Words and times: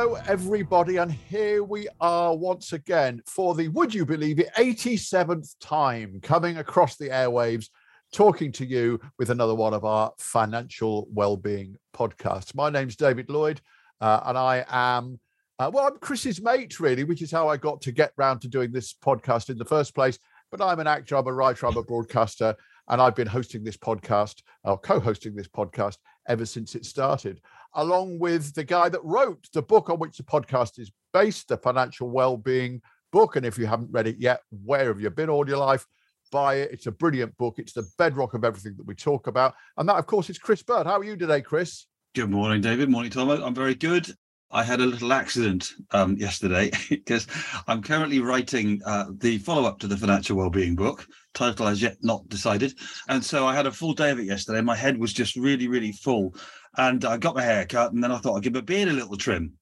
Hello, 0.00 0.14
everybody, 0.28 0.98
and 0.98 1.10
here 1.10 1.64
we 1.64 1.88
are 2.00 2.32
once 2.32 2.72
again 2.72 3.20
for 3.26 3.56
the, 3.56 3.66
would 3.66 3.92
you 3.92 4.06
believe 4.06 4.38
it, 4.38 4.48
87th 4.56 5.56
time 5.60 6.20
coming 6.22 6.58
across 6.58 6.96
the 6.96 7.08
airwaves, 7.08 7.68
talking 8.12 8.52
to 8.52 8.64
you 8.64 9.00
with 9.18 9.30
another 9.30 9.56
one 9.56 9.74
of 9.74 9.84
our 9.84 10.12
financial 10.20 11.08
well-being 11.10 11.74
podcasts. 11.92 12.54
My 12.54 12.70
name's 12.70 12.94
David 12.94 13.28
Lloyd, 13.28 13.60
uh, 14.00 14.20
and 14.26 14.38
I 14.38 14.64
am, 14.68 15.18
uh, 15.58 15.68
well, 15.74 15.88
I'm 15.88 15.98
Chris's 15.98 16.40
mate, 16.40 16.78
really, 16.78 17.02
which 17.02 17.20
is 17.20 17.32
how 17.32 17.48
I 17.48 17.56
got 17.56 17.80
to 17.80 17.90
get 17.90 18.12
round 18.16 18.40
to 18.42 18.48
doing 18.48 18.70
this 18.70 18.94
podcast 18.94 19.50
in 19.50 19.58
the 19.58 19.64
first 19.64 19.96
place. 19.96 20.16
But 20.52 20.62
I'm 20.62 20.78
an 20.78 20.86
actor, 20.86 21.16
I'm 21.16 21.26
a 21.26 21.32
writer, 21.32 21.66
I'm 21.66 21.76
a 21.76 21.82
broadcaster, 21.82 22.54
and 22.88 23.02
I've 23.02 23.16
been 23.16 23.26
hosting 23.26 23.64
this 23.64 23.76
podcast, 23.76 24.42
or 24.62 24.78
co-hosting 24.78 25.34
this 25.34 25.48
podcast, 25.48 25.96
ever 26.28 26.46
since 26.46 26.76
it 26.76 26.84
started 26.84 27.40
along 27.78 28.18
with 28.18 28.52
the 28.54 28.64
guy 28.64 28.88
that 28.88 29.04
wrote 29.04 29.48
the 29.54 29.62
book 29.62 29.88
on 29.88 29.98
which 30.00 30.16
the 30.16 30.22
podcast 30.24 30.80
is 30.80 30.90
based, 31.12 31.46
the 31.48 31.56
financial 31.56 32.10
well-being 32.10 32.82
book. 33.12 33.36
And 33.36 33.46
if 33.46 33.56
you 33.56 33.66
haven't 33.66 33.92
read 33.92 34.08
it 34.08 34.16
yet, 34.18 34.40
where 34.64 34.86
have 34.86 35.00
you 35.00 35.08
been 35.10 35.30
all 35.30 35.48
your 35.48 35.58
life? 35.58 35.86
Buy 36.32 36.56
it. 36.56 36.72
It's 36.72 36.88
a 36.88 36.92
brilliant 36.92 37.36
book. 37.38 37.54
It's 37.58 37.72
the 37.72 37.88
bedrock 37.96 38.34
of 38.34 38.44
everything 38.44 38.74
that 38.76 38.86
we 38.86 38.96
talk 38.96 39.28
about. 39.28 39.54
And 39.76 39.88
that, 39.88 39.94
of 39.94 40.06
course, 40.06 40.28
is 40.28 40.38
Chris 40.38 40.62
Bird. 40.62 40.86
How 40.86 40.98
are 40.98 41.04
you 41.04 41.16
today, 41.16 41.40
Chris? 41.40 41.86
Good 42.16 42.30
morning, 42.30 42.60
David. 42.60 42.90
Morning, 42.90 43.12
Tom. 43.12 43.30
I'm 43.30 43.54
very 43.54 43.76
good. 43.76 44.10
I 44.50 44.64
had 44.64 44.80
a 44.80 44.86
little 44.86 45.12
accident 45.12 45.72
um, 45.90 46.16
yesterday 46.16 46.70
because 46.90 47.26
I'm 47.66 47.82
currently 47.82 48.20
writing 48.20 48.80
uh, 48.84 49.06
the 49.18 49.38
follow 49.38 49.64
up 49.64 49.78
to 49.80 49.86
the 49.86 49.96
financial 49.96 50.36
well-being 50.36 50.74
book. 50.74 51.06
Title 51.34 51.68
as 51.68 51.82
yet 51.82 51.98
not 52.02 52.28
decided, 52.28 52.74
and 53.08 53.22
so 53.22 53.46
I 53.46 53.54
had 53.54 53.66
a 53.66 53.70
full 53.70 53.92
day 53.92 54.10
of 54.10 54.18
it 54.18 54.24
yesterday. 54.24 54.60
My 54.62 54.74
head 54.74 54.98
was 54.98 55.12
just 55.12 55.36
really, 55.36 55.68
really 55.68 55.92
full, 55.92 56.34
and 56.78 57.04
I 57.04 57.16
got 57.18 57.34
my 57.36 57.42
hair 57.42 57.66
cut, 57.66 57.92
and 57.92 58.02
then 58.02 58.12
I 58.12 58.18
thought 58.18 58.36
I'd 58.36 58.42
give 58.44 58.54
my 58.54 58.60
beard 58.60 58.88
a 58.88 58.92
little 58.92 59.16
trim. 59.16 59.52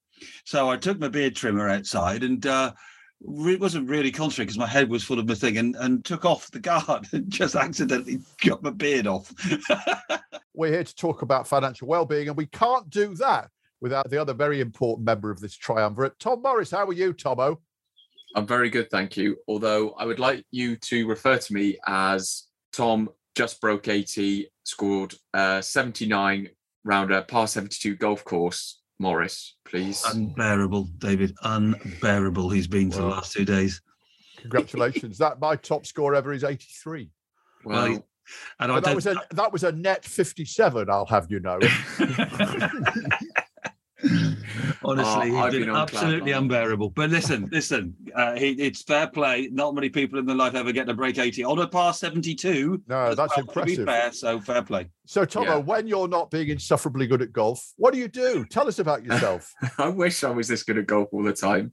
So 0.44 0.70
I 0.70 0.76
took 0.76 0.98
my 0.98 1.08
beard 1.08 1.34
trimmer 1.34 1.68
outside 1.68 2.22
and 2.22 2.44
uh, 2.46 2.72
it 3.20 3.60
wasn't 3.60 3.88
really 3.88 4.10
concentrating 4.10 4.46
because 4.46 4.58
my 4.58 4.66
head 4.66 4.88
was 4.88 5.04
full 5.04 5.18
of 5.18 5.28
my 5.28 5.34
thing 5.34 5.58
and, 5.58 5.76
and 5.76 6.04
took 6.04 6.24
off 6.24 6.50
the 6.50 6.60
guard 6.60 7.06
and 7.12 7.30
just 7.30 7.54
accidentally 7.54 8.18
got 8.44 8.62
my 8.62 8.70
beard 8.70 9.06
off. 9.06 9.32
We're 10.54 10.72
here 10.72 10.84
to 10.84 10.94
talk 10.94 11.22
about 11.22 11.46
financial 11.46 11.88
well-being, 11.88 12.28
and 12.28 12.36
we 12.36 12.46
can't 12.46 12.88
do 12.88 13.14
that 13.16 13.50
without 13.80 14.08
the 14.08 14.18
other 14.18 14.32
very 14.32 14.60
important 14.60 15.04
member 15.04 15.30
of 15.30 15.40
this 15.40 15.54
triumvirate, 15.54 16.18
Tom 16.18 16.40
Morris. 16.40 16.70
How 16.70 16.86
are 16.86 16.94
you, 16.94 17.12
Tomo? 17.12 17.60
I'm 18.34 18.46
very 18.46 18.70
good, 18.70 18.90
thank 18.90 19.18
you. 19.18 19.36
Although 19.48 19.90
I 19.92 20.06
would 20.06 20.18
like 20.18 20.44
you 20.50 20.76
to 20.76 21.06
refer 21.06 21.36
to 21.36 21.52
me 21.52 21.78
as 21.86 22.44
Tom 22.72 23.10
just 23.34 23.60
broke 23.60 23.88
80, 23.88 24.50
scored 24.64 25.14
uh, 25.34 25.60
79 25.60 26.48
round 26.86 27.12
a 27.12 27.22
par 27.22 27.46
72 27.46 27.96
golf 27.96 28.24
course. 28.24 28.80
Morris, 28.98 29.56
please. 29.66 30.02
Unbearable, 30.06 30.84
David. 30.98 31.34
Unbearable. 31.42 32.48
He's 32.48 32.66
been 32.66 32.90
for 32.90 33.02
the 33.02 33.06
last 33.08 33.32
two 33.32 33.44
days. 33.44 33.82
Congratulations. 34.40 35.18
that 35.18 35.38
my 35.38 35.54
top 35.56 35.84
score 35.84 36.14
ever 36.14 36.32
is 36.32 36.44
83. 36.44 37.10
Well, 37.64 37.90
Well, 37.90 38.06
and 38.60 38.72
I 38.72 38.76
that 38.76 38.84
don't, 38.84 38.94
was 38.94 39.06
a 39.06 39.16
that 39.32 39.52
was 39.52 39.64
a 39.64 39.72
net 39.72 40.04
57, 40.04 40.88
I'll 40.90 41.06
have 41.06 41.30
you 41.30 41.40
know. 41.40 41.58
honestly, 44.84 45.30
Oh, 45.32 45.44
he's 45.44 45.52
been 45.54 45.66
been 45.66 45.70
absolutely 45.76 46.32
cloud 46.32 46.42
unbearable. 46.42 46.90
But 46.90 47.10
listen, 47.10 47.48
listen, 47.52 47.94
uh, 48.14 48.34
he, 48.36 48.50
it's 48.52 48.82
fair 48.82 49.06
play. 49.06 49.48
Not 49.52 49.74
many 49.74 49.88
people 49.88 50.18
in 50.18 50.26
their 50.26 50.36
life 50.36 50.54
ever 50.54 50.72
get 50.72 50.86
to 50.86 50.94
break 50.94 51.18
80 51.18 51.44
on 51.44 51.58
a 51.58 51.66
par 51.66 51.92
72. 51.94 52.82
No, 52.86 53.14
that's 53.14 53.36
well, 53.36 53.46
to 53.46 53.64
be 53.64 53.74
impressive. 53.74 53.86
fair, 53.86 54.12
so 54.12 54.40
fair 54.40 54.62
play. 54.62 54.88
So, 55.06 55.24
Tomo, 55.24 55.46
Yeah. 55.46 55.56
when 55.58 55.86
you're 55.86 56.08
not 56.08 56.30
being 56.30 56.48
insufferably 56.48 57.06
good 57.06 57.22
at 57.22 57.32
golf, 57.32 57.72
what 57.76 57.92
do 57.92 57.98
you 57.98 58.08
do? 58.08 58.44
Tell 58.44 58.68
us 58.68 58.78
about 58.78 59.04
yourself. 59.04 59.52
I 59.78 59.88
wish 59.88 60.24
I 60.24 60.30
was 60.30 60.48
this 60.48 60.62
good 60.62 60.78
at 60.78 60.86
golf 60.86 61.08
all 61.12 61.22
the 61.22 61.32
time. 61.32 61.72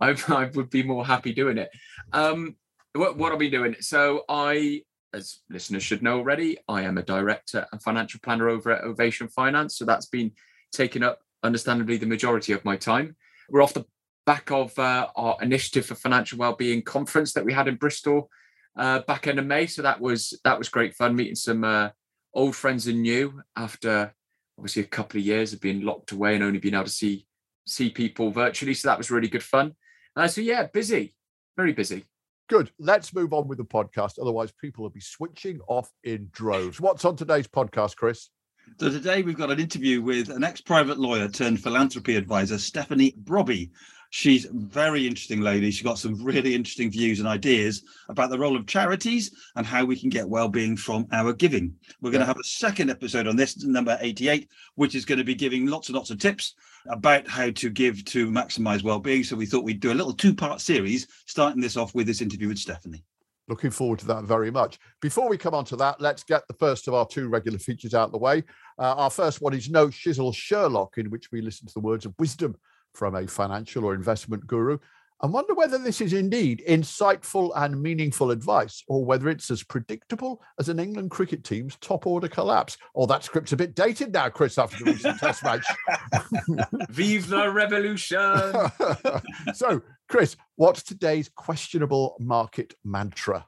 I, 0.00 0.16
I 0.28 0.50
would 0.54 0.70
be 0.70 0.82
more 0.82 1.04
happy 1.06 1.32
doing 1.32 1.58
it. 1.58 1.70
Um, 2.12 2.56
what, 2.94 3.16
what 3.16 3.32
I'll 3.32 3.38
be 3.38 3.50
doing. 3.50 3.76
So 3.80 4.24
I, 4.28 4.82
as 5.12 5.40
listeners 5.50 5.82
should 5.82 6.02
know 6.02 6.18
already, 6.18 6.58
I 6.68 6.82
am 6.82 6.98
a 6.98 7.02
director 7.02 7.66
and 7.72 7.82
financial 7.82 8.20
planner 8.22 8.48
over 8.48 8.70
at 8.70 8.84
Ovation 8.84 9.28
Finance. 9.28 9.76
So 9.76 9.84
that's 9.84 10.06
been 10.06 10.32
taken 10.72 11.02
up, 11.02 11.20
understandably, 11.42 11.96
the 11.96 12.06
majority 12.06 12.52
of 12.52 12.64
my 12.64 12.76
time. 12.76 13.16
We're 13.48 13.62
off 13.62 13.74
the 13.74 13.86
back 14.26 14.50
of 14.50 14.78
uh, 14.78 15.08
our 15.16 15.36
initiative 15.42 15.86
for 15.86 15.94
financial 15.94 16.38
wellbeing 16.38 16.82
conference 16.82 17.32
that 17.32 17.44
we 17.44 17.52
had 17.52 17.68
in 17.68 17.76
Bristol 17.76 18.30
uh, 18.76 19.00
back 19.00 19.26
end 19.26 19.38
of 19.38 19.46
May. 19.46 19.66
So 19.66 19.82
that 19.82 20.00
was 20.00 20.38
that 20.44 20.58
was 20.58 20.68
great 20.68 20.94
fun 20.94 21.16
meeting 21.16 21.34
some 21.34 21.64
uh, 21.64 21.90
old 22.34 22.56
friends 22.56 22.86
and 22.86 23.02
new 23.02 23.42
after 23.56 24.14
obviously 24.58 24.82
a 24.82 24.86
couple 24.86 25.18
of 25.18 25.26
years 25.26 25.52
of 25.52 25.60
being 25.60 25.82
locked 25.82 26.12
away 26.12 26.34
and 26.34 26.44
only 26.44 26.58
being 26.58 26.74
able 26.74 26.84
to 26.84 26.90
see 26.90 27.26
see 27.66 27.90
people 27.90 28.30
virtually. 28.30 28.74
So 28.74 28.88
that 28.88 28.98
was 28.98 29.10
really 29.10 29.28
good 29.28 29.42
fun. 29.42 29.74
Uh, 30.16 30.28
so 30.28 30.40
yeah, 30.40 30.66
busy, 30.66 31.14
very 31.56 31.72
busy. 31.72 32.04
Good. 32.48 32.72
Let's 32.80 33.14
move 33.14 33.32
on 33.32 33.46
with 33.46 33.58
the 33.58 33.64
podcast. 33.64 34.18
Otherwise, 34.20 34.52
people 34.60 34.82
will 34.82 34.90
be 34.90 35.00
switching 35.00 35.60
off 35.68 35.88
in 36.02 36.30
droves. 36.32 36.80
What's 36.80 37.04
on 37.04 37.14
today's 37.14 37.46
podcast, 37.46 37.96
Chris? 37.96 38.28
So 38.78 38.88
today 38.88 39.22
we've 39.22 39.36
got 39.36 39.50
an 39.50 39.60
interview 39.60 40.00
with 40.00 40.30
an 40.30 40.42
ex-private 40.42 40.98
lawyer 40.98 41.28
turned 41.28 41.62
philanthropy 41.62 42.16
advisor, 42.16 42.58
Stephanie 42.58 43.14
Brobbey. 43.24 43.70
She's 44.08 44.46
a 44.46 44.52
very 44.52 45.06
interesting 45.06 45.40
lady. 45.40 45.70
She's 45.70 45.84
got 45.84 45.98
some 45.98 46.22
really 46.22 46.54
interesting 46.54 46.90
views 46.90 47.20
and 47.20 47.28
ideas 47.28 47.84
about 48.08 48.30
the 48.30 48.38
role 48.38 48.56
of 48.56 48.66
charities 48.66 49.30
and 49.54 49.66
how 49.66 49.84
we 49.84 49.98
can 49.98 50.08
get 50.08 50.28
well-being 50.28 50.76
from 50.76 51.06
our 51.12 51.32
giving. 51.32 51.74
We're 52.00 52.10
going 52.10 52.20
to 52.20 52.26
have 52.26 52.40
a 52.40 52.44
second 52.44 52.90
episode 52.90 53.26
on 53.26 53.36
this, 53.36 53.62
number 53.64 53.98
88, 54.00 54.48
which 54.76 54.94
is 54.94 55.04
going 55.04 55.18
to 55.18 55.24
be 55.24 55.34
giving 55.34 55.66
lots 55.66 55.88
and 55.88 55.96
lots 55.96 56.10
of 56.10 56.18
tips 56.18 56.54
about 56.88 57.28
how 57.28 57.50
to 57.50 57.70
give 57.70 58.04
to 58.06 58.30
maximize 58.30 58.82
well-being. 58.82 59.24
So 59.24 59.36
we 59.36 59.46
thought 59.46 59.64
we'd 59.64 59.80
do 59.80 59.92
a 59.92 59.94
little 59.94 60.14
two-part 60.14 60.60
series, 60.60 61.06
starting 61.26 61.60
this 61.60 61.76
off 61.76 61.94
with 61.94 62.06
this 62.06 62.22
interview 62.22 62.48
with 62.48 62.58
Stephanie. 62.58 63.04
Looking 63.50 63.72
forward 63.72 63.98
to 63.98 64.06
that 64.06 64.24
very 64.24 64.52
much. 64.52 64.78
Before 65.02 65.28
we 65.28 65.36
come 65.36 65.54
on 65.54 65.64
to 65.66 65.76
that, 65.76 66.00
let's 66.00 66.22
get 66.22 66.46
the 66.46 66.54
first 66.54 66.86
of 66.86 66.94
our 66.94 67.04
two 67.04 67.28
regular 67.28 67.58
features 67.58 67.94
out 67.94 68.04
of 68.04 68.12
the 68.12 68.18
way. 68.18 68.44
Uh, 68.78 68.94
our 68.94 69.10
first 69.10 69.42
one 69.42 69.54
is 69.54 69.68
No 69.68 69.88
Shizzle 69.88 70.32
Sherlock, 70.32 70.98
in 70.98 71.10
which 71.10 71.32
we 71.32 71.42
listen 71.42 71.66
to 71.66 71.74
the 71.74 71.80
words 71.80 72.06
of 72.06 72.14
wisdom 72.20 72.54
from 72.94 73.16
a 73.16 73.26
financial 73.26 73.84
or 73.84 73.92
investment 73.92 74.46
guru 74.46 74.78
and 75.22 75.32
wonder 75.32 75.54
whether 75.54 75.78
this 75.78 76.00
is 76.00 76.12
indeed 76.12 76.62
insightful 76.68 77.52
and 77.56 77.80
meaningful 77.80 78.30
advice 78.30 78.82
or 78.88 79.04
whether 79.04 79.28
it's 79.28 79.50
as 79.50 79.62
predictable 79.62 80.42
as 80.58 80.68
an 80.68 80.78
England 80.78 81.10
cricket 81.10 81.44
team's 81.44 81.76
top 81.76 82.06
order 82.06 82.28
collapse. 82.28 82.78
Oh, 82.94 83.06
that 83.06 83.24
script's 83.24 83.52
a 83.52 83.56
bit 83.56 83.74
dated 83.74 84.12
now, 84.12 84.28
Chris, 84.30 84.56
after 84.56 84.82
the 84.82 84.92
recent 84.92 85.18
test 85.18 85.44
match. 85.44 85.64
Vive 86.90 87.30
la 87.30 87.44
revolution! 87.44 88.52
so, 89.54 89.82
Chris, 90.08 90.36
what's 90.56 90.82
today's 90.82 91.28
questionable 91.28 92.16
market 92.18 92.74
mantra? 92.84 93.46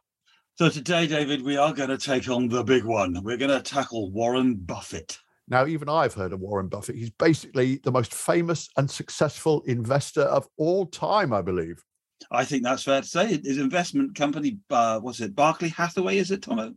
So 0.57 0.69
today, 0.69 1.07
David, 1.07 1.43
we 1.43 1.57
are 1.57 1.73
going 1.73 1.89
to 1.89 1.99
take 1.99 2.29
on 2.29 2.49
the 2.49 2.63
big 2.63 2.85
one. 2.85 3.23
We're 3.25 3.39
going 3.39 3.51
to 3.51 3.63
tackle 3.63 4.11
Warren 4.11 4.57
Buffett. 4.57 5.19
Now, 5.53 5.67
even 5.67 5.87
I've 5.87 6.15
heard 6.15 6.33
of 6.33 6.41
Warren 6.41 6.69
Buffett. 6.69 6.97
He's 6.97 7.11
basically 7.11 7.77
the 7.85 7.93
most 7.93 8.15
famous 8.15 8.71
and 8.79 8.91
successful 8.91 9.63
investor 9.67 10.23
of 10.23 10.49
all 10.57 10.87
time, 10.87 11.31
I 11.31 11.43
believe. 11.43 11.85
I 12.31 12.47
think 12.47 12.63
that's 12.63 12.85
fair 12.85 13.03
to 13.03 13.07
say. 13.07 13.39
His 13.45 13.59
investment 13.59 14.15
company, 14.15 14.57
uh, 14.71 15.01
what's 15.01 15.21
it, 15.21 15.37
Barclay 15.37 15.69
Hathaway, 15.69 16.17
is 16.17 16.31
it, 16.31 16.41
Tomo? 16.41 16.69
Is 16.69 16.75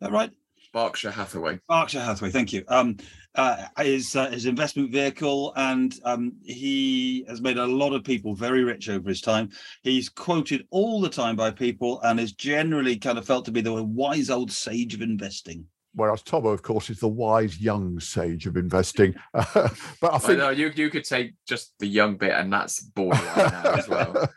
that 0.00 0.10
right? 0.10 0.30
Berkshire 0.72 1.10
Hathaway. 1.10 1.60
Berkshire 1.68 2.00
Hathaway, 2.00 2.30
thank 2.30 2.50
you. 2.50 2.64
Um, 2.68 2.96
uh, 3.34 3.66
his 3.76 4.16
uh, 4.16 4.30
his 4.30 4.46
investment 4.46 4.90
vehicle, 4.90 5.52
and 5.56 5.94
um, 6.04 6.32
he 6.42 7.26
has 7.28 7.42
made 7.42 7.58
a 7.58 7.66
lot 7.66 7.92
of 7.92 8.04
people 8.04 8.34
very 8.34 8.64
rich 8.64 8.88
over 8.88 9.10
his 9.10 9.20
time. 9.20 9.50
He's 9.82 10.08
quoted 10.08 10.66
all 10.70 11.02
the 11.02 11.10
time 11.10 11.36
by 11.36 11.50
people, 11.50 12.00
and 12.00 12.18
is 12.18 12.32
generally 12.32 12.96
kind 12.96 13.18
of 13.18 13.26
felt 13.26 13.44
to 13.44 13.50
be 13.50 13.60
the 13.60 13.82
wise 13.82 14.30
old 14.30 14.50
sage 14.50 14.94
of 14.94 15.02
investing. 15.02 15.66
Whereas 15.98 16.22
Tomo, 16.22 16.50
of 16.50 16.62
course, 16.62 16.90
is 16.90 17.00
the 17.00 17.08
wise 17.08 17.60
young 17.60 17.98
sage 17.98 18.46
of 18.46 18.56
investing. 18.56 19.16
but 19.32 19.74
I 20.00 20.14
I 20.14 20.18
think 20.18 20.38
know 20.38 20.50
you 20.50 20.70
you 20.76 20.90
could 20.90 21.02
take 21.02 21.34
just 21.44 21.74
the 21.80 21.88
young 21.88 22.16
bit, 22.16 22.30
and 22.30 22.52
that's 22.52 22.80
borderline 22.80 23.34
now 23.36 23.74
as 23.74 23.88
well. 23.88 24.30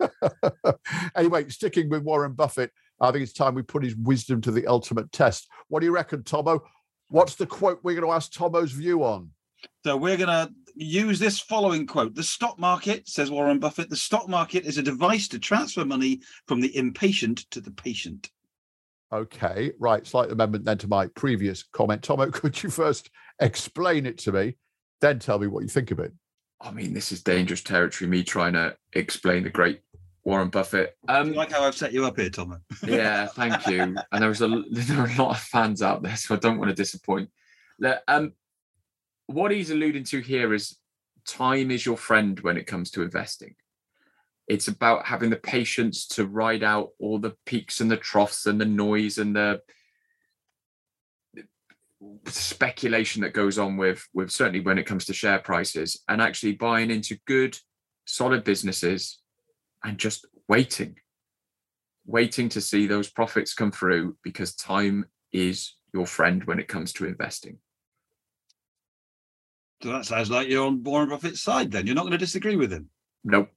anyway, 1.15 1.47
sticking 1.49 1.87
with 1.87 2.01
Warren 2.01 2.33
Buffett, 2.33 2.71
I 2.99 3.11
think 3.11 3.21
it's 3.21 3.31
time 3.31 3.53
we 3.53 3.61
put 3.61 3.83
his 3.83 3.95
wisdom 3.95 4.41
to 4.41 4.51
the 4.51 4.65
ultimate 4.65 5.11
test. 5.11 5.47
What 5.67 5.81
do 5.81 5.85
you 5.85 5.93
reckon, 5.93 6.23
Tomo? 6.23 6.63
What's 7.09 7.35
the 7.35 7.45
quote 7.45 7.79
we're 7.83 7.93
going 7.93 8.07
to 8.07 8.15
ask 8.15 8.33
Tomo's 8.33 8.71
view 8.71 9.03
on? 9.03 9.29
So 9.85 9.95
we're 9.97 10.17
going 10.17 10.29
to 10.29 10.51
use 10.73 11.19
this 11.19 11.39
following 11.39 11.85
quote. 11.85 12.15
The 12.15 12.23
stock 12.23 12.57
market, 12.57 13.07
says 13.07 13.29
Warren 13.29 13.59
Buffett, 13.59 13.91
the 13.91 13.95
stock 13.95 14.27
market 14.27 14.65
is 14.65 14.79
a 14.79 14.83
device 14.83 15.27
to 15.27 15.37
transfer 15.37 15.85
money 15.85 16.21
from 16.47 16.59
the 16.59 16.75
impatient 16.75 17.45
to 17.51 17.61
the 17.61 17.71
patient. 17.71 18.31
Okay, 19.13 19.71
right. 19.79 20.05
Slight 20.07 20.31
amendment 20.31 20.65
then 20.65 20.77
to 20.79 20.87
my 20.87 21.07
previous 21.07 21.63
comment. 21.63 22.01
Tomo, 22.01 22.27
could 22.31 22.61
you 22.63 22.69
first 22.69 23.09
explain 23.39 24.05
it 24.05 24.17
to 24.19 24.31
me, 24.31 24.55
then 25.01 25.19
tell 25.19 25.39
me 25.39 25.47
what 25.47 25.63
you 25.63 25.69
think 25.69 25.91
of 25.91 25.99
it? 25.99 26.13
I 26.61 26.71
mean, 26.71 26.93
this 26.93 27.11
is 27.11 27.23
dangerous 27.23 27.61
territory. 27.63 28.09
Me 28.09 28.23
trying 28.23 28.53
to 28.53 28.75
explain 28.93 29.43
the 29.43 29.49
great 29.49 29.81
Warren 30.23 30.49
Buffett. 30.49 30.95
Um, 31.09 31.29
you 31.29 31.33
like 31.33 31.51
how 31.51 31.63
I've 31.63 31.75
set 31.75 31.91
you 31.91 32.05
up 32.05 32.17
here, 32.19 32.29
Tomo? 32.29 32.59
yeah, 32.87 33.25
thank 33.25 33.65
you. 33.67 33.81
And 34.11 34.21
there 34.21 34.29
was 34.29 34.41
a 34.41 34.47
there 34.71 34.99
are 34.99 35.07
a 35.07 35.15
lot 35.17 35.31
of 35.35 35.39
fans 35.41 35.81
out 35.81 36.03
there, 36.03 36.15
so 36.15 36.35
I 36.35 36.37
don't 36.37 36.59
want 36.59 36.69
to 36.69 36.75
disappoint. 36.75 37.29
Le- 37.79 37.99
Um, 38.07 38.33
what 39.25 39.51
he's 39.51 39.71
alluding 39.71 40.03
to 40.05 40.19
here 40.19 40.53
is 40.53 40.77
time 41.25 41.71
is 41.71 41.85
your 41.85 41.97
friend 41.97 42.39
when 42.41 42.57
it 42.57 42.67
comes 42.67 42.91
to 42.91 43.01
investing. 43.01 43.55
It's 44.47 44.67
about 44.67 45.05
having 45.05 45.29
the 45.29 45.37
patience 45.37 46.07
to 46.09 46.25
ride 46.25 46.63
out 46.63 46.89
all 46.99 47.19
the 47.19 47.35
peaks 47.45 47.79
and 47.79 47.89
the 47.89 47.97
troughs 47.97 48.45
and 48.45 48.59
the 48.59 48.65
noise 48.65 49.17
and 49.17 49.35
the 49.35 49.61
speculation 52.25 53.21
that 53.21 53.33
goes 53.33 53.59
on 53.59 53.77
with 53.77 54.07
with 54.13 54.31
certainly 54.31 54.59
when 54.59 54.79
it 54.79 54.85
comes 54.85 55.05
to 55.05 55.13
share 55.13 55.39
prices 55.39 56.01
and 56.07 56.21
actually 56.21 56.53
buying 56.53 56.89
into 56.89 57.17
good 57.27 57.55
solid 58.05 58.43
businesses 58.43 59.19
and 59.83 59.97
just 59.97 60.25
waiting 60.47 60.95
waiting 62.05 62.49
to 62.49 62.59
see 62.59 62.87
those 62.87 63.09
profits 63.09 63.53
come 63.53 63.71
through 63.71 64.17
because 64.23 64.55
time 64.55 65.05
is 65.31 65.75
your 65.93 66.07
friend 66.07 66.43
when 66.45 66.59
it 66.59 66.67
comes 66.67 66.91
to 66.91 67.05
investing 67.05 67.59
So 69.83 69.89
that 69.89 70.05
sounds 70.05 70.31
like 70.31 70.47
you're 70.47 70.65
on 70.65 70.83
Warren 70.83 71.09
Buffett's 71.09 71.41
side 71.41 71.71
then. 71.71 71.85
You're 71.85 71.95
not 71.95 72.03
going 72.03 72.11
to 72.13 72.17
disagree 72.17 72.55
with 72.55 72.71
him. 72.71 72.89
nope 73.23 73.49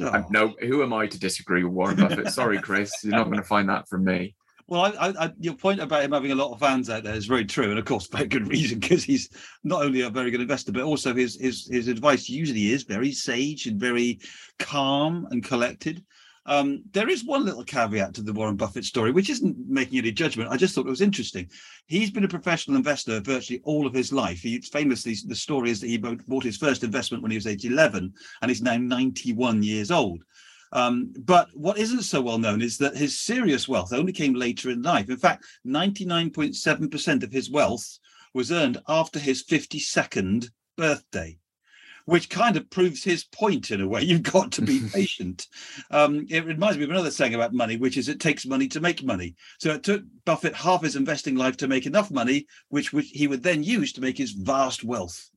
Oh. 0.00 0.24
No 0.30 0.54
who 0.60 0.82
am 0.82 0.92
i 0.92 1.06
to 1.06 1.20
disagree 1.20 1.62
with 1.62 1.72
warren 1.72 1.96
buffett 1.96 2.28
sorry 2.32 2.60
chris 2.60 2.92
you're 3.04 3.12
not 3.12 3.26
going 3.26 3.36
to 3.36 3.44
find 3.44 3.68
that 3.68 3.88
from 3.88 4.04
me 4.04 4.34
Well, 4.66 4.80
I, 4.80 5.08
I, 5.08 5.24
I, 5.26 5.32
your 5.38 5.54
point 5.54 5.80
about 5.80 6.02
him 6.02 6.12
having 6.12 6.32
a 6.32 6.34
lot 6.34 6.52
of 6.52 6.58
fans 6.58 6.88
out 6.88 7.04
there 7.04 7.14
is 7.14 7.26
very 7.26 7.44
true, 7.44 7.68
and 7.70 7.78
of 7.78 7.84
course, 7.84 8.06
very 8.08 8.26
good 8.26 8.48
reason 8.48 8.78
because 8.80 9.04
he's 9.04 9.28
not 9.62 9.84
only 9.84 10.00
a 10.00 10.10
very 10.10 10.30
good 10.30 10.40
investor, 10.40 10.72
but 10.72 10.82
also 10.82 11.14
his 11.14 11.38
his 11.38 11.68
his 11.70 11.88
advice 11.88 12.28
usually 12.30 12.72
is 12.72 12.82
very 12.82 13.12
sage 13.12 13.66
and 13.66 13.78
very 13.78 14.20
calm 14.58 15.28
and 15.30 15.44
collected. 15.44 16.02
Um, 16.46 16.82
there 16.92 17.08
is 17.08 17.24
one 17.24 17.44
little 17.44 17.64
caveat 17.64 18.14
to 18.14 18.22
the 18.22 18.32
Warren 18.32 18.56
Buffett 18.56 18.84
story, 18.84 19.10
which 19.10 19.30
isn't 19.30 19.56
making 19.66 19.98
any 19.98 20.12
judgment. 20.12 20.50
I 20.50 20.56
just 20.56 20.74
thought 20.74 20.86
it 20.86 20.90
was 20.90 21.00
interesting. 21.00 21.48
He's 21.86 22.10
been 22.10 22.24
a 22.24 22.28
professional 22.28 22.76
investor 22.76 23.20
virtually 23.20 23.60
all 23.64 23.86
of 23.86 23.94
his 23.94 24.12
life. 24.12 24.40
He 24.40 24.60
famously, 24.60 25.16
the 25.26 25.34
story 25.34 25.70
is 25.70 25.80
that 25.80 25.88
he 25.88 25.96
bought 25.96 26.44
his 26.44 26.58
first 26.58 26.84
investment 26.84 27.22
when 27.22 27.30
he 27.30 27.38
was 27.38 27.46
age 27.46 27.64
11, 27.64 28.12
and 28.42 28.50
he's 28.50 28.62
now 28.62 28.76
91 28.76 29.62
years 29.62 29.90
old. 29.90 30.22
Um, 30.72 31.14
but 31.16 31.48
what 31.54 31.78
isn't 31.78 32.02
so 32.02 32.20
well 32.20 32.38
known 32.38 32.60
is 32.60 32.76
that 32.78 32.96
his 32.96 33.20
serious 33.20 33.68
wealth 33.68 33.92
only 33.92 34.12
came 34.12 34.34
later 34.34 34.70
in 34.70 34.82
life. 34.82 35.08
In 35.08 35.16
fact, 35.16 35.44
99.7% 35.66 37.22
of 37.22 37.32
his 37.32 37.50
wealth 37.50 37.98
was 38.34 38.50
earned 38.50 38.82
after 38.88 39.20
his 39.20 39.44
52nd 39.44 40.50
birthday, 40.76 41.38
which 42.06 42.28
kind 42.28 42.56
of 42.56 42.68
proves 42.70 43.02
his 43.02 43.24
point 43.24 43.70
in 43.70 43.80
a 43.80 43.88
way. 43.88 44.02
You've 44.04 44.22
got 44.22 44.52
to 44.52 44.62
be 44.62 44.80
patient. 44.92 45.46
Um, 45.90 46.26
it 46.28 46.44
reminds 46.44 46.78
me 46.78 46.84
of 46.84 46.90
another 46.90 47.10
saying 47.10 47.34
about 47.34 47.54
money, 47.54 47.76
which 47.76 47.96
is 47.96 48.08
it 48.08 48.20
takes 48.20 48.46
money 48.46 48.68
to 48.68 48.80
make 48.80 49.02
money. 49.02 49.34
So 49.58 49.72
it 49.72 49.82
took 49.82 50.02
Buffett 50.24 50.54
half 50.54 50.82
his 50.82 50.96
investing 50.96 51.36
life 51.36 51.56
to 51.58 51.68
make 51.68 51.86
enough 51.86 52.10
money, 52.10 52.46
which, 52.68 52.92
which 52.92 53.08
he 53.12 53.26
would 53.26 53.42
then 53.42 53.62
use 53.62 53.92
to 53.94 54.00
make 54.00 54.18
his 54.18 54.32
vast 54.32 54.84
wealth. 54.84 55.30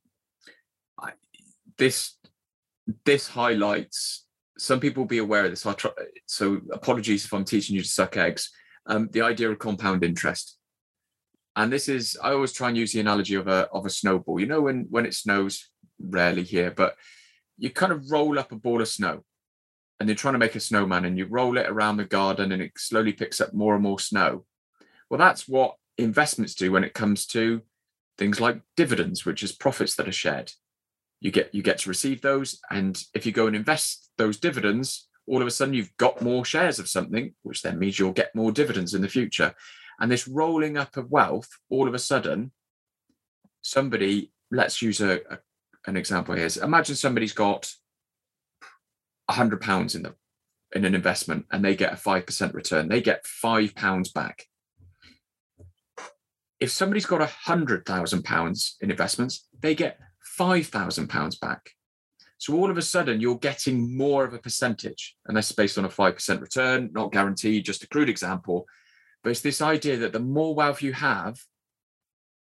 this 1.77 2.17
this 3.05 3.27
highlights 3.27 4.25
some 4.57 4.79
people 4.79 5.03
will 5.03 5.07
be 5.07 5.19
aware 5.19 5.45
of 5.45 5.51
this 5.51 5.61
so, 5.61 5.69
I 5.69 5.73
try, 5.73 5.91
so 6.25 6.59
apologies 6.71 7.25
if 7.25 7.33
i'm 7.33 7.45
teaching 7.45 7.75
you 7.75 7.81
to 7.81 7.87
suck 7.87 8.17
eggs 8.17 8.49
um, 8.85 9.09
the 9.11 9.21
idea 9.21 9.49
of 9.49 9.59
compound 9.59 10.03
interest 10.03 10.57
and 11.55 11.71
this 11.71 11.89
is 11.89 12.17
i 12.23 12.31
always 12.31 12.53
try 12.53 12.69
and 12.69 12.77
use 12.77 12.93
the 12.93 12.99
analogy 12.99 13.35
of 13.35 13.47
a 13.47 13.67
of 13.71 13.85
a 13.85 13.89
snowball 13.89 14.39
you 14.39 14.47
know 14.47 14.61
when 14.61 14.87
when 14.89 15.05
it 15.05 15.13
snows 15.13 15.69
rarely 15.99 16.43
here 16.43 16.71
but 16.71 16.95
you 17.57 17.69
kind 17.69 17.91
of 17.91 18.11
roll 18.11 18.37
up 18.37 18.51
a 18.51 18.55
ball 18.55 18.81
of 18.81 18.87
snow 18.87 19.23
and 19.99 20.07
you're 20.07 20.15
trying 20.15 20.33
to 20.33 20.39
make 20.39 20.55
a 20.55 20.59
snowman 20.59 21.05
and 21.05 21.17
you 21.17 21.25
roll 21.25 21.57
it 21.57 21.67
around 21.67 21.97
the 21.97 22.05
garden 22.05 22.51
and 22.51 22.61
it 22.61 22.71
slowly 22.77 23.13
picks 23.13 23.41
up 23.41 23.53
more 23.53 23.73
and 23.73 23.83
more 23.83 23.99
snow. 23.99 24.45
Well 25.09 25.17
that's 25.17 25.47
what 25.47 25.75
investments 25.97 26.53
do 26.53 26.71
when 26.71 26.83
it 26.83 26.93
comes 26.93 27.25
to 27.27 27.61
things 28.17 28.39
like 28.39 28.61
dividends 28.75 29.25
which 29.25 29.41
is 29.43 29.51
profits 29.51 29.95
that 29.95 30.07
are 30.07 30.13
shared. 30.13 30.51
You 31.19 31.31
get 31.31 31.53
you 31.53 31.63
get 31.63 31.79
to 31.79 31.89
receive 31.89 32.21
those 32.21 32.59
and 32.69 33.01
if 33.13 33.25
you 33.25 33.31
go 33.31 33.47
and 33.47 33.55
invest 33.55 34.11
those 34.17 34.37
dividends 34.37 35.07
all 35.25 35.41
of 35.41 35.47
a 35.47 35.51
sudden 35.51 35.73
you've 35.73 35.95
got 35.97 36.21
more 36.21 36.45
shares 36.45 36.79
of 36.79 36.87
something 36.87 37.33
which 37.41 37.63
then 37.63 37.79
means 37.79 37.97
you'll 37.97 38.11
get 38.11 38.35
more 38.35 38.51
dividends 38.51 38.93
in 38.93 39.01
the 39.01 39.09
future. 39.09 39.53
And 39.99 40.11
this 40.11 40.27
rolling 40.27 40.77
up 40.77 40.95
of 40.95 41.09
wealth 41.09 41.49
all 41.69 41.87
of 41.87 41.95
a 41.95 41.99
sudden 41.99 42.51
somebody 43.63 44.31
let's 44.51 44.81
use 44.81 45.01
a, 45.01 45.21
a 45.31 45.39
an 45.87 45.97
example 45.97 46.35
here 46.35 46.49
So 46.49 46.63
imagine 46.63 46.95
somebody's 46.95 47.33
got 47.33 47.71
hundred 49.29 49.61
pounds 49.61 49.95
in 49.95 50.03
the 50.03 50.15
in 50.73 50.85
an 50.85 50.95
investment 50.95 51.45
and 51.51 51.63
they 51.63 51.75
get 51.75 51.93
a 51.93 51.97
five 51.97 52.25
percent 52.25 52.53
return. 52.53 52.87
They 52.87 53.01
get 53.01 53.25
five 53.25 53.73
pounds 53.73 54.11
back. 54.11 54.45
If 56.59 56.71
somebody's 56.71 57.05
got 57.05 57.21
a 57.21 57.25
hundred 57.25 57.85
thousand 57.85 58.23
pounds 58.23 58.77
in 58.81 58.91
investments 58.91 59.47
they 59.59 59.75
get 59.75 59.97
five 60.21 60.67
thousand 60.67 61.07
pounds 61.07 61.37
back. 61.37 61.71
So 62.37 62.53
all 62.55 62.69
of 62.69 62.77
a 62.77 62.81
sudden 62.81 63.19
you're 63.19 63.37
getting 63.37 63.97
more 63.97 64.23
of 64.23 64.33
a 64.33 64.39
percentage 64.39 65.15
and 65.25 65.35
that's 65.35 65.51
based 65.51 65.77
on 65.77 65.85
a 65.85 65.89
five 65.89 66.15
percent 66.15 66.41
return 66.41 66.91
not 66.93 67.11
guaranteed 67.11 67.65
just 67.65 67.83
a 67.83 67.87
crude 67.87 68.09
example. 68.09 68.65
But 69.23 69.31
it's 69.31 69.41
this 69.41 69.61
idea 69.61 69.97
that 69.97 70.13
the 70.13 70.19
more 70.19 70.53
wealth 70.53 70.81
you 70.81 70.93
have 70.93 71.39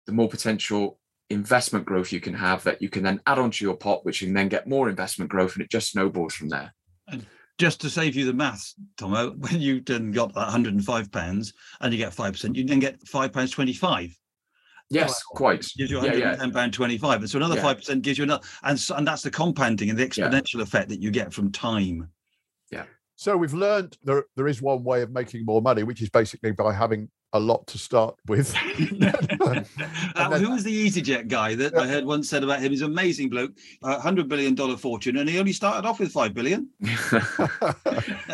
the 0.08 0.14
more 0.14 0.30
potential 0.30 1.00
investment 1.32 1.86
growth 1.86 2.12
you 2.12 2.22
can 2.22 2.34
have 2.34 2.64
that 2.64 2.82
you 2.82 2.90
can 2.90 3.04
then 3.04 3.20
add 3.28 3.40
onto 3.40 3.66
your 3.66 3.76
pot 3.76 4.06
which 4.06 4.22
you 4.22 4.28
can 4.28 4.34
then 4.34 4.50
get 4.50 4.68
more 4.68 4.90
investment 4.90 5.30
growth 5.30 5.56
and 5.56 5.64
it 5.64 5.70
just 5.70 5.92
snowballs 5.92 6.34
from 6.34 6.50
there 6.50 6.74
And 7.08 7.26
just 7.58 7.82
to 7.82 7.90
save 7.90 8.16
you 8.16 8.26
the 8.26 8.34
maths, 8.34 8.76
Tomo, 8.98 9.32
when 9.38 9.62
you 9.62 9.82
then 9.82 10.12
got 10.12 10.34
that 10.34 10.40
105 10.42 11.12
pounds 11.12 11.54
and 11.82 11.94
you 11.94 12.00
get 12.00 12.12
5%, 12.14 12.56
you 12.56 12.64
then 12.66 12.80
get 12.80 13.00
£5.25. 13.06 13.82
pounds 13.82 14.18
yes 14.90 15.22
quite 15.24 15.66
Gives 15.78 15.92
you 15.92 15.98
Yeah, 15.98 16.14
yeah. 16.14 16.30
110 16.32 16.52
pound 16.52 16.74
25. 16.74 17.22
And 17.22 17.30
so 17.30 17.38
another 17.38 17.56
Yeah. 17.56 17.74
5% 17.74 18.02
gives 18.02 18.18
you 18.18 18.24
another, 18.24 18.44
and, 18.64 18.80
so, 18.80 18.96
and 18.96 19.08
that's 19.08 19.22
the 19.22 19.32
compounding 19.32 19.90
and 19.90 19.98
the 20.00 20.08
exponential 20.08 20.62
effect 20.62 20.90
that 20.90 21.02
you 21.02 21.12
get 21.12 21.32
from 21.34 21.52
time. 21.52 22.10
Yeah. 22.72 22.86
So 23.16 23.38
we've 23.38 23.54
learned 23.54 23.98
there 24.04 24.26
there 24.36 24.48
is 24.48 24.62
one 24.62 24.84
way 24.84 25.04
of 25.04 25.12
making 25.12 25.46
more 25.46 25.62
money, 25.62 25.84
which 25.84 26.02
is 26.02 26.10
basically 26.10 26.52
by 26.54 26.74
having 26.74 27.10
a 27.34 27.40
lot 27.40 27.66
to 27.68 27.78
start 27.78 28.16
with. 28.28 28.54
Uh, 30.16 30.30
then- 30.30 30.44
who 30.44 30.52
was 30.52 30.64
the 30.64 30.88
EasyJet 30.90 31.28
guy 31.28 31.56
that 31.56 31.76
I 31.78 31.88
heard 31.88 32.06
once 32.06 32.30
said 32.30 32.44
about 32.44 32.60
him? 32.62 32.72
He's 32.72 32.82
an 32.82 32.92
amazing 32.92 33.30
bloke, 33.30 33.52
a 33.84 34.00
hundred 34.00 34.28
billion 34.28 34.56
dollar 34.56 34.78
fortune, 34.78 35.18
and 35.18 35.30
he 35.30 35.40
only 35.40 35.54
started 35.54 35.88
off 35.88 36.00
with 36.00 36.12
five 36.12 36.34
billion. 36.34 36.70
but, 37.12 37.78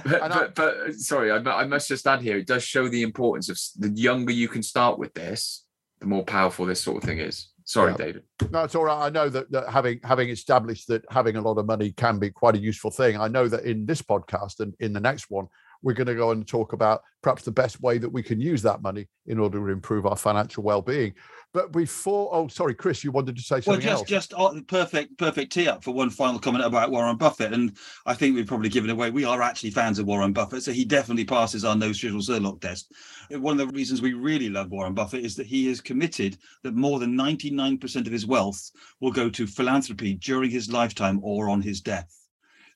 And 0.06 0.34
I- 0.34 0.48
but, 0.48 0.56
but 0.56 0.94
sorry, 0.96 1.32
I, 1.32 1.38
I 1.38 1.66
must 1.66 1.88
just 1.88 2.08
add 2.08 2.22
here, 2.22 2.38
it 2.38 2.48
does 2.48 2.64
show 2.64 2.88
the 2.88 3.04
importance 3.04 3.50
of 3.50 3.60
the 3.82 3.90
younger 4.00 4.34
you 4.34 4.48
can 4.48 4.64
start 4.64 4.98
with 5.00 5.14
this, 5.14 5.66
the 6.00 6.08
more 6.08 6.24
powerful 6.24 6.66
this 6.66 6.82
sort 6.82 6.98
of 6.98 7.04
thing 7.04 7.20
is. 7.20 7.50
Sorry, 7.66 7.92
Yeah. 7.92 7.98
David. 7.98 8.24
No, 8.52 8.64
it's 8.64 8.76
all 8.76 8.86
right. 8.86 9.06
I 9.06 9.10
know 9.10 9.28
that, 9.30 9.52
that 9.52 9.70
having 9.70 10.00
having 10.04 10.30
established 10.30 10.88
that 10.88 11.04
having 11.10 11.36
a 11.36 11.42
lot 11.42 11.58
of 11.58 11.66
money 11.66 11.92
can 11.92 12.18
be 12.18 12.30
quite 12.30 12.56
a 12.56 12.60
useful 12.60 12.92
thing. 12.92 13.18
I 13.20 13.28
know 13.28 13.48
that 13.50 13.66
in 13.66 13.86
this 13.86 14.02
podcast 14.02 14.62
and 14.62 14.74
in 14.80 14.94
the 14.94 15.02
next 15.02 15.30
one, 15.30 15.48
we're 15.82 15.94
going 15.94 16.08
to 16.08 16.16
go 16.16 16.32
and 16.32 16.48
talk 16.48 16.74
about 16.74 17.02
perhaps 17.22 17.44
the 17.44 17.52
best 17.52 17.82
way 17.82 17.98
that 17.98 18.10
we 18.10 18.24
can 18.24 18.40
use 18.40 18.62
that 18.62 18.82
money 18.82 19.08
in 19.26 19.40
order 19.40 19.60
to 19.60 19.68
improve 19.68 20.06
our 20.06 20.16
financial 20.16 20.64
well-being. 20.64 21.14
But 21.54 21.72
before, 21.72 22.30
oh, 22.34 22.48
sorry, 22.48 22.76
Chris, 22.76 23.04
you 23.04 23.12
wanted 23.12 23.36
to 23.36 23.42
say 23.42 23.56
Well, 23.56 23.62
something 23.62 23.82
just 23.82 24.02
else. 24.02 24.10
just 24.10 24.34
uh, 24.36 24.54
perfect 24.68 25.18
perfect 25.18 25.52
tee 25.52 25.68
up 25.68 25.84
for 25.84 25.94
one 25.94 26.10
final 26.10 26.40
comment 26.40 26.66
about 26.66 26.92
Warren 26.92 27.18
Buffett, 27.18 27.54
and 27.54 27.76
I 28.06 28.14
think 28.14 28.36
we've 28.36 28.46
probably 28.46 28.70
given 28.70 28.90
away. 28.90 29.12
We 29.12 29.24
are 29.24 29.42
actually 29.42 29.72
fans 29.72 29.98
of 29.98 30.06
Warren 30.06 30.34
Buffett, 30.34 30.64
so 30.64 30.72
he 30.72 30.86
definitely 30.86 31.26
passes 31.26 31.64
our 31.66 31.76
no 31.76 31.90
Zerlock 31.90 32.62
test. 32.62 32.92
One 33.32 33.60
of 33.60 33.68
the 33.68 33.74
reasons 33.74 34.02
we 34.02 34.14
really 34.14 34.50
love 34.50 34.70
Warren 34.70 34.94
Buffett 34.94 35.26
is 35.26 35.36
that 35.38 35.48
he 35.48 35.68
is 35.70 35.82
committed 35.82 36.38
that 36.64 36.76
more 36.76 37.00
than 37.00 37.16
ninety 37.16 37.50
nine 37.50 37.78
percent 37.78 38.08
of 38.08 38.14
his 38.14 38.28
wealth 38.28 38.70
will 39.00 39.12
go 39.12 39.30
to 39.30 39.48
philanthropy 39.48 40.16
during 40.16 40.52
his 40.52 40.72
lifetime 40.72 41.20
or 41.24 41.50
on 41.50 41.62
his 41.62 41.82
death. 41.82 42.27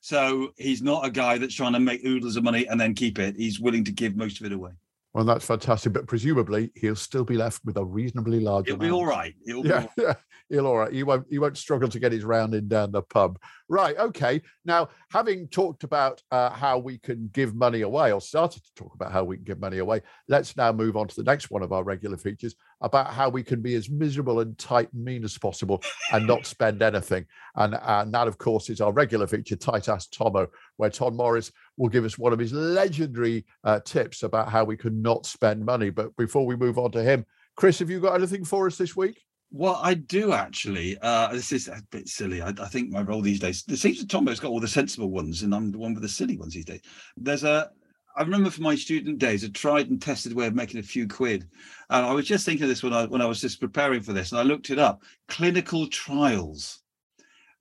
So 0.02 0.52
he's 0.58 0.82
not 0.82 1.06
a 1.06 1.10
guy 1.12 1.38
that's 1.38 1.54
trying 1.54 1.74
to 1.74 1.80
make 1.80 2.04
oodles 2.04 2.34
of 2.34 2.42
money 2.42 2.66
and 2.66 2.78
then 2.78 2.92
keep 2.92 3.20
it. 3.20 3.36
He's 3.36 3.60
willing 3.60 3.84
to 3.84 3.92
give 3.92 4.16
most 4.16 4.40
of 4.40 4.46
it 4.46 4.52
away. 4.52 4.72
Well, 5.14 5.24
that's 5.24 5.44
fantastic. 5.44 5.92
But 5.92 6.06
presumably, 6.06 6.72
he'll 6.74 6.96
still 6.96 7.24
be 7.24 7.36
left 7.36 7.60
with 7.64 7.76
a 7.76 7.84
reasonably 7.84 8.40
large. 8.40 8.66
It'll 8.66 8.78
be 8.78 8.90
all 8.90 9.04
right. 9.04 9.34
It'll 9.46 9.62
be 9.62 9.68
yeah, 9.68 9.74
all 9.74 9.80
right. 9.80 9.90
yeah, 9.98 10.14
he'll 10.48 10.66
all 10.66 10.78
right. 10.78 10.92
He 10.92 11.02
won't. 11.02 11.26
He 11.28 11.38
won't 11.38 11.58
struggle 11.58 11.88
to 11.90 11.98
get 11.98 12.12
his 12.12 12.24
round 12.24 12.54
in 12.54 12.66
down 12.66 12.92
the 12.92 13.02
pub. 13.02 13.38
Right. 13.68 13.96
Okay. 13.98 14.40
Now, 14.64 14.88
having 15.10 15.48
talked 15.48 15.84
about 15.84 16.22
uh, 16.30 16.50
how 16.50 16.78
we 16.78 16.96
can 16.96 17.28
give 17.32 17.54
money 17.54 17.82
away, 17.82 18.12
or 18.12 18.22
started 18.22 18.64
to 18.64 18.74
talk 18.74 18.94
about 18.94 19.12
how 19.12 19.24
we 19.24 19.36
can 19.36 19.44
give 19.44 19.60
money 19.60 19.78
away, 19.78 20.00
let's 20.28 20.56
now 20.56 20.72
move 20.72 20.96
on 20.96 21.08
to 21.08 21.16
the 21.16 21.30
next 21.30 21.50
one 21.50 21.62
of 21.62 21.72
our 21.72 21.84
regular 21.84 22.16
features 22.16 22.54
about 22.80 23.12
how 23.12 23.28
we 23.28 23.42
can 23.42 23.60
be 23.60 23.74
as 23.74 23.90
miserable 23.90 24.40
and 24.40 24.56
tight 24.58 24.92
and 24.92 25.04
mean 25.04 25.24
as 25.24 25.38
possible 25.38 25.82
and 26.12 26.26
not 26.26 26.46
spend 26.46 26.80
anything. 26.80 27.26
And 27.56 27.78
and 27.82 28.14
that, 28.14 28.28
of 28.28 28.38
course, 28.38 28.70
is 28.70 28.80
our 28.80 28.92
regular 28.92 29.26
feature, 29.26 29.56
Tight 29.56 29.90
Ass 29.90 30.06
Tomo, 30.06 30.48
where 30.76 30.90
Tom 30.90 31.16
Morris 31.16 31.52
will 31.76 31.88
give 31.88 32.04
us 32.04 32.18
one 32.18 32.32
of 32.32 32.38
his 32.38 32.52
legendary 32.52 33.44
uh, 33.64 33.80
tips 33.80 34.22
about 34.22 34.50
how 34.50 34.64
we 34.64 34.76
can 34.76 35.02
not 35.02 35.26
spend 35.26 35.64
money. 35.64 35.90
But 35.90 36.16
before 36.16 36.46
we 36.46 36.56
move 36.56 36.78
on 36.78 36.92
to 36.92 37.02
him, 37.02 37.24
Chris, 37.56 37.78
have 37.80 37.90
you 37.90 38.00
got 38.00 38.14
anything 38.14 38.44
for 38.44 38.66
us 38.66 38.76
this 38.76 38.96
week? 38.96 39.22
Well, 39.50 39.78
I 39.82 39.94
do 39.94 40.32
actually. 40.32 40.98
Uh, 41.02 41.28
this 41.32 41.52
is 41.52 41.68
a 41.68 41.82
bit 41.90 42.08
silly. 42.08 42.42
I, 42.42 42.48
I 42.48 42.68
think 42.68 42.90
my 42.90 43.02
role 43.02 43.22
these 43.22 43.40
days. 43.40 43.64
It 43.68 43.78
seems 43.78 44.00
that 44.00 44.08
Tomo's 44.08 44.40
got 44.40 44.50
all 44.50 44.60
the 44.60 44.68
sensible 44.68 45.10
ones, 45.10 45.42
and 45.42 45.54
I'm 45.54 45.70
the 45.72 45.78
one 45.78 45.94
with 45.94 46.02
the 46.02 46.08
silly 46.08 46.36
ones 46.38 46.54
these 46.54 46.64
days. 46.64 46.82
There's 47.16 47.44
a. 47.44 47.70
I 48.16 48.22
remember 48.22 48.50
from 48.50 48.64
my 48.64 48.74
student 48.74 49.18
days, 49.18 49.42
a 49.44 49.50
tried 49.50 49.88
and 49.90 50.00
tested 50.00 50.34
way 50.34 50.46
of 50.46 50.54
making 50.54 50.80
a 50.80 50.82
few 50.82 51.08
quid. 51.08 51.48
And 51.90 52.04
I 52.04 52.12
was 52.12 52.26
just 52.26 52.44
thinking 52.44 52.64
of 52.64 52.68
this 52.68 52.82
when 52.82 52.92
I 52.92 53.06
when 53.06 53.22
I 53.22 53.26
was 53.26 53.40
just 53.40 53.60
preparing 53.60 54.02
for 54.02 54.12
this, 54.12 54.32
and 54.32 54.40
I 54.40 54.44
looked 54.44 54.70
it 54.70 54.78
up. 54.78 55.02
Clinical 55.28 55.86
trials. 55.88 56.82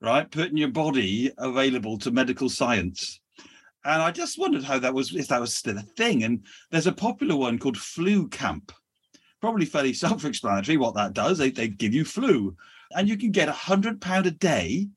right? 0.01 0.29
Putting 0.29 0.57
your 0.57 0.69
body 0.71 1.31
available 1.37 1.97
to 1.99 2.11
medical 2.11 2.49
science. 2.49 3.20
And 3.83 4.01
I 4.01 4.11
just 4.11 4.37
wondered 4.37 4.63
how 4.63 4.79
that 4.79 4.93
was, 4.93 5.15
if 5.15 5.27
that 5.29 5.41
was 5.41 5.55
still 5.55 5.77
a 5.77 5.81
thing. 5.81 6.23
And 6.23 6.45
there's 6.69 6.87
a 6.87 6.91
popular 6.91 7.35
one 7.35 7.57
called 7.57 7.77
Flu 7.77 8.27
Camp. 8.27 8.71
Probably 9.39 9.65
fairly 9.65 9.93
self 10.05 10.25
explanatory 10.25 10.77
what 10.77 10.95
that 10.95 11.13
does. 11.13 11.37
They, 11.37 11.49
they 11.49 11.67
give 11.67 11.93
you 11.93 12.05
flu, 12.05 12.55
and 12.95 13.09
you 13.09 13.17
can 13.17 13.31
get 13.31 13.49
a 13.49 13.53
£100 13.53 14.25
a 14.25 14.31
day 14.31 14.87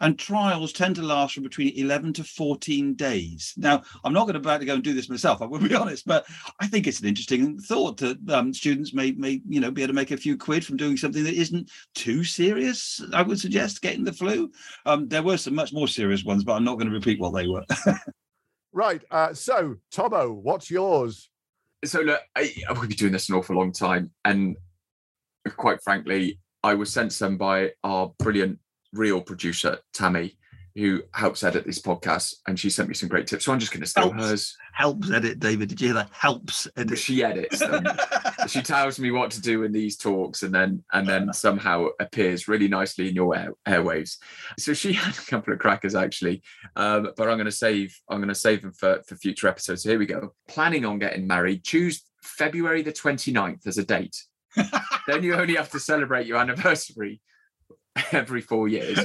and 0.00 0.18
trials 0.18 0.72
tend 0.72 0.96
to 0.96 1.02
last 1.02 1.34
from 1.34 1.42
between 1.42 1.76
11 1.76 2.14
to 2.14 2.24
14 2.24 2.94
days. 2.94 3.54
Now, 3.56 3.82
I'm 4.02 4.12
not 4.12 4.24
going 4.24 4.34
to 4.34 4.40
about 4.40 4.60
to 4.60 4.66
go 4.66 4.74
and 4.74 4.82
do 4.82 4.94
this 4.94 5.10
myself, 5.10 5.42
I 5.42 5.46
will 5.46 5.60
be 5.60 5.74
honest, 5.76 6.06
but 6.06 6.26
I 6.58 6.66
think 6.66 6.86
it's 6.86 7.00
an 7.00 7.08
interesting 7.08 7.58
thought 7.58 7.98
that 7.98 8.18
um, 8.30 8.52
students 8.54 8.94
may, 8.94 9.12
may, 9.12 9.42
you 9.46 9.60
know, 9.60 9.70
be 9.70 9.82
able 9.82 9.90
to 9.90 9.94
make 9.94 10.10
a 10.10 10.16
few 10.16 10.36
quid 10.36 10.64
from 10.64 10.78
doing 10.78 10.96
something 10.96 11.24
that 11.24 11.34
isn't 11.34 11.70
too 11.94 12.24
serious. 12.24 13.02
I 13.12 13.22
would 13.22 13.38
suggest 13.38 13.82
getting 13.82 14.04
the 14.04 14.12
flu. 14.12 14.50
Um, 14.86 15.08
there 15.08 15.22
were 15.22 15.36
some 15.36 15.54
much 15.54 15.72
more 15.72 15.88
serious 15.88 16.24
ones, 16.24 16.44
but 16.44 16.54
I'm 16.54 16.64
not 16.64 16.76
going 16.76 16.88
to 16.88 16.94
repeat 16.94 17.20
what 17.20 17.34
they 17.34 17.46
were. 17.46 17.64
right. 18.72 19.02
Uh, 19.10 19.34
so, 19.34 19.76
Tomo, 19.90 20.32
what's 20.32 20.70
yours? 20.70 21.30
So, 21.84 22.00
look, 22.00 22.20
I, 22.36 22.54
I 22.68 22.72
would 22.72 22.88
be 22.88 22.94
doing 22.94 23.12
this 23.12 23.28
an 23.28 23.36
awful 23.36 23.56
long 23.56 23.72
time, 23.72 24.10
and 24.24 24.56
quite 25.56 25.82
frankly, 25.82 26.38
I 26.62 26.74
was 26.74 26.92
sent 26.92 27.12
some 27.12 27.36
by 27.36 27.72
our 27.84 28.12
brilliant 28.18 28.58
real 28.92 29.20
producer 29.20 29.78
Tammy, 29.94 30.36
who 30.76 31.02
helps 31.12 31.42
edit 31.42 31.66
this 31.66 31.80
podcast, 31.80 32.34
and 32.46 32.58
she 32.58 32.70
sent 32.70 32.88
me 32.88 32.94
some 32.94 33.08
great 33.08 33.26
tips. 33.26 33.44
So 33.44 33.52
I'm 33.52 33.58
just 33.58 33.72
going 33.72 33.82
to 33.82 33.86
steal 33.86 34.12
Helps. 34.12 34.28
hers. 34.28 34.56
Helps 34.72 35.10
edit, 35.10 35.40
David. 35.40 35.68
Did 35.68 35.80
you 35.80 35.88
hear 35.88 35.94
that? 35.94 36.10
Helps 36.12 36.68
edit. 36.76 36.98
She 36.98 37.24
edits 37.24 37.58
them. 37.58 37.84
she 38.48 38.62
tells 38.62 38.98
me 38.98 39.10
what 39.10 39.30
to 39.32 39.40
do 39.40 39.64
in 39.64 39.72
these 39.72 39.96
talks, 39.96 40.42
and 40.42 40.54
then 40.54 40.84
and 40.92 41.08
then 41.08 41.32
somehow 41.32 41.88
appears 41.98 42.48
really 42.48 42.68
nicely 42.68 43.08
in 43.08 43.14
your 43.14 43.36
air, 43.36 43.52
airwaves. 43.66 44.16
So 44.58 44.72
she 44.72 44.92
had 44.94 45.16
a 45.16 45.30
couple 45.30 45.52
of 45.52 45.58
crackers 45.58 45.94
actually, 45.94 46.42
um, 46.76 47.10
but 47.16 47.28
I'm 47.28 47.36
going 47.36 47.44
to 47.46 47.52
save 47.52 47.96
I'm 48.08 48.18
going 48.18 48.28
to 48.28 48.34
save 48.34 48.62
them 48.62 48.72
for 48.72 49.02
for 49.06 49.16
future 49.16 49.48
episodes. 49.48 49.82
So 49.82 49.90
here 49.90 49.98
we 49.98 50.06
go. 50.06 50.34
Planning 50.48 50.84
on 50.84 50.98
getting 50.98 51.26
married. 51.26 51.64
Choose 51.64 52.04
February 52.22 52.82
the 52.82 52.92
29th 52.92 53.66
as 53.66 53.78
a 53.78 53.84
date. 53.84 54.16
then 55.06 55.22
you 55.22 55.34
only 55.34 55.54
have 55.54 55.70
to 55.70 55.80
celebrate 55.80 56.26
your 56.26 56.38
anniversary 56.38 57.20
every 58.12 58.40
four 58.40 58.68
years. 58.68 58.98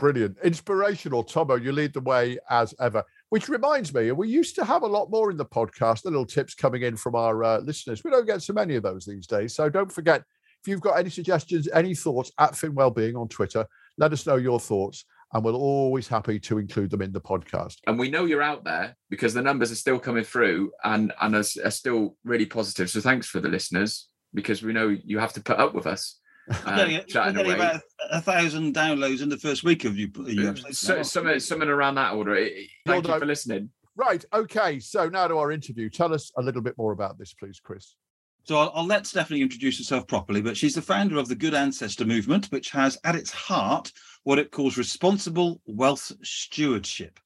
Brilliant. 0.00 0.36
Inspirational, 0.42 1.22
Tomo. 1.22 1.56
You 1.56 1.72
lead 1.72 1.92
the 1.92 2.00
way 2.00 2.38
as 2.50 2.74
ever. 2.80 3.02
Which 3.30 3.48
reminds 3.48 3.92
me, 3.92 4.12
we 4.12 4.28
used 4.28 4.54
to 4.56 4.64
have 4.64 4.82
a 4.82 4.86
lot 4.86 5.10
more 5.10 5.30
in 5.30 5.36
the 5.36 5.44
podcast, 5.44 6.02
the 6.02 6.10
little 6.10 6.26
tips 6.26 6.54
coming 6.54 6.82
in 6.82 6.96
from 6.96 7.14
our 7.14 7.42
uh, 7.42 7.58
listeners. 7.58 8.04
We 8.04 8.10
don't 8.10 8.26
get 8.26 8.42
so 8.42 8.52
many 8.52 8.76
of 8.76 8.82
those 8.82 9.04
these 9.04 9.26
days. 9.26 9.54
So 9.54 9.68
don't 9.68 9.90
forget, 9.90 10.22
if 10.62 10.68
you've 10.68 10.80
got 10.80 10.98
any 10.98 11.10
suggestions, 11.10 11.68
any 11.72 11.94
thoughts 11.94 12.30
at 12.38 12.52
FinWellbeing 12.52 13.20
on 13.20 13.28
Twitter, 13.28 13.66
let 13.98 14.12
us 14.12 14.26
know 14.26 14.36
your 14.36 14.60
thoughts 14.60 15.04
and 15.34 15.44
we're 15.44 15.52
always 15.52 16.06
happy 16.06 16.38
to 16.38 16.58
include 16.58 16.90
them 16.90 17.02
in 17.02 17.12
the 17.12 17.20
podcast. 17.20 17.78
And 17.88 17.98
we 17.98 18.08
know 18.08 18.24
you're 18.24 18.40
out 18.40 18.64
there 18.64 18.96
because 19.10 19.34
the 19.34 19.42
numbers 19.42 19.72
are 19.72 19.76
still 19.76 19.98
coming 19.98 20.22
through 20.22 20.70
and, 20.84 21.12
and 21.20 21.34
are, 21.34 21.44
are 21.64 21.70
still 21.70 22.16
really 22.24 22.46
positive. 22.46 22.88
So 22.88 23.00
thanks 23.00 23.26
for 23.26 23.40
the 23.40 23.48
listeners 23.48 24.08
because 24.32 24.62
we 24.62 24.72
know 24.72 24.96
you 25.04 25.18
have 25.18 25.32
to 25.32 25.42
put 25.42 25.58
up 25.58 25.74
with 25.74 25.86
us. 25.86 26.20
We're 26.48 26.54
getting, 26.76 26.96
Uh, 26.96 26.98
we're 27.00 27.04
chatting 27.06 27.34
getting 27.36 27.52
away. 27.52 27.60
about 27.60 27.80
a 28.10 28.20
thousand 28.20 28.74
downloads 28.74 29.22
in 29.22 29.28
the 29.28 29.36
first 29.38 29.64
week 29.64 29.84
of 29.84 29.96
you. 29.96 30.10
you 30.26 30.48
episodes 30.48 30.78
So, 30.78 31.02
something, 31.02 31.38
something 31.40 31.68
around 31.68 31.94
that 31.96 32.12
order. 32.14 32.34
Thank 32.36 32.58
Well 32.86 32.96
you 32.96 33.02
done. 33.02 33.20
for 33.20 33.26
listening. 33.26 33.70
Right. 33.96 34.24
Okay. 34.32 34.80
So 34.80 35.08
now 35.08 35.28
to 35.28 35.36
our 35.38 35.52
interview. 35.52 35.88
Tell 35.88 36.12
us 36.12 36.32
a 36.36 36.42
little 36.42 36.62
bit 36.62 36.76
more 36.76 36.92
about 36.92 37.18
this, 37.18 37.32
please, 37.32 37.60
Chris. 37.62 37.94
So 38.42 38.58
I'll, 38.58 38.72
I'll 38.74 38.86
let 38.86 39.06
Stephanie 39.06 39.40
introduce 39.40 39.78
herself 39.78 40.06
properly, 40.06 40.42
but 40.42 40.56
she's 40.56 40.74
the 40.74 40.82
founder 40.82 41.16
of 41.16 41.28
the 41.28 41.34
Good 41.34 41.54
Ancestor 41.54 42.04
Movement, 42.04 42.46
which 42.46 42.70
has 42.72 42.98
at 43.04 43.14
its 43.16 43.30
heart 43.30 43.90
what 44.24 44.38
it 44.38 44.50
calls 44.50 44.76
responsible 44.76 45.62
wealth 45.64 46.12
stewardship. 46.22 47.18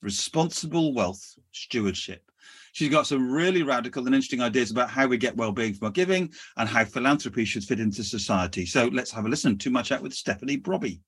Responsible 0.00 0.94
wealth 0.94 1.34
stewardship. 1.52 2.22
She's 2.72 2.88
got 2.88 3.06
some 3.06 3.30
really 3.30 3.62
radical 3.62 4.06
and 4.06 4.14
interesting 4.14 4.40
ideas 4.40 4.70
about 4.70 4.90
how 4.90 5.06
we 5.06 5.18
get 5.18 5.36
well-being 5.36 5.74
from 5.74 5.86
our 5.86 5.92
giving 5.92 6.32
and 6.56 6.68
how 6.68 6.84
philanthropy 6.84 7.44
should 7.44 7.64
fit 7.64 7.80
into 7.80 8.02
society. 8.02 8.66
So 8.66 8.86
let's 8.86 9.10
have 9.12 9.26
a 9.26 9.28
listen 9.28 9.58
to 9.58 9.70
my 9.70 9.82
chat 9.82 10.02
with 10.02 10.14
Stephanie 10.14 10.58
Brobbey. 10.58 11.00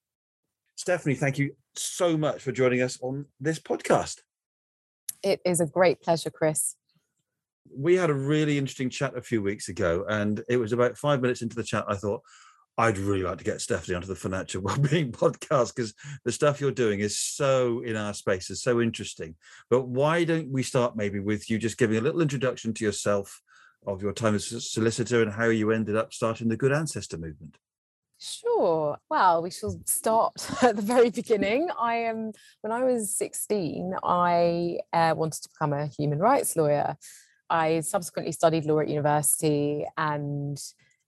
Stephanie, 0.76 1.14
thank 1.14 1.38
you 1.38 1.56
so 1.74 2.16
much 2.16 2.42
for 2.42 2.52
joining 2.52 2.82
us 2.82 2.98
on 3.00 3.26
this 3.40 3.58
podcast. 3.58 4.18
It 5.22 5.40
is 5.44 5.60
a 5.60 5.66
great 5.66 6.02
pleasure, 6.02 6.30
Chris. 6.30 6.76
we 7.76 7.96
had 7.96 8.10
a 8.10 8.14
really 8.14 8.58
interesting 8.58 8.90
chat 8.90 9.16
a 9.16 9.22
few 9.22 9.42
weeks 9.42 9.68
ago, 9.68 10.04
and 10.08 10.42
it 10.48 10.56
was 10.56 10.72
about 10.72 10.96
five 10.96 11.20
minutes 11.20 11.42
into 11.42 11.56
the 11.56 11.62
chat. 11.62 11.84
I 11.88 11.94
thought 11.94 12.22
I'd 12.76 12.98
really 12.98 13.22
like 13.22 13.38
to 13.38 13.44
get 13.44 13.60
Stephanie 13.60 13.94
onto 13.94 14.08
the 14.08 14.16
Financial 14.16 14.60
Wellbeing 14.62 15.12
podcast 15.12 15.74
because 15.74 15.94
the 16.24 16.32
stuff 16.32 16.60
you're 16.60 16.72
doing 16.72 17.00
is 17.00 17.18
so 17.18 17.80
in 17.80 17.96
our 17.96 18.14
space, 18.14 18.50
is 18.50 18.62
so 18.62 18.80
interesting. 18.80 19.36
But 19.70 19.86
why 19.86 20.24
don't 20.24 20.50
we 20.50 20.62
start 20.62 20.96
maybe 20.96 21.20
with 21.20 21.48
you 21.48 21.58
just 21.58 21.78
giving 21.78 21.98
a 21.98 22.00
little 22.00 22.20
introduction 22.20 22.74
to 22.74 22.84
yourself, 22.84 23.40
of 23.86 24.02
your 24.02 24.12
time 24.12 24.34
as 24.34 24.50
a 24.50 24.60
solicitor, 24.60 25.22
and 25.22 25.32
how 25.32 25.46
you 25.46 25.70
ended 25.70 25.96
up 25.96 26.12
starting 26.12 26.48
the 26.48 26.56
Good 26.56 26.72
Ancestor 26.72 27.18
movement? 27.18 27.58
Sure. 28.18 28.96
Well, 29.10 29.42
we 29.42 29.50
shall 29.50 29.78
start 29.86 30.32
at 30.62 30.76
the 30.76 30.82
very 30.82 31.10
beginning. 31.10 31.68
I 31.78 31.96
am 31.96 32.32
when 32.62 32.72
I 32.72 32.82
was 32.82 33.14
16, 33.16 33.94
I 34.02 34.78
uh, 34.92 35.14
wanted 35.16 35.42
to 35.42 35.48
become 35.50 35.72
a 35.72 35.86
human 35.86 36.18
rights 36.18 36.56
lawyer. 36.56 36.96
I 37.50 37.80
subsequently 37.80 38.32
studied 38.32 38.64
law 38.64 38.80
at 38.80 38.88
university 38.88 39.84
and 39.96 40.58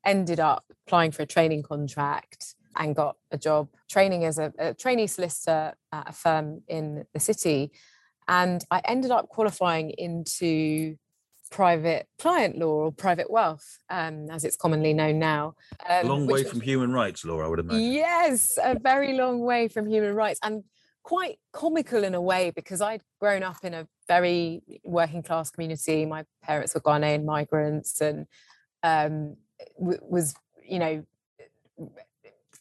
ended 0.06 0.40
up 0.40 0.64
applying 0.86 1.10
for 1.10 1.22
a 1.22 1.26
training 1.26 1.62
contract 1.62 2.54
and 2.78 2.94
got 2.94 3.16
a 3.30 3.38
job 3.38 3.68
training 3.90 4.24
as 4.24 4.38
a, 4.38 4.52
a 4.58 4.72
trainee 4.72 5.06
solicitor 5.06 5.74
at 5.92 6.08
a 6.08 6.12
firm 6.12 6.62
in 6.68 7.04
the 7.12 7.20
city. 7.20 7.72
And 8.28 8.64
I 8.70 8.80
ended 8.84 9.10
up 9.10 9.28
qualifying 9.28 9.90
into 9.90 10.96
private 11.50 12.08
client 12.18 12.58
law 12.58 12.86
or 12.86 12.92
private 12.92 13.30
wealth, 13.30 13.78
um, 13.88 14.28
as 14.30 14.44
it's 14.44 14.56
commonly 14.56 14.92
known 14.92 15.18
now. 15.18 15.54
A 15.88 16.00
um, 16.00 16.08
long 16.08 16.26
way 16.26 16.42
was- 16.42 16.50
from 16.50 16.60
human 16.60 16.92
rights, 16.92 17.24
Laura, 17.24 17.46
I 17.46 17.48
would 17.48 17.60
imagine. 17.60 17.92
Yes, 17.92 18.58
a 18.62 18.78
very 18.78 19.14
long 19.14 19.40
way 19.40 19.68
from 19.68 19.86
human 19.86 20.14
rights 20.14 20.40
and 20.42 20.64
quite 21.02 21.38
comical 21.52 22.02
in 22.02 22.14
a 22.14 22.20
way 22.20 22.50
because 22.50 22.80
I'd 22.80 23.02
grown 23.20 23.44
up 23.44 23.58
in 23.62 23.74
a 23.74 23.86
very 24.08 24.62
working 24.82 25.22
class 25.22 25.50
community. 25.50 26.04
My 26.04 26.24
parents 26.42 26.74
were 26.74 26.80
Ghanaian 26.80 27.24
migrants 27.24 28.00
and 28.00 28.26
um, 28.82 29.36
w- 29.78 30.00
was, 30.02 30.34
you 30.62 30.78
know, 30.78 31.04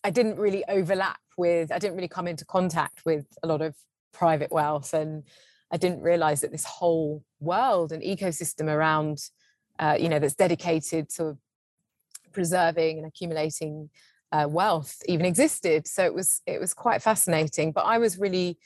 I 0.03 0.09
didn't 0.09 0.37
really 0.37 0.63
overlap 0.67 1.19
with, 1.37 1.71
I 1.71 1.79
didn't 1.79 1.95
really 1.95 2.07
come 2.07 2.27
into 2.27 2.45
contact 2.45 3.03
with 3.05 3.25
a 3.43 3.47
lot 3.47 3.61
of 3.61 3.75
private 4.13 4.51
wealth 4.51 4.93
and 4.93 5.23
I 5.71 5.77
didn't 5.77 6.01
realize 6.01 6.41
that 6.41 6.51
this 6.51 6.65
whole 6.65 7.23
world 7.39 7.91
and 7.91 8.03
ecosystem 8.03 8.67
around, 8.67 9.29
uh, 9.79 9.97
you 9.99 10.09
know, 10.09 10.19
that's 10.19 10.35
dedicated 10.35 11.09
to 11.15 11.37
preserving 12.31 12.97
and 12.97 13.07
accumulating 13.07 13.89
uh, 14.31 14.47
wealth 14.47 14.97
even 15.07 15.25
existed. 15.25 15.87
So 15.87 16.03
it 16.05 16.13
was 16.13 16.41
it 16.45 16.59
was 16.59 16.73
quite 16.73 17.01
fascinating. 17.01 17.71
But 17.71 17.85
I 17.85 17.97
was 17.97 18.19
really 18.19 18.57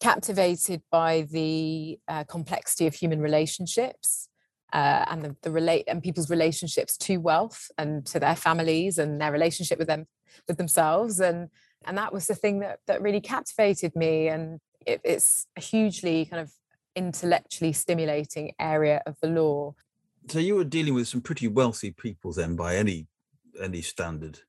captivated 0.00 0.82
by 0.90 1.22
the 1.30 1.98
uh, 2.08 2.24
complexity 2.24 2.86
of 2.86 2.94
human 2.94 3.20
relationships 3.20 4.29
uh, 4.72 5.04
and 5.08 5.22
the, 5.22 5.36
the 5.42 5.50
relate 5.50 5.84
and 5.88 6.02
people's 6.02 6.30
relationships 6.30 6.96
to 6.96 7.16
wealth 7.18 7.70
and 7.78 8.06
to 8.06 8.20
their 8.20 8.36
families 8.36 8.98
and 8.98 9.20
their 9.20 9.32
relationship 9.32 9.78
with 9.78 9.88
them 9.88 10.06
with 10.46 10.56
themselves 10.58 11.20
and 11.20 11.48
and 11.86 11.96
that 11.96 12.12
was 12.12 12.26
the 12.26 12.34
thing 12.34 12.60
that 12.60 12.78
that 12.86 13.02
really 13.02 13.20
captivated 13.20 13.94
me 13.96 14.28
and 14.28 14.60
it, 14.86 15.00
it's 15.04 15.46
a 15.56 15.60
hugely 15.60 16.24
kind 16.24 16.42
of 16.42 16.52
intellectually 16.96 17.72
stimulating 17.72 18.52
area 18.58 19.02
of 19.06 19.16
the 19.20 19.28
law 19.28 19.74
So 20.28 20.38
you 20.38 20.54
were 20.54 20.64
dealing 20.64 20.94
with 20.94 21.08
some 21.08 21.20
pretty 21.20 21.48
wealthy 21.48 21.90
people 21.90 22.32
then, 22.32 22.56
by 22.56 22.76
any 22.76 23.06
any 23.60 23.82
standard. 23.82 24.40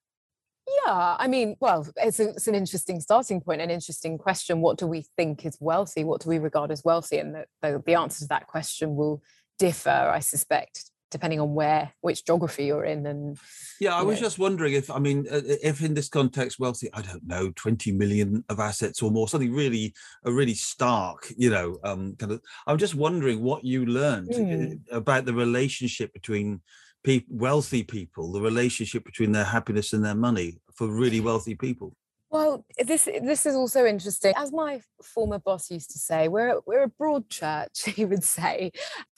Yeah, 0.85 1.15
I 1.19 1.27
mean, 1.27 1.55
well, 1.59 1.87
it's, 1.97 2.19
a, 2.19 2.29
it's 2.29 2.47
an 2.47 2.55
interesting 2.55 3.01
starting 3.01 3.41
point, 3.41 3.61
an 3.61 3.69
interesting 3.69 4.17
question. 4.17 4.61
What 4.61 4.77
do 4.77 4.87
we 4.87 5.05
think 5.17 5.45
is 5.45 5.57
wealthy? 5.59 6.03
What 6.03 6.21
do 6.21 6.29
we 6.29 6.39
regard 6.39 6.71
as 6.71 6.83
wealthy? 6.83 7.17
And 7.17 7.35
the, 7.35 7.45
the, 7.61 7.83
the 7.85 7.95
answer 7.95 8.19
to 8.19 8.27
that 8.27 8.47
question 8.47 8.95
will 8.95 9.21
differ, 9.61 10.11
I 10.17 10.21
suspect, 10.21 10.89
depending 11.11 11.39
on 11.39 11.53
where, 11.53 11.93
which 12.01 12.25
geography 12.25 12.65
you're 12.65 12.83
in. 12.83 13.05
And 13.05 13.37
Yeah, 13.79 13.95
I 13.95 14.01
was 14.01 14.15
know. 14.15 14.25
just 14.25 14.39
wondering 14.39 14.73
if, 14.73 14.89
I 14.89 14.97
mean, 14.97 15.27
uh, 15.31 15.41
if 15.45 15.83
in 15.83 15.93
this 15.93 16.09
context, 16.09 16.59
wealthy, 16.59 16.89
I 16.93 17.01
don't 17.03 17.27
know, 17.27 17.51
20 17.55 17.91
million 17.91 18.43
of 18.49 18.59
assets 18.59 19.03
or 19.03 19.11
more, 19.11 19.27
something 19.27 19.53
really, 19.53 19.93
a 20.25 20.31
really 20.31 20.55
stark, 20.55 21.31
you 21.37 21.51
know, 21.51 21.77
um, 21.83 22.15
kind 22.17 22.31
of. 22.31 22.41
I'm 22.65 22.79
just 22.79 22.95
wondering 22.95 23.43
what 23.43 23.63
you 23.63 23.85
learned 23.85 24.33
uh, 24.33 24.97
about 24.97 25.25
the 25.25 25.33
relationship 25.35 26.11
between 26.11 26.61
peop 27.03 27.27
wealthy 27.29 27.83
people, 27.83 28.31
the 28.31 28.41
relationship 28.41 29.05
between 29.05 29.31
their 29.31 29.45
happiness 29.45 29.93
and 29.93 30.03
their 30.03 30.15
money 30.15 30.57
for 30.73 30.87
really 30.87 31.19
wealthy 31.29 31.53
people. 31.53 31.95
Well, 32.31 32.65
this 32.77 33.09
this 33.21 33.45
is 33.45 33.55
also 33.55 33.85
interesting. 33.85 34.33
As 34.37 34.53
my 34.53 34.81
former 35.03 35.37
boss 35.37 35.69
used 35.69 35.91
to 35.91 35.99
say, 35.99 36.29
we're 36.29 36.61
we're 36.65 36.83
a 36.83 36.87
broad 36.87 37.29
church. 37.29 37.83
He 37.95 38.05
would 38.05 38.23
say, 38.23 38.71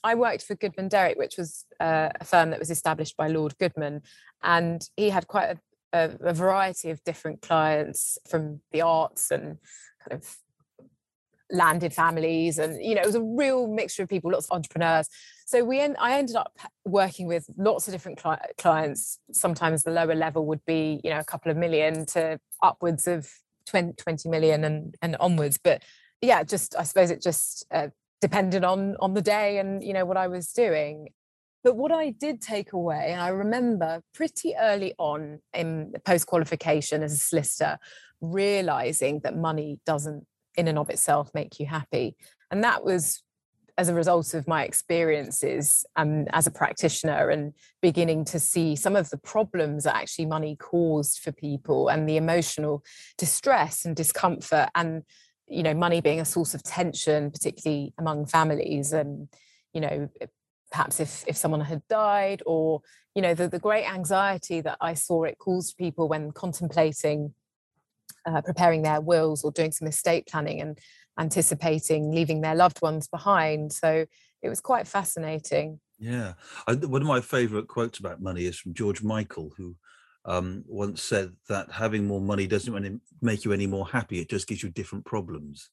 I 0.03 0.15
worked 0.15 0.43
for 0.43 0.55
Goodman 0.55 0.87
Derrick, 0.87 1.17
which 1.17 1.37
was 1.37 1.65
uh, 1.79 2.09
a 2.19 2.25
firm 2.25 2.49
that 2.49 2.59
was 2.59 2.71
established 2.71 3.15
by 3.15 3.27
Lord 3.27 3.55
Goodman, 3.59 4.01
and 4.41 4.81
he 4.97 5.11
had 5.11 5.27
quite 5.27 5.51
a, 5.51 5.57
a, 5.93 6.29
a 6.31 6.33
variety 6.33 6.89
of 6.89 7.03
different 7.03 7.43
clients 7.43 8.17
from 8.27 8.61
the 8.71 8.81
arts 8.81 9.29
and 9.29 9.59
kind 10.01 10.19
of 10.19 10.35
landed 11.53 11.93
families 11.93 12.57
and 12.57 12.83
you 12.83 12.95
know 12.95 13.01
it 13.01 13.05
was 13.05 13.15
a 13.15 13.21
real 13.21 13.67
mixture 13.67 14.03
of 14.03 14.09
people 14.09 14.31
lots 14.31 14.47
of 14.47 14.55
entrepreneurs. 14.55 15.07
So 15.45 15.63
we 15.63 15.79
i 15.81 16.17
ended 16.17 16.35
up 16.35 16.57
working 16.83 17.27
with 17.27 17.45
lots 17.57 17.87
of 17.87 17.93
different 17.93 18.17
cli- 18.17 18.37
clients. 18.57 19.19
Sometimes 19.31 19.83
the 19.83 19.91
lower 19.91 20.15
level 20.15 20.45
would 20.47 20.65
be 20.65 20.99
you 21.03 21.11
know 21.11 21.19
a 21.19 21.23
couple 21.23 21.51
of 21.51 21.57
million 21.57 22.05
to 22.07 22.39
upwards 22.61 23.07
of 23.07 23.31
20, 23.67 23.93
20 23.93 24.29
million 24.29 24.63
and 24.63 24.95
and 25.01 25.15
onwards. 25.17 25.57
But 25.63 25.83
yeah 26.21 26.41
just 26.43 26.75
i 26.77 26.83
suppose 26.83 27.11
it 27.11 27.21
just 27.21 27.65
uh, 27.71 27.89
depended 28.21 28.63
on 28.63 28.95
on 29.01 29.13
the 29.13 29.21
day 29.21 29.57
and 29.57 29.83
you 29.83 29.93
know 29.93 30.05
what 30.05 30.17
i 30.17 30.27
was 30.27 30.51
doing. 30.51 31.09
But 31.63 31.77
what 31.77 31.93
I 31.93 32.09
did 32.09 32.41
take 32.41 32.73
away, 32.73 33.13
and 33.13 33.21
I 33.21 33.29
remember 33.29 34.01
pretty 34.13 34.53
early 34.59 34.93
on 34.97 35.39
in 35.53 35.93
post 36.03 36.27
qualification 36.27 37.01
as 37.01 37.13
a 37.13 37.17
solicitor, 37.17 37.77
realizing 38.19 39.21
that 39.21 39.37
money 39.37 39.79
doesn't 39.85 40.27
in 40.55 40.67
and 40.67 40.77
of 40.77 40.89
itself 40.89 41.31
make 41.33 41.59
you 41.59 41.65
happy. 41.65 42.15
And 42.51 42.63
that 42.63 42.83
was 42.83 43.23
as 43.77 43.89
a 43.89 43.93
result 43.93 44.33
of 44.33 44.47
my 44.47 44.63
experiences 44.63 45.85
um, 45.95 46.25
as 46.31 46.45
a 46.45 46.51
practitioner 46.51 47.29
and 47.29 47.53
beginning 47.81 48.23
to 48.25 48.39
see 48.39 48.75
some 48.75 48.95
of 48.95 49.09
the 49.09 49.17
problems 49.17 49.83
that 49.83 49.95
actually 49.95 50.25
money 50.25 50.55
caused 50.55 51.19
for 51.19 51.31
people 51.31 51.89
and 51.89 52.07
the 52.07 52.17
emotional 52.17 52.83
distress 53.17 53.85
and 53.85 53.95
discomfort 53.95 54.69
and 54.75 55.03
you 55.47 55.63
know 55.63 55.73
money 55.73 56.01
being 56.01 56.19
a 56.19 56.25
source 56.25 56.53
of 56.53 56.63
tension 56.63 57.31
particularly 57.31 57.93
among 57.97 58.25
families 58.25 58.93
and 58.93 59.27
you 59.73 59.81
know 59.81 60.09
perhaps 60.71 60.99
if 60.99 61.23
if 61.27 61.35
someone 61.35 61.61
had 61.61 61.81
died 61.87 62.41
or 62.45 62.81
you 63.15 63.21
know 63.21 63.33
the, 63.33 63.49
the 63.49 63.59
great 63.59 63.85
anxiety 63.85 64.61
that 64.61 64.77
i 64.81 64.93
saw 64.93 65.23
it 65.23 65.37
caused 65.37 65.77
people 65.77 66.07
when 66.07 66.31
contemplating 66.31 67.33
uh, 68.25 68.41
preparing 68.41 68.81
their 68.81 69.01
wills 69.01 69.43
or 69.43 69.51
doing 69.51 69.71
some 69.71 69.87
estate 69.87 70.27
planning 70.27 70.61
and 70.61 70.79
anticipating 71.19 72.11
leaving 72.11 72.41
their 72.41 72.55
loved 72.55 72.81
ones 72.81 73.07
behind. 73.07 73.71
So 73.71 74.05
it 74.41 74.49
was 74.49 74.61
quite 74.61 74.87
fascinating. 74.87 75.79
Yeah. 75.99 76.33
I, 76.67 76.73
one 76.73 77.01
of 77.01 77.07
my 77.07 77.21
favorite 77.21 77.67
quotes 77.67 77.99
about 77.99 78.21
money 78.21 78.45
is 78.45 78.59
from 78.59 78.73
george 78.73 79.01
michael 79.01 79.53
who 79.55 79.75
um, 80.25 80.63
once 80.67 81.01
said 81.01 81.33
that 81.49 81.71
having 81.71 82.07
more 82.07 82.21
money 82.21 82.47
doesn't 82.47 83.01
make 83.21 83.45
you 83.45 83.51
any 83.51 83.67
more 83.67 83.87
happy 83.87 84.19
it 84.19 84.29
just 84.29 84.47
gives 84.47 84.63
you 84.63 84.69
different 84.69 85.05
problems. 85.05 85.69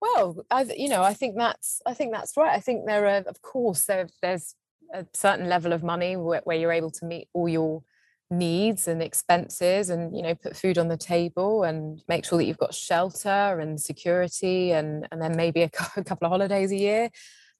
Well, 0.00 0.44
I, 0.50 0.62
you 0.76 0.88
know, 0.88 1.02
I 1.02 1.14
think 1.14 1.36
that's 1.36 1.80
I 1.84 1.94
think 1.94 2.12
that's 2.12 2.36
right. 2.36 2.54
I 2.54 2.60
think 2.60 2.86
there 2.86 3.06
are, 3.06 3.24
of 3.26 3.42
course, 3.42 3.84
there, 3.84 4.08
there's 4.22 4.54
a 4.94 5.04
certain 5.12 5.48
level 5.48 5.72
of 5.72 5.82
money 5.82 6.16
where, 6.16 6.40
where 6.44 6.56
you're 6.56 6.72
able 6.72 6.90
to 6.92 7.04
meet 7.04 7.28
all 7.32 7.48
your 7.48 7.82
needs 8.30 8.86
and 8.86 9.02
expenses 9.02 9.88
and 9.88 10.14
you 10.14 10.22
know 10.22 10.34
put 10.34 10.56
food 10.56 10.76
on 10.76 10.88
the 10.88 10.96
table 10.96 11.62
and 11.62 12.02
make 12.08 12.24
sure 12.24 12.36
that 12.38 12.44
you've 12.44 12.58
got 12.58 12.74
shelter 12.74 13.58
and 13.60 13.80
security 13.80 14.72
and 14.72 15.08
and 15.10 15.22
then 15.22 15.34
maybe 15.36 15.62
a, 15.62 15.68
couple 15.70 16.26
of 16.26 16.30
holidays 16.30 16.70
a 16.72 16.76
year. 16.76 17.10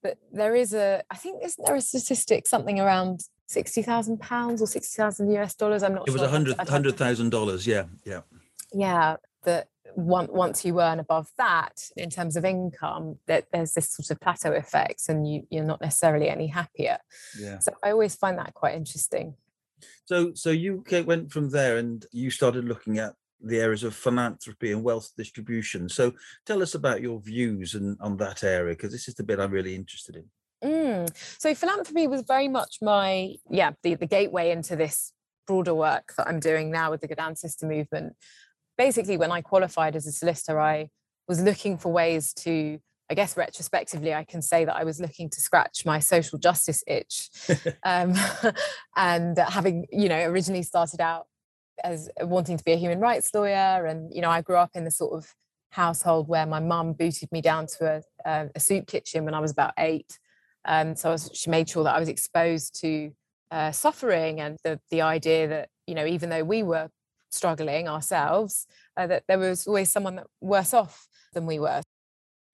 But 0.03 0.19
there 0.33 0.55
is 0.55 0.75
a 0.75 1.03
i 1.11 1.17
think 1.17 1.43
isn't 1.45 1.65
there 1.65 1.77
a 1.77 1.81
statistic 1.81 2.47
something 2.47 2.79
around 2.79 3.21
60,000 3.47 4.21
pounds 4.21 4.61
or 4.61 4.67
60,000 4.67 5.31
US 5.37 5.55
dollars? 5.55 5.83
I'm 5.83 5.95
not 5.95 6.07
it 6.07 6.11
sure. 6.11 6.21
Was 6.21 6.23
a 6.23 6.29
hundred 6.29 6.57
hundred 6.69 6.97
thousand 6.97 7.31
dollars. 7.31 7.67
Yeah 7.67 7.85
yeah. 8.05 8.21
Yeah 8.73 9.17
that 9.45 9.69
once 9.97 10.65
you 10.65 10.81
earn 10.81 11.01
above 11.01 11.29
that 11.39 11.91
in 11.97 12.11
terms 12.11 12.37
of 12.37 12.45
income 12.45 13.17
that 13.27 13.47
there's 13.53 13.73
this 13.73 13.91
sort 13.91 14.11
of 14.11 14.21
plateau 14.21 14.53
effect 14.53 15.09
and 15.09 15.27
you, 15.27 15.47
you're 15.51 15.65
not 15.65 15.81
necessarily 15.81 16.29
any 16.29 16.47
happier. 16.47 16.99
Yeah. 17.39 17.59
So 17.59 17.73
i 17.83 17.91
always 17.91 18.15
find 18.15 18.39
that 18.39 18.53
quite 18.53 18.75
interesting 18.75 19.35
so 20.05 20.33
so 20.35 20.51
you 20.51 20.85
went 21.07 21.33
from 21.33 21.51
there 21.51 21.77
and 21.77 22.07
you 22.13 22.31
started 22.31 22.65
looking 22.65 22.99
at 22.99 23.15
the 23.41 23.61
areas 23.61 23.85
of 23.85 23.95
philanthropy 23.95 24.73
and 24.73 24.83
wealth 24.83 25.13
distribution. 25.17 25.89
So 25.89 26.13
tell 26.45 26.63
us 26.63 26.75
about 26.75 27.01
your 27.01 27.21
views 27.21 27.75
and 27.75 27.97
on 28.01 28.17
that 28.17 28.43
area 28.43 28.75
because 28.75 28.93
this 28.93 29.09
is 29.09 29.15
the 29.15 29.23
bit 29.23 29.39
i'm 29.39 29.51
really 29.51 29.75
interested 29.75 30.17
in. 30.17 30.25
Mm. 30.65 31.09
so 31.39 31.55
philanthropy 31.55 32.09
was 32.09 32.23
very 32.23 32.49
much 32.49 32.79
my 32.83 33.37
yeah 33.49 33.71
the, 33.85 33.95
the 33.95 34.07
gateway 34.07 34.51
into 34.51 34.75
this 34.75 35.13
broader 35.47 35.73
work 35.73 36.13
that 36.17 36.27
i'm 36.27 36.41
doing 36.41 36.73
now 36.73 36.91
with 36.91 37.01
the 37.01 37.07
good 37.07 37.21
ancestor 37.21 37.67
movement. 37.67 38.15
Basically, 38.77 39.17
when 39.17 39.33
I 39.33 39.41
qualified 39.41 39.97
as 39.97 40.07
a 40.07 40.13
solicitor, 40.13 40.61
I 40.61 40.89
was 41.27 41.41
looking 41.41 41.79
for 41.79 41.93
ways 41.93 42.33
to, 42.35 42.79
I 43.11 43.15
guess, 43.15 43.37
retrospectively, 43.37 44.13
I 44.15 44.25
can 44.25 44.43
say 44.43 44.65
that 44.65 44.77
I 44.77 44.85
was 44.85 45.01
looking 45.01 45.31
to 45.31 45.41
scratch 45.41 45.87
my 45.87 45.99
social 45.99 46.39
justice 46.39 46.85
itch. 46.87 47.31
um, 47.83 48.15
and 48.97 49.39
having, 49.39 49.87
you 49.91 50.09
know, 50.09 50.21
originally 50.25 50.63
started 50.63 51.01
out 51.01 51.27
as 51.83 52.11
wanting 52.21 52.59
to 52.59 52.65
be 52.65 52.73
a 52.73 52.77
human 52.77 53.01
rights 53.01 53.33
lawyer. 53.33 53.87
And, 53.87 54.13
you 54.15 54.21
know, 54.21 54.31
I 54.31 54.43
grew 54.43 54.57
up 54.57 54.71
in 54.75 54.85
the 54.85 54.91
sort 54.91 55.15
of 55.15 55.33
household 55.71 56.29
where 56.29 56.47
my 56.47 56.61
mum 56.61 56.93
booted 56.93 57.31
me 57.33 57.41
down 57.41 57.67
to 57.79 58.03
a, 58.27 58.31
a, 58.31 58.51
a 58.55 58.61
soup 58.61 58.87
kitchen 58.87 59.25
when 59.25 59.35
I 59.35 59.41
was 59.41 59.53
about 59.53 59.73
eight. 59.79 60.19
Um, 60.65 60.97
so 60.97 61.11
was, 61.11 61.31
she 61.33 61.51
made 61.51 61.69
sure 61.69 61.85
that 61.85 61.95
I 61.95 62.01
was 62.01 62.09
exposed 62.09 62.81
to 62.81 63.13
uh, 63.51 63.73
suffering 63.73 64.41
and 64.41 64.59
the 64.63 64.79
the 64.91 65.01
idea 65.01 65.49
that 65.49 65.69
you 65.87 65.95
know 65.95 66.05
even 66.05 66.29
though 66.29 66.45
we 66.45 66.63
were 66.63 66.91
struggling 67.31 67.89
ourselves, 67.89 68.67
uh, 68.97 69.07
that 69.07 69.25
there 69.29 69.39
was 69.39 69.67
always 69.67 69.93
someone 69.93 70.17
that 70.17 70.27
worse 70.41 70.75
off 70.75 71.07
than 71.35 71.47
we 71.47 71.59
were. 71.59 71.83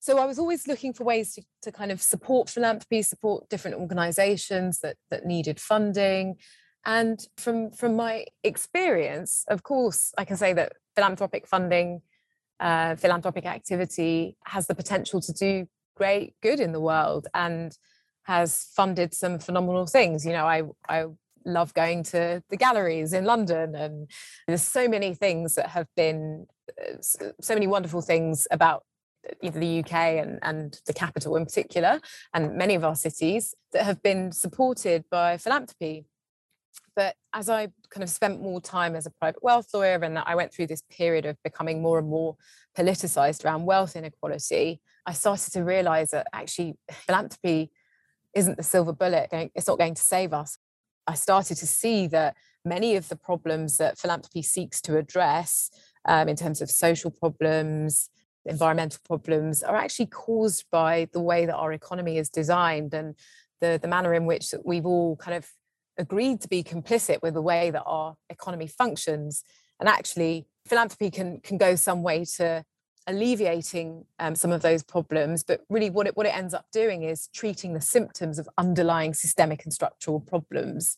So 0.04 0.18
I 0.18 0.26
was 0.26 0.38
always 0.38 0.68
looking 0.68 0.92
for 0.92 1.02
ways 1.02 1.32
to, 1.32 1.42
to 1.62 1.72
kind 1.72 1.90
of 1.90 2.02
support 2.02 2.50
philanthropy, 2.50 3.00
support 3.00 3.48
different 3.48 3.78
organizations 3.78 4.80
that, 4.80 4.96
that 5.10 5.24
needed 5.24 5.58
funding. 5.58 6.36
And 6.84 7.26
from, 7.38 7.70
from 7.70 7.96
my 7.96 8.26
experience, 8.42 9.46
of 9.48 9.62
course, 9.62 10.12
I 10.18 10.26
can 10.26 10.36
say 10.36 10.52
that 10.52 10.74
philanthropic 10.94 11.46
funding, 11.46 12.02
uh, 12.60 12.96
philanthropic 12.96 13.46
activity 13.46 14.36
has 14.44 14.66
the 14.66 14.74
potential 14.74 15.22
to 15.22 15.32
do 15.32 15.66
great 15.96 16.34
good 16.42 16.60
in 16.60 16.72
the 16.72 16.82
world 16.82 17.26
and 17.32 17.74
has 18.24 18.68
funded 18.76 19.14
some 19.14 19.38
phenomenal 19.38 19.86
things. 19.86 20.26
You 20.26 20.34
know, 20.34 20.44
I, 20.44 20.64
I 20.86 21.06
love 21.46 21.72
going 21.72 22.02
to 22.02 22.42
the 22.50 22.58
galleries 22.58 23.14
in 23.14 23.24
London. 23.24 23.74
And 23.74 24.10
there's 24.46 24.60
so 24.60 24.86
many 24.86 25.14
things 25.14 25.54
that 25.54 25.70
have 25.70 25.86
been, 25.96 26.44
uh, 26.78 27.00
so 27.00 27.54
many 27.54 27.66
wonderful 27.66 28.02
things 28.02 28.46
about 28.50 28.84
the 29.42 29.80
UK 29.80 29.92
and, 29.92 30.38
and 30.42 30.80
the 30.86 30.92
capital 30.92 31.36
in 31.36 31.44
particular, 31.44 32.00
and 32.32 32.56
many 32.56 32.74
of 32.74 32.84
our 32.84 32.94
cities 32.94 33.54
that 33.72 33.84
have 33.84 34.02
been 34.02 34.32
supported 34.32 35.04
by 35.10 35.36
philanthropy. 35.36 36.06
But 36.96 37.16
as 37.32 37.48
I 37.48 37.68
kind 37.90 38.02
of 38.02 38.10
spent 38.10 38.40
more 38.40 38.60
time 38.60 38.94
as 38.94 39.06
a 39.06 39.10
private 39.10 39.42
wealth 39.42 39.68
lawyer 39.74 39.98
and 40.02 40.18
I 40.18 40.34
went 40.34 40.52
through 40.52 40.68
this 40.68 40.82
period 40.90 41.26
of 41.26 41.36
becoming 41.42 41.82
more 41.82 41.98
and 41.98 42.08
more 42.08 42.36
politicized 42.76 43.44
around 43.44 43.64
wealth 43.64 43.96
inequality, 43.96 44.80
I 45.06 45.12
started 45.12 45.52
to 45.52 45.64
realize 45.64 46.10
that 46.10 46.26
actually 46.32 46.76
philanthropy 46.90 47.70
isn't 48.34 48.56
the 48.56 48.62
silver 48.62 48.92
bullet. 48.92 49.28
It's 49.54 49.68
not 49.68 49.78
going 49.78 49.94
to 49.94 50.02
save 50.02 50.32
us. 50.32 50.58
I 51.06 51.14
started 51.14 51.56
to 51.58 51.66
see 51.66 52.06
that 52.08 52.36
many 52.64 52.96
of 52.96 53.08
the 53.08 53.16
problems 53.16 53.76
that 53.76 53.98
philanthropy 53.98 54.42
seeks 54.42 54.80
to 54.82 54.96
address 54.96 55.70
um, 56.06 56.28
in 56.28 56.36
terms 56.36 56.60
of 56.60 56.70
social 56.70 57.10
problems, 57.10 58.08
environmental 58.46 59.00
problems, 59.04 59.62
are 59.62 59.76
actually 59.76 60.06
caused 60.06 60.64
by 60.70 61.08
the 61.12 61.20
way 61.20 61.46
that 61.46 61.56
our 61.56 61.72
economy 61.72 62.18
is 62.18 62.28
designed 62.28 62.94
and 62.94 63.14
the, 63.60 63.78
the 63.80 63.88
manner 63.88 64.14
in 64.14 64.26
which 64.26 64.54
we've 64.64 64.86
all 64.86 65.16
kind 65.16 65.36
of 65.36 65.48
agreed 65.98 66.40
to 66.40 66.48
be 66.48 66.62
complicit 66.62 67.22
with 67.22 67.34
the 67.34 67.42
way 67.42 67.70
that 67.70 67.82
our 67.84 68.16
economy 68.28 68.66
functions. 68.66 69.42
And 69.80 69.88
actually, 69.88 70.46
philanthropy 70.66 71.10
can, 71.10 71.40
can 71.40 71.58
go 71.58 71.74
some 71.74 72.02
way 72.02 72.24
to 72.36 72.64
alleviating 73.06 74.04
um, 74.18 74.34
some 74.34 74.50
of 74.50 74.62
those 74.62 74.82
problems 74.82 75.42
but 75.42 75.60
really 75.68 75.90
what 75.90 76.06
it 76.06 76.16
what 76.16 76.24
it 76.24 76.34
ends 76.34 76.54
up 76.54 76.64
doing 76.72 77.02
is 77.02 77.28
treating 77.34 77.74
the 77.74 77.80
symptoms 77.80 78.38
of 78.38 78.48
underlying 78.56 79.12
systemic 79.12 79.62
and 79.64 79.74
structural 79.74 80.20
problems 80.20 80.96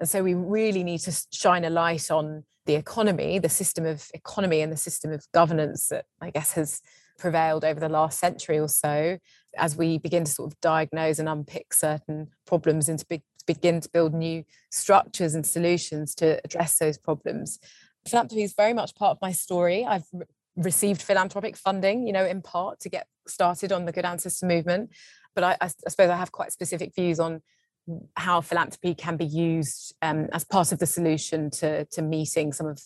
and 0.00 0.08
so 0.08 0.22
we 0.22 0.34
really 0.34 0.82
need 0.82 0.98
to 0.98 1.12
shine 1.30 1.64
a 1.64 1.70
light 1.70 2.10
on 2.10 2.42
the 2.66 2.74
economy 2.74 3.38
the 3.38 3.48
system 3.48 3.84
of 3.84 4.08
economy 4.14 4.60
and 4.60 4.72
the 4.72 4.76
system 4.76 5.12
of 5.12 5.26
governance 5.32 5.88
that 5.88 6.04
i 6.20 6.30
guess 6.30 6.52
has 6.52 6.80
prevailed 7.18 7.64
over 7.64 7.78
the 7.78 7.88
last 7.88 8.18
century 8.18 8.58
or 8.58 8.68
so 8.68 9.18
as 9.56 9.76
we 9.76 9.98
begin 9.98 10.24
to 10.24 10.32
sort 10.32 10.52
of 10.52 10.60
diagnose 10.60 11.18
and 11.18 11.28
unpick 11.28 11.72
certain 11.72 12.26
problems 12.44 12.88
and 12.88 12.98
to 12.98 13.06
be, 13.06 13.22
begin 13.46 13.80
to 13.80 13.88
build 13.90 14.12
new 14.12 14.42
structures 14.72 15.34
and 15.34 15.46
solutions 15.46 16.12
to 16.14 16.40
address 16.44 16.78
those 16.78 16.98
problems 16.98 17.60
philanthropy 18.08 18.42
is 18.42 18.54
very 18.54 18.72
much 18.72 18.94
part 18.94 19.12
of 19.12 19.22
my 19.22 19.32
story. 19.32 19.84
I've 19.84 20.06
received 20.56 21.02
philanthropic 21.02 21.56
funding, 21.56 22.06
you 22.06 22.12
know, 22.12 22.24
in 22.24 22.42
part 22.42 22.80
to 22.80 22.88
get 22.88 23.06
started 23.26 23.72
on 23.72 23.84
the 23.84 23.92
Good 23.92 24.04
Ancestor 24.04 24.46
movement. 24.46 24.90
But 25.34 25.44
I, 25.44 25.56
I 25.60 25.68
suppose 25.88 26.10
I 26.10 26.16
have 26.16 26.32
quite 26.32 26.52
specific 26.52 26.94
views 26.94 27.18
on 27.18 27.42
how 28.16 28.40
philanthropy 28.40 28.94
can 28.94 29.16
be 29.16 29.26
used 29.26 29.94
um, 30.02 30.28
as 30.32 30.44
part 30.44 30.72
of 30.72 30.78
the 30.78 30.86
solution 30.86 31.50
to, 31.50 31.84
to 31.86 32.02
meeting 32.02 32.52
some 32.52 32.66
of 32.66 32.80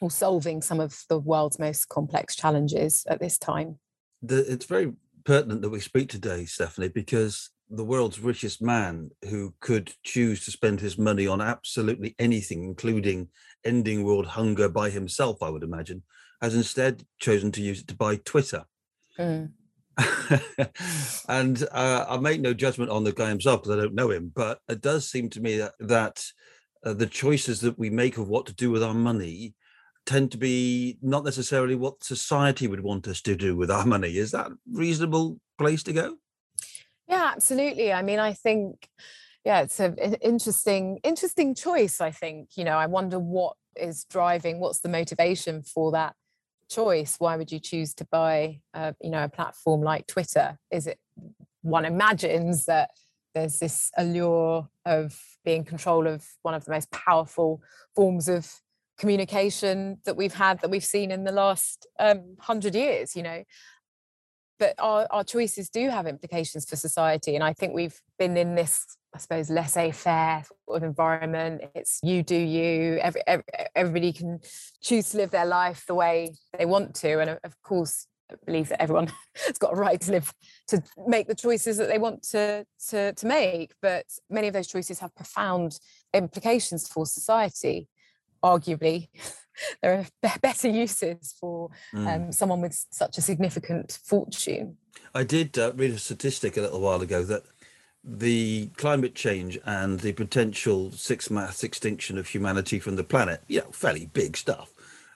or 0.00 0.10
solving 0.10 0.62
some 0.62 0.80
of 0.80 1.04
the 1.08 1.18
world's 1.18 1.58
most 1.58 1.88
complex 1.88 2.36
challenges 2.36 3.04
at 3.08 3.20
this 3.20 3.38
time. 3.38 3.78
The, 4.22 4.50
it's 4.50 4.66
very 4.66 4.92
pertinent 5.24 5.62
that 5.62 5.70
we 5.70 5.80
speak 5.80 6.08
today, 6.08 6.44
Stephanie, 6.44 6.88
because 6.88 7.50
the 7.70 7.84
world's 7.84 8.20
richest 8.20 8.62
man 8.62 9.10
who 9.28 9.54
could 9.60 9.92
choose 10.02 10.44
to 10.44 10.50
spend 10.50 10.80
his 10.80 10.96
money 10.96 11.26
on 11.26 11.40
absolutely 11.40 12.14
anything, 12.18 12.64
including 12.64 13.28
ending 13.64 14.04
world 14.04 14.26
hunger 14.26 14.68
by 14.68 14.90
himself, 14.90 15.42
I 15.42 15.50
would 15.50 15.62
imagine, 15.62 16.02
has 16.40 16.54
instead 16.54 17.04
chosen 17.18 17.52
to 17.52 17.62
use 17.62 17.80
it 17.80 17.88
to 17.88 17.96
buy 17.96 18.16
Twitter. 18.16 18.64
Mm. 19.18 19.50
and 21.28 21.66
uh, 21.72 22.06
I 22.08 22.16
make 22.18 22.40
no 22.40 22.54
judgment 22.54 22.90
on 22.90 23.04
the 23.04 23.12
guy 23.12 23.28
himself 23.28 23.62
because 23.62 23.76
I 23.76 23.80
don't 23.80 23.94
know 23.94 24.10
him, 24.10 24.30
but 24.34 24.60
it 24.68 24.80
does 24.80 25.08
seem 25.08 25.28
to 25.30 25.40
me 25.40 25.58
that, 25.58 25.74
that 25.80 26.24
uh, 26.84 26.94
the 26.94 27.06
choices 27.06 27.60
that 27.60 27.78
we 27.78 27.90
make 27.90 28.18
of 28.18 28.28
what 28.28 28.46
to 28.46 28.54
do 28.54 28.70
with 28.70 28.82
our 28.82 28.94
money 28.94 29.54
tend 30.06 30.30
to 30.32 30.38
be 30.38 30.96
not 31.02 31.24
necessarily 31.24 31.74
what 31.74 32.02
society 32.02 32.66
would 32.66 32.80
want 32.80 33.08
us 33.08 33.20
to 33.22 33.36
do 33.36 33.56
with 33.56 33.70
our 33.70 33.84
money. 33.84 34.16
Is 34.16 34.30
that 34.30 34.46
a 34.46 34.56
reasonable 34.72 35.38
place 35.58 35.82
to 35.84 35.92
go? 35.92 36.16
Yeah, 37.08 37.30
absolutely. 37.34 37.92
I 37.92 38.02
mean, 38.02 38.18
I 38.18 38.32
think, 38.32 38.88
yeah, 39.44 39.60
it's 39.60 39.80
an 39.80 39.96
interesting, 40.22 41.00
interesting 41.02 41.54
choice. 41.54 42.00
I 42.00 42.10
think, 42.10 42.50
you 42.56 42.64
know, 42.64 42.78
I 42.78 42.86
wonder 42.86 43.18
what 43.18 43.56
is 43.76 44.04
driving, 44.04 44.60
what's 44.60 44.80
the 44.80 44.88
motivation 44.88 45.62
for 45.62 45.92
that 45.92 46.14
choice? 46.68 47.16
Why 47.18 47.36
would 47.36 47.52
you 47.52 47.58
choose 47.58 47.94
to 47.94 48.06
buy, 48.10 48.60
uh, 48.74 48.92
you 49.00 49.10
know, 49.10 49.24
a 49.24 49.28
platform 49.28 49.82
like 49.82 50.06
Twitter? 50.06 50.58
Is 50.70 50.86
it 50.86 50.98
one 51.62 51.84
imagines 51.84 52.66
that 52.66 52.90
there's 53.34 53.58
this 53.58 53.90
allure 53.96 54.68
of 54.84 55.18
being 55.44 55.64
control 55.64 56.06
of 56.06 56.24
one 56.42 56.54
of 56.54 56.64
the 56.64 56.70
most 56.70 56.90
powerful 56.90 57.62
forms 57.94 58.28
of 58.28 58.50
communication 58.98 59.98
that 60.04 60.16
we've 60.16 60.34
had 60.34 60.60
that 60.60 60.70
we've 60.70 60.84
seen 60.84 61.10
in 61.10 61.24
the 61.24 61.32
last 61.32 61.86
um, 62.00 62.36
hundred 62.40 62.74
years 62.74 63.14
you 63.14 63.22
know 63.22 63.44
but 64.58 64.74
our, 64.78 65.06
our 65.10 65.24
choices 65.24 65.68
do 65.70 65.88
have 65.90 66.06
implications 66.06 66.68
for 66.68 66.76
society 66.76 67.34
and 67.34 67.44
i 67.44 67.52
think 67.52 67.74
we've 67.74 68.00
been 68.18 68.36
in 68.36 68.54
this 68.54 68.98
i 69.14 69.18
suppose 69.18 69.50
laissez-faire 69.50 70.44
sort 70.68 70.76
of 70.76 70.82
environment. 70.82 71.62
It's 71.74 72.00
you 72.02 72.22
do 72.22 72.36
you. 72.36 72.98
Every, 72.98 73.22
every, 73.26 73.44
everybody 73.74 74.12
can 74.12 74.40
choose 74.82 75.10
to 75.10 75.16
live 75.16 75.30
their 75.30 75.46
life 75.46 75.84
the 75.86 75.94
way 75.94 76.34
they 76.56 76.66
want 76.66 76.94
to 76.96 77.20
and 77.20 77.30
of 77.42 77.62
course 77.62 78.06
I 78.30 78.34
believe 78.44 78.68
that 78.68 78.82
everyone 78.82 79.10
has 79.46 79.56
got 79.58 79.72
a 79.72 79.76
right 79.76 80.00
to 80.02 80.12
live 80.12 80.32
to 80.68 80.82
make 81.06 81.28
the 81.28 81.34
choices 81.34 81.78
that 81.78 81.88
they 81.88 81.98
want 81.98 82.22
to, 82.30 82.66
to 82.90 83.12
to 83.14 83.26
make 83.26 83.72
but 83.80 84.04
many 84.28 84.48
of 84.48 84.54
those 84.54 84.68
choices 84.68 84.98
have 84.98 85.14
profound 85.14 85.78
implications 86.12 86.86
for 86.86 87.06
society 87.06 87.88
arguably 88.44 89.08
there 89.82 90.04
are 90.22 90.38
better 90.40 90.68
uses 90.68 91.34
for 91.38 91.70
mm. 91.94 92.06
um, 92.06 92.32
someone 92.32 92.60
with 92.60 92.86
such 92.90 93.18
a 93.18 93.20
significant 93.20 93.98
fortune. 94.04 94.76
I 95.14 95.24
did 95.24 95.58
uh, 95.58 95.72
read 95.74 95.92
a 95.92 95.98
statistic 95.98 96.56
a 96.56 96.60
little 96.60 96.80
while 96.80 97.02
ago 97.02 97.22
that 97.24 97.44
the 98.04 98.70
climate 98.76 99.14
change 99.14 99.58
and 99.64 100.00
the 100.00 100.12
potential 100.12 100.92
six 100.92 101.30
mass 101.30 101.62
extinction 101.62 102.18
of 102.18 102.28
humanity 102.28 102.78
from 102.78 102.96
the 102.96 103.04
planet, 103.04 103.42
you 103.48 103.60
know, 103.60 103.70
fairly 103.72 104.06
big 104.06 104.36
stuff, 104.36 104.72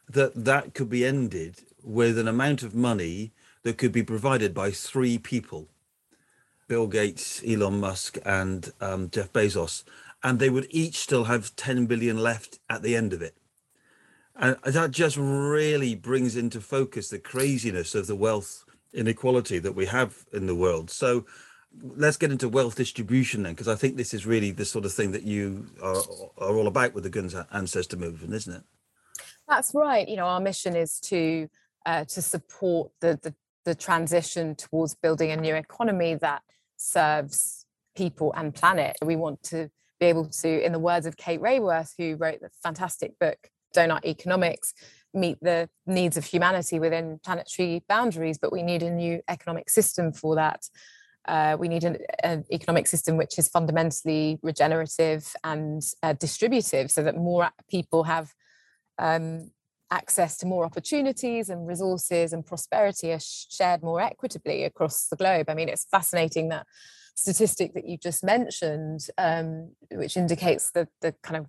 that 0.09 0.45
that 0.45 0.75
could 0.75 0.91
be 0.91 1.05
ended 1.05 1.63
with 1.83 2.19
an 2.19 2.29
amount 2.29 2.63
of 2.63 2.75
money 2.75 3.33
that 3.63 3.79
could 3.79 3.93
be 3.93 4.03
provided 4.03 4.53
by 4.53 4.71
three 4.71 5.19
people 5.19 5.69
Bill 6.69 6.87
Gates, 6.87 7.43
Elon 7.47 7.81
Musk, 7.81 8.17
and 8.25 8.73
um, 8.81 9.11
Jeff 9.11 9.33
Bezos 9.33 9.85
and 10.23 10.39
they 10.39 10.51
would 10.51 10.67
each 10.71 10.99
still 10.99 11.25
have 11.25 11.55
10 11.57 11.87
billion 11.87 12.19
left 12.19 12.59
at 12.71 12.83
the 12.83 12.97
end 12.97 13.13
of 13.13 13.23
it. 13.23 13.35
And 14.43 14.57
that 14.65 14.91
just 14.91 15.17
really 15.17 15.95
brings 15.95 16.37
into 16.37 16.61
focus 16.61 17.09
the 17.09 17.19
craziness 17.19 17.95
of 17.95 18.09
the 18.09 18.17
wealth 18.17 18.65
inequality 18.93 19.61
that 19.61 19.75
we 19.75 19.87
have 19.87 20.27
in 20.33 20.47
the 20.47 20.55
world. 20.55 20.91
So 20.91 21.25
let's 21.81 22.17
get 22.19 22.33
into 22.33 22.49
wealth 22.49 22.75
distribution 22.75 23.45
then, 23.45 23.53
because 23.53 23.69
I 23.69 23.77
think 23.77 23.97
this 23.97 24.13
is 24.13 24.27
really 24.27 24.51
the 24.51 24.65
sort 24.65 24.85
of 24.85 24.93
thing 24.93 25.13
that 25.13 25.23
you 25.23 25.71
are, 25.81 26.03
are 26.39 26.57
all 26.57 26.67
about 26.67 26.93
with 26.93 27.05
the 27.05 27.11
Good 27.11 27.33
Ancestor 27.53 27.97
movement, 27.97 28.35
isn't 28.35 28.57
it? 28.57 28.63
That's 29.49 29.73
right. 29.75 30.09
You 30.09 30.17
know, 30.17 30.27
our 30.27 30.41
mission 30.41 30.75
is 30.77 30.99
to 31.01 31.49
uh, 31.87 32.05
to 32.05 32.21
support 32.21 32.91
the, 33.01 33.19
the 33.23 33.35
the 33.65 33.75
transition 33.77 34.57
towards 34.57 34.97
building 34.97 35.31
a 35.31 35.37
new 35.37 35.55
economy 35.55 36.17
that 36.17 36.43
serves 36.77 37.65
people 37.97 38.33
and 38.37 38.53
planet. 38.53 38.97
We 39.05 39.15
want 39.15 39.43
to 39.45 39.71
be 40.01 40.07
able 40.07 40.27
to, 40.27 40.65
in 40.65 40.73
the 40.73 40.81
words 40.81 41.07
of 41.07 41.17
Kate 41.17 41.41
Raworth, 41.41 41.95
who 41.97 42.17
wrote 42.17 42.41
the 42.41 42.51
fantastic 42.63 43.19
book 43.21 43.51
Doughnut 43.73 44.05
Economics, 44.05 44.75
meet 45.15 45.39
the 45.43 45.69
needs 45.87 46.17
of 46.17 46.25
humanity 46.25 46.79
within 46.79 47.21
planetary 47.25 47.83
boundaries, 47.89 48.39
but 48.39 48.53
we 48.53 48.63
need 48.63 48.83
a 48.83 48.91
new 48.91 49.21
economic 49.29 49.69
system 49.69 50.13
for 50.13 50.35
that. 50.35 50.69
Uh, 51.29 51.57
we 51.59 51.69
need 51.69 51.85
an, 51.85 51.99
an, 52.25 52.45
economic 52.51 52.87
system 52.87 53.17
which 53.17 53.39
is 53.39 53.49
fundamentally 53.49 54.41
regenerative 54.43 55.35
and 55.45 55.83
uh, 56.03 56.13
distributive 56.15 56.91
so 56.91 57.01
that 57.03 57.17
more 57.17 57.49
people 57.71 58.03
have 58.03 58.33
um, 58.99 59.49
access 59.93 60.37
to 60.39 60.47
more 60.47 60.65
opportunities 60.65 61.49
and 61.49 61.69
resources 61.69 62.33
and 62.33 62.45
prosperity 62.45 63.13
are 63.13 63.21
shared 63.21 63.83
more 63.83 64.01
equitably 64.01 64.65
across 64.65 65.07
the 65.09 65.17
globe. 65.17 65.49
I 65.49 65.55
mean, 65.55 65.69
it's 65.69 65.87
fascinating 65.91 66.49
that 66.49 66.67
statistic 67.15 67.75
that 67.75 67.87
you 67.87 67.99
just 67.99 68.25
mentioned, 68.25 69.07
um, 69.19 69.73
which 69.93 70.17
indicates 70.17 70.71
the, 70.73 70.89
the 71.03 71.15
kind 71.23 71.37
of 71.37 71.47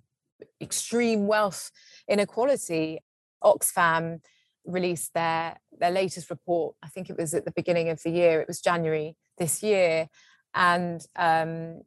extreme 0.60 1.26
wealth 1.26 1.70
inequality, 2.08 2.98
Oxfam 3.42 4.20
released 4.64 5.12
their, 5.14 5.56
their 5.78 5.90
latest 5.90 6.30
report. 6.30 6.76
I 6.82 6.88
think 6.88 7.10
it 7.10 7.18
was 7.18 7.34
at 7.34 7.44
the 7.44 7.52
beginning 7.52 7.90
of 7.90 8.02
the 8.02 8.10
year, 8.10 8.40
it 8.40 8.48
was 8.48 8.60
January 8.60 9.16
this 9.38 9.62
year. 9.62 10.08
And 10.54 11.04
um, 11.16 11.82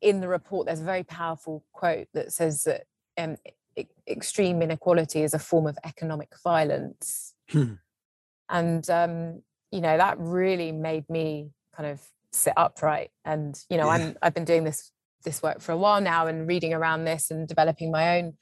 in 0.00 0.20
the 0.20 0.28
report, 0.28 0.66
there's 0.66 0.80
a 0.80 0.84
very 0.84 1.04
powerful 1.04 1.64
quote 1.72 2.08
that 2.14 2.32
says 2.32 2.64
that 2.64 2.84
um, 3.16 3.36
extreme 4.06 4.60
inequality 4.62 5.22
is 5.22 5.34
a 5.34 5.38
form 5.38 5.66
of 5.66 5.78
economic 5.84 6.32
violence. 6.42 7.34
Hmm. 7.50 7.74
And, 8.50 8.88
um, 8.90 9.42
you 9.70 9.80
know, 9.80 9.96
that 9.96 10.18
really 10.18 10.72
made 10.72 11.08
me 11.08 11.50
kind 11.74 11.90
of 11.90 12.00
sit 12.32 12.52
upright 12.56 13.10
and 13.24 13.64
you 13.70 13.76
know 13.76 13.86
yeah. 13.86 13.92
i'm 13.92 14.16
i've 14.22 14.34
been 14.34 14.44
doing 14.44 14.64
this 14.64 14.92
this 15.24 15.42
work 15.42 15.60
for 15.60 15.72
a 15.72 15.76
while 15.76 16.00
now 16.00 16.26
and 16.26 16.48
reading 16.48 16.72
around 16.72 17.04
this 17.04 17.30
and 17.30 17.48
developing 17.48 17.90
my 17.90 18.18
own 18.18 18.34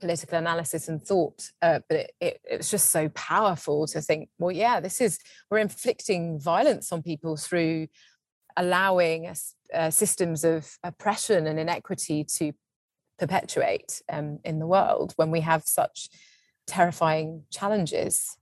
political 0.00 0.36
analysis 0.36 0.88
and 0.88 1.02
thought 1.02 1.50
uh, 1.62 1.78
but 1.88 1.98
it, 1.98 2.12
it, 2.20 2.40
it's 2.44 2.70
just 2.70 2.90
so 2.90 3.08
powerful 3.10 3.86
to 3.86 4.00
think 4.00 4.28
well 4.38 4.50
yeah 4.50 4.80
this 4.80 5.00
is 5.00 5.18
we're 5.50 5.58
inflicting 5.58 6.38
violence 6.38 6.92
on 6.92 7.00
people 7.00 7.36
through 7.36 7.86
allowing 8.56 9.32
uh, 9.72 9.90
systems 9.90 10.44
of 10.44 10.78
oppression 10.82 11.46
and 11.46 11.58
inequity 11.58 12.24
to 12.24 12.52
perpetuate 13.18 14.02
um, 14.12 14.38
in 14.44 14.58
the 14.58 14.66
world 14.66 15.12
when 15.16 15.30
we 15.30 15.40
have 15.40 15.62
such 15.64 16.08
terrifying 16.66 17.44
challenges. 17.50 18.36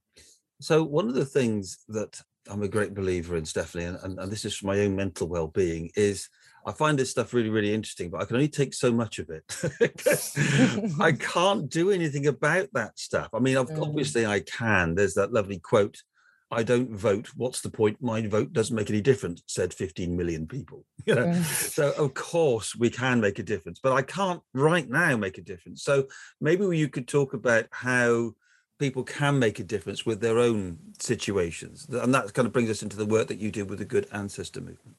So 0.61 0.83
one 0.83 1.09
of 1.09 1.15
the 1.15 1.25
things 1.25 1.79
that 1.89 2.21
I'm 2.49 2.63
a 2.63 2.69
great 2.69 2.95
believer 2.95 3.37
in 3.37 3.45
Stephanie, 3.45 3.85
and, 3.85 3.99
and, 4.03 4.19
and 4.19 4.31
this 4.31 4.45
is 4.45 4.57
for 4.57 4.67
my 4.67 4.81
own 4.81 4.97
mental 4.97 5.29
well-being, 5.29 5.91
is 5.97 6.29
I 6.65 6.73
find 6.73 6.99
this 6.99 7.11
stuff 7.11 7.35
really, 7.35 7.49
really 7.49 7.75
interesting, 7.75 8.11
but 8.11 8.21
I 8.21 8.25
can 8.25 8.37
only 8.37 8.49
take 8.49 8.75
so 8.75 8.93
much 8.93 9.19
of 9.19 9.31
it. 9.31 9.45
I 11.01 11.13
can't 11.19 11.69
do 11.69 11.91
anything 11.91 12.27
about 12.27 12.69
that 12.73 12.99
stuff. 12.99 13.29
I 13.33 13.39
mean, 13.39 13.57
mm. 13.57 13.83
obviously 13.83 14.27
I 14.27 14.41
can. 14.41 14.95
There's 14.95 15.15
that 15.15 15.33
lovely 15.33 15.59
quote, 15.59 15.99
I 16.53 16.63
don't 16.63 16.95
vote. 16.95 17.31
What's 17.35 17.63
the 17.63 17.71
point? 17.71 17.97
My 18.03 18.27
vote 18.27 18.53
doesn't 18.53 18.77
make 18.77 18.91
any 18.91 19.01
difference, 19.01 19.43
said 19.47 19.73
15 19.73 20.17
million 20.17 20.47
people. 20.47 20.85
You 21.05 21.17
know, 21.17 21.27
mm. 21.27 21.45
so 21.45 21.91
of 21.99 22.15
course 22.15 22.77
we 22.77 22.89
can 22.89 23.21
make 23.21 23.41
a 23.41 23.43
difference, 23.43 23.81
but 23.83 23.93
I 23.93 24.03
can't 24.03 24.41
right 24.55 24.89
now 24.89 25.17
make 25.17 25.37
a 25.37 25.43
difference. 25.43 25.83
So 25.83 26.07
maybe 26.41 26.65
you 26.79 26.89
could 26.89 27.09
talk 27.09 27.35
about 27.35 27.67
how 27.73 28.35
people 28.79 29.03
can 29.03 29.41
make 29.41 29.59
a 29.59 29.65
difference 29.65 30.07
with 30.07 30.21
their 30.21 30.39
own 30.39 30.79
situations. 31.01 31.89
And 31.91 32.15
that 32.15 32.33
kind 32.35 32.47
of 32.47 32.53
brings 32.53 32.71
us 32.71 32.85
into 32.85 32.97
the 32.97 33.05
work 33.05 33.27
that 33.29 33.41
you 33.41 33.51
did 33.51 33.69
with 33.69 33.81
the 33.81 33.85
Good 33.85 34.07
Ancestor 34.13 34.61
movement. 34.61 34.97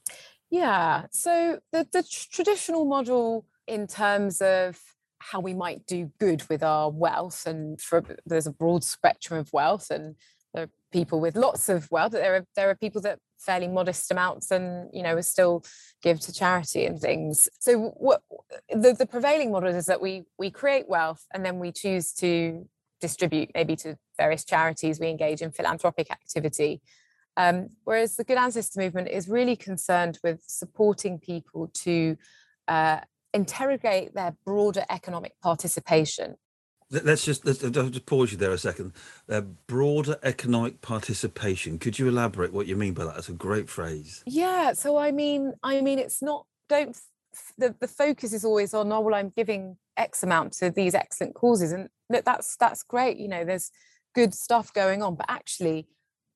Yeah. 0.53 1.07
So 1.09 1.57
the, 1.71 1.87
the 1.91 2.03
traditional 2.03 2.85
model 2.85 3.47
in 3.65 3.87
terms 3.87 4.39
of 4.39 4.79
how 5.17 5.39
we 5.39 5.55
might 5.55 5.87
do 5.87 6.11
good 6.19 6.47
with 6.47 6.61
our 6.61 6.91
wealth, 6.91 7.47
and 7.47 7.81
for, 7.81 8.03
there's 8.27 8.45
a 8.45 8.51
broad 8.51 8.83
spectrum 8.83 9.39
of 9.39 9.51
wealth, 9.51 9.89
and 9.89 10.15
there 10.53 10.65
are 10.65 10.69
people 10.91 11.19
with 11.19 11.35
lots 11.35 11.69
of 11.69 11.89
wealth. 11.89 12.11
There 12.11 12.35
are 12.35 12.45
there 12.55 12.69
are 12.69 12.75
people 12.75 13.01
that 13.01 13.17
fairly 13.39 13.67
modest 13.67 14.11
amounts 14.11 14.51
and 14.51 14.91
you 14.93 15.01
know 15.01 15.19
still 15.21 15.65
give 16.03 16.19
to 16.19 16.31
charity 16.31 16.85
and 16.85 16.97
things 16.97 17.49
so 17.59 17.89
what 17.97 18.21
the, 18.69 18.93
the 18.93 19.05
prevailing 19.05 19.51
model 19.51 19.75
is 19.75 19.85
that 19.85 19.99
we 19.99 20.23
we 20.37 20.49
create 20.49 20.87
wealth 20.87 21.25
and 21.33 21.45
then 21.45 21.59
we 21.59 21.69
choose 21.69 22.13
to 22.13 22.65
distribute 23.03 23.49
maybe 23.53 23.75
to 23.75 23.97
various 24.17 24.45
charities. 24.45 24.97
We 24.97 25.09
engage 25.09 25.41
in 25.41 25.51
philanthropic 25.51 26.09
activity. 26.09 26.81
Um, 27.35 27.69
whereas 27.83 28.15
the 28.15 28.23
Good 28.23 28.37
Ancestor 28.37 28.79
movement 28.79 29.09
is 29.09 29.27
really 29.27 29.55
concerned 29.55 30.19
with 30.23 30.43
supporting 30.45 31.19
people 31.19 31.69
to 31.73 32.15
uh, 32.67 32.99
interrogate 33.33 34.13
their 34.13 34.35
broader 34.45 34.85
economic 34.89 35.33
participation. 35.41 36.35
let's 36.89 37.25
just 37.25 37.45
let's, 37.45 37.63
let's 37.63 37.89
just 37.89 38.05
pause 38.05 38.31
you 38.31 38.37
there 38.37 38.51
a 38.51 38.57
second. 38.57 38.93
Uh, 39.27 39.41
broader 39.67 40.17
economic 40.23 40.81
participation. 40.81 41.79
Could 41.79 41.97
you 41.97 42.07
elaborate 42.07 42.53
what 42.53 42.67
you 42.67 42.75
mean 42.75 42.93
by 42.93 43.05
that? 43.05 43.15
That's 43.15 43.29
a 43.29 43.33
great 43.33 43.69
phrase. 43.69 44.23
Yeah. 44.27 44.73
So 44.73 44.97
I 44.97 45.11
mean, 45.11 45.53
I 45.63 45.81
mean, 45.81 45.99
it's 45.99 46.21
not. 46.21 46.45
Don't 46.69 46.95
the 47.57 47.75
the 47.79 47.87
focus 47.87 48.33
is 48.33 48.45
always 48.45 48.73
on. 48.73 48.91
Oh 48.91 49.01
well, 49.01 49.15
I'm 49.15 49.33
giving 49.35 49.77
X 49.97 50.23
amount 50.23 50.53
to 50.53 50.69
these 50.69 50.93
excellent 50.93 51.35
causes, 51.35 51.71
and 51.71 51.89
that's 52.09 52.55
that's 52.57 52.83
great. 52.83 53.17
You 53.17 53.27
know, 53.27 53.43
there's 53.43 53.71
good 54.13 54.33
stuff 54.33 54.71
going 54.73 55.01
on, 55.01 55.15
but 55.15 55.25
actually, 55.29 55.87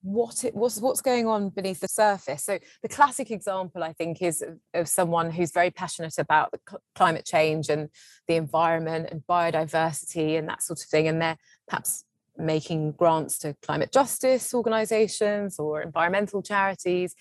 what 0.02 0.44
it 0.44 0.56
what's 0.56 0.80
what's 0.80 1.02
going 1.02 1.28
on 1.28 1.50
beneath 1.50 1.80
the 1.80 1.88
surface. 1.88 2.44
So 2.44 2.60
the 2.82 2.88
classic 2.88 3.32
example 3.32 3.84
i 3.84 3.94
think 3.94 4.22
is 4.22 4.44
of, 4.74 4.88
someone 4.88 5.32
who's 5.32 5.52
very 5.52 5.72
passionate 5.72 6.18
about 6.18 6.54
cl- 6.70 6.82
climate 6.96 7.26
change 7.26 7.70
and 7.70 7.90
the 8.28 8.36
environment 8.36 9.10
and 9.12 9.24
biodiversity 9.28 10.38
and 10.38 10.48
that 10.50 10.62
sort 10.62 10.80
of 10.80 10.86
thing 10.86 11.08
and 11.08 11.22
they're 11.22 11.38
perhaps 11.68 12.04
making 12.38 12.92
grants 12.92 13.40
to 13.40 13.56
climate 13.64 13.92
justice 13.92 14.54
organizations 14.54 15.58
or 15.60 15.82
environmental 15.82 16.42
charities 16.42 17.16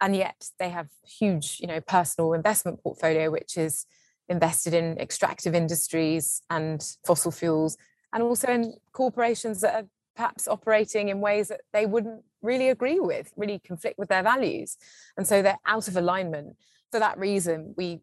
and 0.00 0.16
yet 0.16 0.48
they 0.58 0.68
have 0.68 0.88
huge 1.06 1.58
you 1.60 1.66
know 1.66 1.80
personal 1.80 2.32
investment 2.32 2.82
portfolio 2.82 3.30
which 3.30 3.56
is 3.56 3.86
invested 4.28 4.74
in 4.74 4.98
extractive 4.98 5.54
industries 5.54 6.42
and 6.50 6.96
fossil 7.06 7.30
fuels 7.30 7.76
and 8.12 8.22
also 8.22 8.48
in 8.48 8.74
corporations 8.92 9.60
that 9.60 9.74
are 9.74 9.88
perhaps 10.14 10.48
operating 10.48 11.08
in 11.08 11.20
ways 11.20 11.48
that 11.48 11.62
they 11.72 11.86
wouldn't 11.86 12.22
really 12.42 12.68
agree 12.68 13.00
with, 13.00 13.32
really 13.36 13.58
conflict 13.58 13.98
with 13.98 14.08
their 14.08 14.22
values. 14.22 14.76
And 15.16 15.26
so 15.26 15.42
they're 15.42 15.58
out 15.66 15.88
of 15.88 15.96
alignment. 15.96 16.56
For 16.90 16.98
that 16.98 17.18
reason, 17.18 17.74
we 17.76 18.00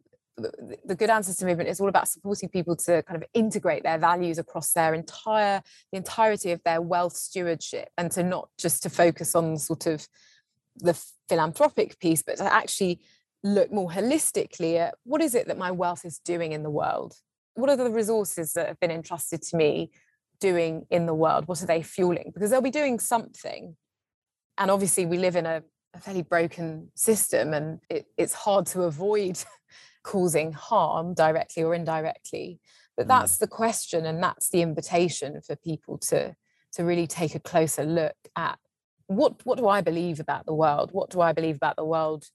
the 0.86 0.96
good 0.96 1.10
ancestor 1.10 1.46
movement 1.46 1.70
is 1.70 1.80
all 1.80 1.90
about 1.90 2.08
supporting 2.08 2.50
people 2.50 2.76
to 2.76 3.04
kind 3.04 3.22
of 3.22 3.28
integrate 3.34 3.84
their 3.84 3.98
values 3.98 4.38
across 4.38 4.72
their 4.72 4.94
entire 4.94 5.62
the 5.92 5.98
entirety 5.98 6.52
of 6.52 6.62
their 6.64 6.82
wealth 6.82 7.16
stewardship 7.16 7.90
and 7.98 8.12
to 8.12 8.24
not 8.24 8.50
just 8.58 8.84
to 8.84 8.90
focus 8.90 9.36
on 9.36 9.58
sort 9.58 9.86
of 9.86 10.08
the 10.78 10.94
philanthropic 11.28 12.00
piece 12.00 12.24
but 12.24 12.38
to 12.38 12.54
actually 12.54 13.02
look 13.44 13.72
more 13.72 13.90
holistically 13.90 14.78
at 14.78 14.96
what 15.04 15.22
is 15.22 15.36
it 15.36 15.48
that 15.48 15.58
my 15.58 15.72
wealth 15.72 16.06
is 16.06 16.20
doing 16.20 16.52
in 16.52 16.64
the 16.64 16.70
world 16.70 17.16
what 17.56 17.70
are 17.70 17.76
the 17.76 17.90
resources 17.90 18.54
that 18.54 18.68
have 18.68 18.80
been 18.80 18.92
entrusted 18.92 19.42
to 19.42 19.58
me 19.58 19.92
doing 20.40 20.86
in 20.90 21.06
the 21.06 21.14
world? 21.14 21.48
What 21.48 21.62
are 21.62 21.68
they 21.68 21.82
fueling? 21.82 22.32
Because 22.34 22.50
they'll 22.50 22.62
be 22.62 22.72
doing 22.72 23.00
something. 23.00 23.76
And 24.58 24.72
obviously, 24.72 25.06
we 25.06 25.18
live 25.18 25.36
in 25.36 25.46
a, 25.46 25.64
a 25.94 26.00
fairly 26.00 26.22
broken 26.22 26.92
system, 26.96 27.54
and 27.54 27.80
it, 27.90 28.06
it's 28.18 28.34
hard 28.34 28.66
to 28.68 28.84
avoid 28.84 29.42
causing 30.04 30.52
harm 30.52 31.14
directly 31.14 31.64
or 31.64 31.74
indirectly. 31.74 32.60
But 32.98 33.06
mm. 33.06 33.10
that's 33.10 33.38
the 33.38 33.48
question, 33.48 34.06
and 34.06 34.22
that's 34.22 34.50
the 34.50 34.62
invitation 34.62 35.42
for 35.42 35.56
people 35.56 35.98
to, 36.10 36.36
to 36.74 36.84
really 36.84 37.08
take 37.08 37.36
a 37.36 37.40
closer 37.40 37.84
look 37.84 38.16
at 38.36 38.60
what, 39.08 39.44
what 39.44 39.58
do 39.58 39.68
I 39.68 39.82
believe 39.82 40.20
about 40.20 40.46
the 40.46 40.54
world? 40.54 40.92
What 40.92 41.10
do 41.10 41.20
I 41.20 41.34
believe 41.34 41.56
about 41.56 41.78
the 41.78 41.86
world 41.86 42.26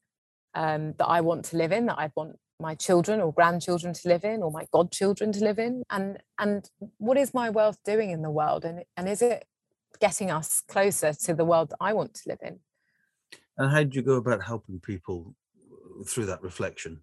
um, 0.55 0.95
that 0.99 1.07
I 1.07 1.21
want 1.21 1.45
to 1.47 1.57
live 1.57 1.71
in, 1.71 1.87
that 1.87 1.99
I 1.99 2.11
want 2.17 2.37
my 2.61 2.75
children 2.75 3.21
or 3.21 3.33
grandchildren 3.33 3.93
to 3.93 4.09
live 4.09 4.25
in 4.25 4.43
or 4.43 4.51
my 4.51 4.67
godchildren 4.73 5.33
to 5.33 5.41
live 5.41 5.59
in 5.59 5.83
and 5.91 6.19
and 6.39 6.71
what 6.99 7.19
is 7.19 7.35
my 7.35 7.51
wealth 7.51 7.79
doing 7.85 8.11
in 8.11 8.23
the 8.23 8.31
world 8.31 8.65
and 8.65 8.85
and 8.97 9.09
is 9.09 9.23
it 9.23 9.45
getting 10.01 10.31
us 10.31 10.63
closer 10.69 11.13
to 11.13 11.35
the 11.35 11.45
world 11.45 11.71
that 11.71 11.79
I 11.81 11.93
want 11.93 12.15
to 12.15 12.23
live 12.29 12.39
in? 12.43 12.59
And 13.57 13.71
how 13.71 13.85
do 13.85 13.97
you 13.97 14.03
go 14.03 14.15
about 14.15 14.43
helping 14.43 14.81
people 14.81 15.35
through 16.07 16.27
that 16.27 16.43
reflection? 16.43 17.03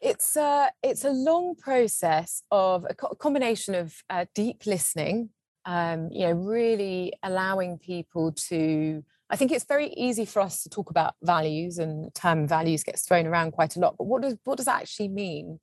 It's 0.00 0.36
a 0.36 0.70
it's 0.82 1.04
a 1.04 1.10
long 1.10 1.54
process 1.56 2.42
of 2.50 2.86
a, 2.88 2.94
co- 2.94 3.14
combination 3.14 3.74
of 3.74 3.94
uh, 4.10 4.26
deep 4.34 4.66
listening 4.66 5.30
um, 5.66 6.10
you 6.12 6.26
know 6.26 6.32
really 6.32 7.12
allowing 7.22 7.78
people 7.78 8.32
to 8.32 9.02
I 9.34 9.36
think 9.36 9.50
it's 9.50 9.64
very 9.64 9.88
easy 9.94 10.26
for 10.26 10.40
us 10.40 10.62
to 10.62 10.68
talk 10.68 10.90
about 10.90 11.16
values 11.20 11.78
and 11.78 12.14
term 12.14 12.46
values 12.46 12.84
gets 12.84 13.02
thrown 13.02 13.26
around 13.26 13.50
quite 13.50 13.74
a 13.74 13.80
lot. 13.80 13.96
But 13.98 14.04
what 14.04 14.22
does 14.22 14.36
what 14.44 14.58
does 14.58 14.66
that 14.66 14.82
actually 14.82 15.08
mean? 15.08 15.58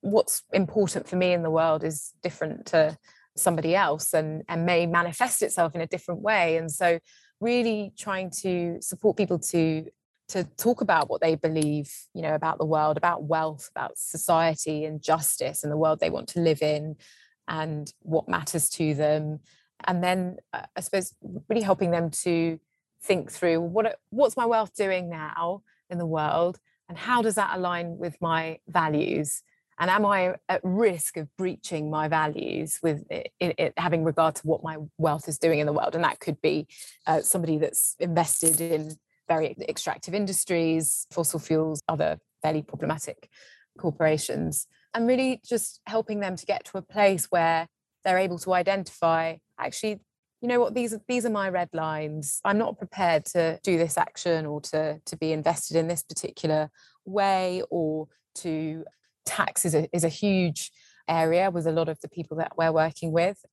What's 0.00 0.44
important 0.52 1.08
for 1.08 1.16
me 1.16 1.32
in 1.32 1.42
the 1.42 1.50
world 1.50 1.82
is 1.82 2.12
different 2.22 2.66
to 2.66 2.96
somebody 3.36 3.74
else 3.74 4.14
and, 4.14 4.44
and 4.48 4.64
may 4.64 4.86
manifest 4.86 5.42
itself 5.42 5.74
in 5.74 5.80
a 5.80 5.88
different 5.88 6.20
way. 6.20 6.56
And 6.56 6.70
so 6.70 7.00
really 7.40 7.92
trying 7.98 8.30
to 8.42 8.78
support 8.80 9.16
people 9.16 9.40
to 9.40 9.86
to 10.28 10.44
talk 10.56 10.80
about 10.80 11.10
what 11.10 11.20
they 11.20 11.34
believe, 11.34 11.92
you 12.14 12.22
know, 12.22 12.36
about 12.36 12.58
the 12.58 12.64
world, 12.64 12.96
about 12.96 13.24
wealth, 13.24 13.68
about 13.74 13.98
society 13.98 14.84
and 14.84 15.02
justice 15.02 15.64
and 15.64 15.72
the 15.72 15.76
world 15.76 15.98
they 15.98 16.10
want 16.10 16.28
to 16.28 16.40
live 16.40 16.62
in 16.62 16.94
and 17.48 17.92
what 18.02 18.28
matters 18.28 18.68
to 18.68 18.94
them. 18.94 19.40
And 19.84 20.00
then 20.00 20.36
uh, 20.52 20.66
I 20.76 20.80
suppose 20.80 21.12
really 21.48 21.62
helping 21.62 21.90
them 21.90 22.10
to 22.22 22.60
think 23.02 23.30
through 23.30 23.60
what 23.60 23.98
what's 24.10 24.36
my 24.36 24.46
wealth 24.46 24.74
doing 24.74 25.08
now 25.08 25.62
in 25.88 25.98
the 25.98 26.06
world 26.06 26.58
and 26.88 26.98
how 26.98 27.22
does 27.22 27.36
that 27.36 27.56
align 27.56 27.98
with 27.98 28.20
my 28.20 28.58
values? 28.66 29.42
And 29.78 29.88
am 29.88 30.04
i 30.04 30.34
at 30.48 30.60
risk 30.62 31.16
of 31.16 31.34
breaching 31.36 31.88
my 31.88 32.08
values 32.08 32.80
with 32.82 33.04
it, 33.10 33.32
it, 33.40 33.72
having 33.76 34.04
regard 34.04 34.34
to 34.34 34.42
what 34.46 34.62
my 34.62 34.76
wealth 34.98 35.28
is 35.28 35.38
doing 35.38 35.60
in 35.60 35.66
the 35.66 35.72
world? 35.72 35.94
And 35.94 36.02
that 36.02 36.18
could 36.18 36.40
be 36.42 36.66
uh, 37.06 37.22
somebody 37.22 37.58
that's 37.58 37.96
invested 38.00 38.60
in 38.60 38.96
very 39.28 39.56
extractive 39.68 40.12
industries 40.12 41.06
fossil 41.12 41.38
fuels 41.38 41.80
other 41.88 42.18
fairly 42.42 42.62
problematic 42.62 43.28
corporations 43.78 44.66
and 44.92 45.06
really 45.06 45.40
just 45.46 45.80
helping 45.86 46.18
them 46.18 46.34
to 46.34 46.44
get 46.44 46.64
to 46.64 46.78
a 46.78 46.82
place 46.82 47.26
where 47.26 47.68
they're 48.04 48.18
able 48.18 48.38
to 48.40 48.52
identify 48.52 49.36
actually 49.58 50.00
you 50.40 50.48
know 50.48 50.60
what 50.60 50.74
these 50.74 50.94
are 50.94 51.00
these 51.08 51.26
are 51.26 51.30
my 51.30 51.48
red 51.48 51.68
lines. 51.72 52.40
I'm 52.44 52.58
not 52.58 52.78
prepared 52.78 53.24
to 53.26 53.58
do 53.62 53.76
this 53.76 53.98
action 53.98 54.46
or 54.46 54.60
to 54.62 55.00
to 55.04 55.16
be 55.16 55.32
invested 55.32 55.76
in 55.76 55.88
this 55.88 56.02
particular 56.02 56.70
way 57.04 57.62
or 57.70 58.08
to 58.36 58.84
tax 59.26 59.64
is 59.64 59.74
a, 59.74 59.88
is 59.94 60.04
a 60.04 60.08
huge 60.08 60.70
area 61.08 61.50
with 61.50 61.66
a 61.66 61.72
lot 61.72 61.88
of 61.88 62.00
the 62.00 62.08
people 62.08 62.36
that 62.38 62.52
we're 62.56 62.72
working 62.72 63.12
with. 63.12 63.44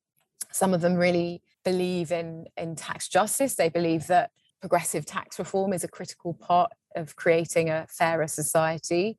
Some 0.52 0.74
of 0.74 0.82
them 0.82 0.96
really 0.96 1.42
believe 1.66 2.12
in 2.12 2.46
in 2.56 2.76
tax 2.76 3.08
justice. 3.10 3.56
They 3.56 3.70
believe 3.70 4.08
that 4.08 4.32
progressive 4.62 5.06
tax 5.06 5.38
reform 5.38 5.74
is 5.74 5.84
a 5.84 5.88
critical 5.88 6.34
part 6.34 6.72
of 6.96 7.16
creating 7.16 7.70
a 7.70 7.86
fairer 7.90 8.28
society 8.28 9.18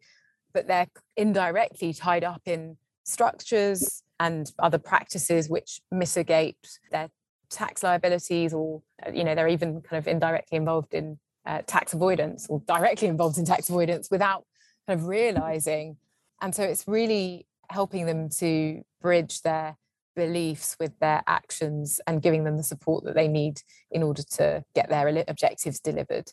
but 0.52 0.66
they're 0.66 0.88
indirectly 1.16 1.92
tied 1.92 2.24
up 2.24 2.42
in 2.46 2.76
structures 3.04 4.02
and 4.20 4.50
other 4.58 4.78
practices 4.78 5.48
which 5.48 5.80
mitigate 5.90 6.56
their 6.90 7.08
tax 7.50 7.82
liabilities 7.82 8.52
or 8.52 8.82
uh, 9.06 9.10
you 9.10 9.24
know 9.24 9.34
they're 9.34 9.48
even 9.48 9.80
kind 9.80 9.98
of 9.98 10.06
indirectly 10.06 10.56
involved 10.56 10.94
in 10.94 11.18
uh, 11.46 11.62
tax 11.66 11.94
avoidance 11.94 12.46
or 12.48 12.62
directly 12.66 13.08
involved 13.08 13.38
in 13.38 13.44
tax 13.44 13.68
avoidance 13.68 14.10
without 14.10 14.44
kind 14.86 15.00
of 15.00 15.06
realizing. 15.06 15.96
And 16.40 16.54
so 16.54 16.62
it's 16.62 16.84
really 16.86 17.46
helping 17.70 18.06
them 18.06 18.28
to 18.38 18.82
bridge 19.00 19.42
their 19.42 19.76
beliefs 20.14 20.76
with 20.78 20.98
their 20.98 21.22
actions 21.26 22.00
and 22.06 22.22
giving 22.22 22.44
them 22.44 22.56
the 22.56 22.62
support 22.62 23.04
that 23.04 23.14
they 23.14 23.28
need 23.28 23.62
in 23.90 24.02
order 24.02 24.22
to 24.22 24.64
get 24.74 24.88
their 24.88 25.24
objectives 25.28 25.80
delivered. 25.80 26.32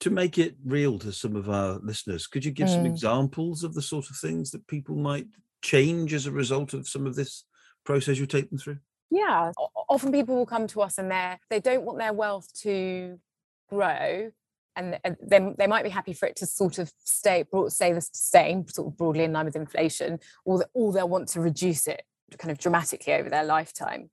To 0.00 0.10
make 0.10 0.38
it 0.38 0.54
real 0.64 0.98
to 1.00 1.12
some 1.12 1.34
of 1.34 1.50
our 1.50 1.80
listeners 1.82 2.26
could 2.26 2.44
you 2.44 2.52
give 2.52 2.68
mm. 2.68 2.74
some 2.74 2.86
examples 2.86 3.64
of 3.64 3.74
the 3.74 3.82
sort 3.82 4.10
of 4.10 4.16
things 4.16 4.52
that 4.52 4.66
people 4.68 4.94
might 4.94 5.26
change 5.60 6.14
as 6.14 6.26
a 6.26 6.30
result 6.30 6.72
of 6.72 6.86
some 6.86 7.04
of 7.04 7.16
this 7.16 7.44
process 7.84 8.18
you 8.18 8.26
take 8.26 8.48
them 8.48 8.58
through 8.58 8.78
yeah. 9.10 9.52
Often 9.88 10.12
people 10.12 10.36
will 10.36 10.46
come 10.46 10.66
to 10.68 10.82
us 10.82 10.98
and 10.98 11.10
they 11.10 11.36
they 11.50 11.60
don't 11.60 11.84
want 11.84 11.98
their 11.98 12.12
wealth 12.12 12.52
to 12.62 13.18
grow 13.68 14.30
and, 14.78 14.98
then 15.20 15.54
they 15.58 15.66
might 15.66 15.82
be 15.82 15.90
happy 15.90 16.12
for 16.12 16.26
it 16.26 16.36
to 16.36 16.46
sort 16.46 16.78
of 16.78 16.92
stay 17.04 17.44
stay 17.68 17.92
the 17.92 18.08
same 18.12 18.66
sort 18.68 18.88
of 18.88 18.96
broadly 18.96 19.24
in 19.24 19.32
line 19.32 19.44
with 19.44 19.56
inflation 19.56 20.18
or, 20.44 20.64
or 20.72 20.92
they'll 20.92 21.08
want 21.08 21.28
to 21.28 21.40
reduce 21.40 21.86
it 21.86 22.02
kind 22.38 22.52
of 22.52 22.58
dramatically 22.58 23.12
over 23.14 23.28
their 23.28 23.44
lifetime. 23.44 24.10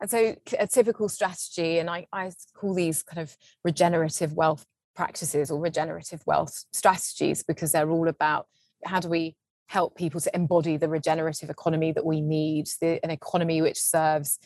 And 0.00 0.10
so 0.10 0.36
a 0.58 0.66
typical 0.66 1.08
strategy 1.08 1.78
and 1.78 1.88
I, 1.88 2.06
I 2.12 2.30
call 2.54 2.74
these 2.74 3.02
kind 3.02 3.20
of 3.20 3.36
regenerative 3.64 4.32
wealth 4.34 4.64
practices 4.94 5.50
or 5.50 5.60
regenerative 5.60 6.22
wealth 6.26 6.64
strategies 6.72 7.42
because 7.42 7.72
they're 7.72 7.90
all 7.90 8.08
about 8.08 8.46
how 8.84 9.00
do 9.00 9.08
we 9.08 9.36
help 9.66 9.96
people 9.96 10.20
to 10.20 10.34
embody 10.34 10.76
the 10.76 10.88
regenerative 10.88 11.50
economy 11.50 11.92
that 11.92 12.04
we 12.04 12.20
need, 12.20 12.68
the, 12.80 13.02
an 13.04 13.10
economy 13.10 13.62
which 13.62 13.78
serves 13.78 14.38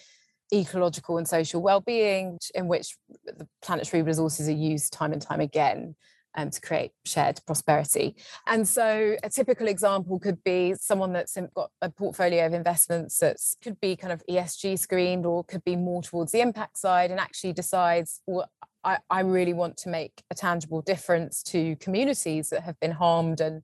ecological 0.52 1.18
and 1.18 1.28
social 1.28 1.62
well-being, 1.62 2.38
in 2.54 2.66
which 2.66 2.96
the 3.24 3.46
planetary 3.62 4.02
resources 4.02 4.48
are 4.48 4.52
used 4.52 4.92
time 4.92 5.12
and 5.12 5.22
time 5.22 5.40
again 5.40 5.94
um, 6.36 6.50
to 6.50 6.60
create 6.60 6.92
shared 7.04 7.40
prosperity. 7.46 8.16
And 8.46 8.66
so 8.66 9.16
a 9.22 9.30
typical 9.30 9.68
example 9.68 10.18
could 10.18 10.42
be 10.44 10.74
someone 10.78 11.12
that's 11.12 11.36
got 11.54 11.70
a 11.82 11.90
portfolio 11.90 12.46
of 12.46 12.54
investments 12.54 13.18
that 13.18 13.36
could 13.62 13.80
be 13.80 13.96
kind 13.96 14.12
of 14.12 14.22
ESG 14.28 14.78
screened 14.78 15.26
or 15.26 15.44
could 15.44 15.64
be 15.64 15.76
more 15.76 16.02
towards 16.02 16.32
the 16.32 16.40
impact 16.40 16.78
side 16.78 17.10
and 17.10 17.20
actually 17.20 17.52
decides, 17.52 18.20
well, 18.26 18.48
I, 18.82 18.98
I 19.10 19.20
really 19.20 19.52
want 19.52 19.76
to 19.78 19.88
make 19.88 20.22
a 20.30 20.34
tangible 20.34 20.82
difference 20.82 21.42
to 21.44 21.76
communities 21.76 22.50
that 22.50 22.62
have 22.62 22.78
been 22.80 22.92
harmed 22.92 23.40
and 23.40 23.62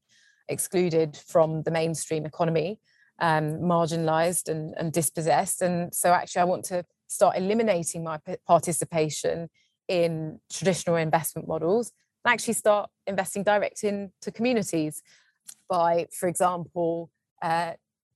excluded 0.48 1.16
from 1.16 1.62
the 1.62 1.70
mainstream 1.70 2.26
economy. 2.26 2.78
um, 3.18 3.60
marginalized 3.60 4.48
and, 4.48 4.74
and 4.76 4.92
dispossessed. 4.92 5.62
And 5.62 5.94
so 5.94 6.12
actually, 6.12 6.42
I 6.42 6.44
want 6.44 6.64
to 6.66 6.84
start 7.08 7.36
eliminating 7.36 8.04
my 8.04 8.18
participation 8.46 9.48
in 9.88 10.40
traditional 10.52 10.96
investment 10.96 11.46
models 11.46 11.92
and 12.24 12.32
actually 12.32 12.54
start 12.54 12.90
investing 13.06 13.42
direct 13.42 13.84
into 13.84 14.32
communities 14.32 15.02
by, 15.68 16.06
for 16.12 16.28
example, 16.28 17.10
uh, 17.42 17.72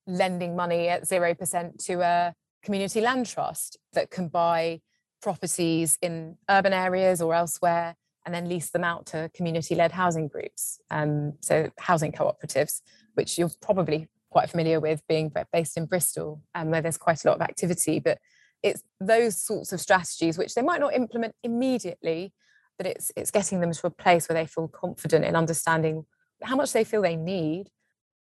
lending 0.06 0.56
money 0.56 0.88
at 0.88 1.04
0% 1.04 1.84
to 1.86 2.00
a 2.00 2.34
community 2.62 3.00
land 3.00 3.26
trust 3.26 3.78
that 3.92 4.10
can 4.10 4.28
buy 4.28 4.80
properties 5.22 5.96
in 6.02 6.36
urban 6.48 6.72
areas 6.72 7.22
or 7.22 7.34
elsewhere 7.34 7.94
and 8.30 8.34
then 8.36 8.48
lease 8.48 8.70
them 8.70 8.84
out 8.84 9.06
to 9.06 9.28
community 9.34 9.74
led 9.74 9.90
housing 9.90 10.28
groups. 10.28 10.78
Um, 10.88 11.32
so, 11.40 11.68
housing 11.80 12.12
cooperatives, 12.12 12.80
which 13.14 13.36
you're 13.36 13.50
probably 13.60 14.06
quite 14.30 14.48
familiar 14.48 14.78
with 14.78 15.02
being 15.08 15.32
based 15.52 15.76
in 15.76 15.86
Bristol, 15.86 16.40
um, 16.54 16.70
where 16.70 16.80
there's 16.80 16.96
quite 16.96 17.24
a 17.24 17.28
lot 17.28 17.34
of 17.34 17.42
activity. 17.42 17.98
But 17.98 18.18
it's 18.62 18.84
those 19.00 19.42
sorts 19.42 19.72
of 19.72 19.80
strategies 19.80 20.38
which 20.38 20.54
they 20.54 20.62
might 20.62 20.78
not 20.78 20.94
implement 20.94 21.34
immediately, 21.42 22.32
but 22.78 22.86
it's 22.86 23.10
it's 23.16 23.32
getting 23.32 23.58
them 23.58 23.72
to 23.72 23.86
a 23.88 23.90
place 23.90 24.28
where 24.28 24.40
they 24.40 24.46
feel 24.46 24.68
confident 24.68 25.24
in 25.24 25.34
understanding 25.34 26.06
how 26.40 26.54
much 26.54 26.72
they 26.72 26.84
feel 26.84 27.02
they 27.02 27.16
need, 27.16 27.66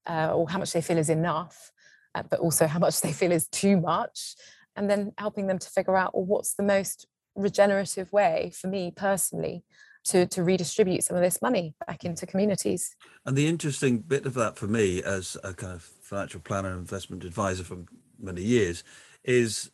uh, 0.08 0.34
or 0.34 0.50
how 0.50 0.58
much 0.58 0.74
they 0.74 0.82
feel 0.82 0.98
is 0.98 1.12
enough, 1.12 1.72
uh, 2.16 2.24
but 2.24 2.40
also 2.40 2.66
how 2.66 2.80
much 2.80 3.02
they 3.02 3.14
feel 3.14 3.32
is 3.32 3.48
too 3.48 3.78
much, 3.80 4.34
and 4.76 4.90
then 4.90 5.14
helping 5.20 5.46
them 5.46 5.60
to 5.60 5.70
figure 5.70 5.96
out 5.96 6.16
well, 6.16 6.26
what's 6.26 6.56
the 6.56 6.64
most 6.64 7.06
regenerative 7.36 8.12
way 8.12 8.52
for 8.60 8.68
me 8.68 8.92
personally 8.96 9.64
to, 10.06 10.26
to 10.28 10.44
redistribute 10.44 11.04
some 11.04 11.16
of 11.16 11.24
this 11.24 11.42
money 11.42 11.74
back 11.88 12.06
into 12.06 12.26
communities. 12.26 12.96
And 13.26 13.38
the 13.38 13.48
interesting 13.48 14.00
bit 14.00 14.26
of 14.26 14.34
that 14.36 14.58
for 14.58 14.68
me 14.68 15.04
as 15.04 15.38
a 15.44 15.54
kind 15.54 15.74
of 15.74 15.84
financial 15.84 16.40
planner 16.40 16.70
and 16.70 16.80
investment 16.80 17.24
advisor 17.24 17.64
for 17.64 17.78
many 18.20 18.42
years 18.42 18.84
is 19.24 19.72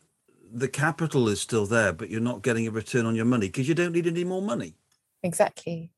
the 0.52 0.68
capital 0.68 1.28
is 1.28 1.40
still 1.40 1.66
there, 1.66 1.92
but 1.92 2.10
you're 2.10 2.20
not 2.20 2.42
getting 2.42 2.66
a 2.66 2.70
return 2.70 3.06
on 3.06 3.14
your 3.14 3.24
money 3.24 3.48
because 3.48 3.68
you 3.68 3.74
don't 3.74 3.92
need 3.92 4.06
any 4.06 4.24
more 4.24 4.42
money. 4.42 4.74
Exactly. 5.22 5.90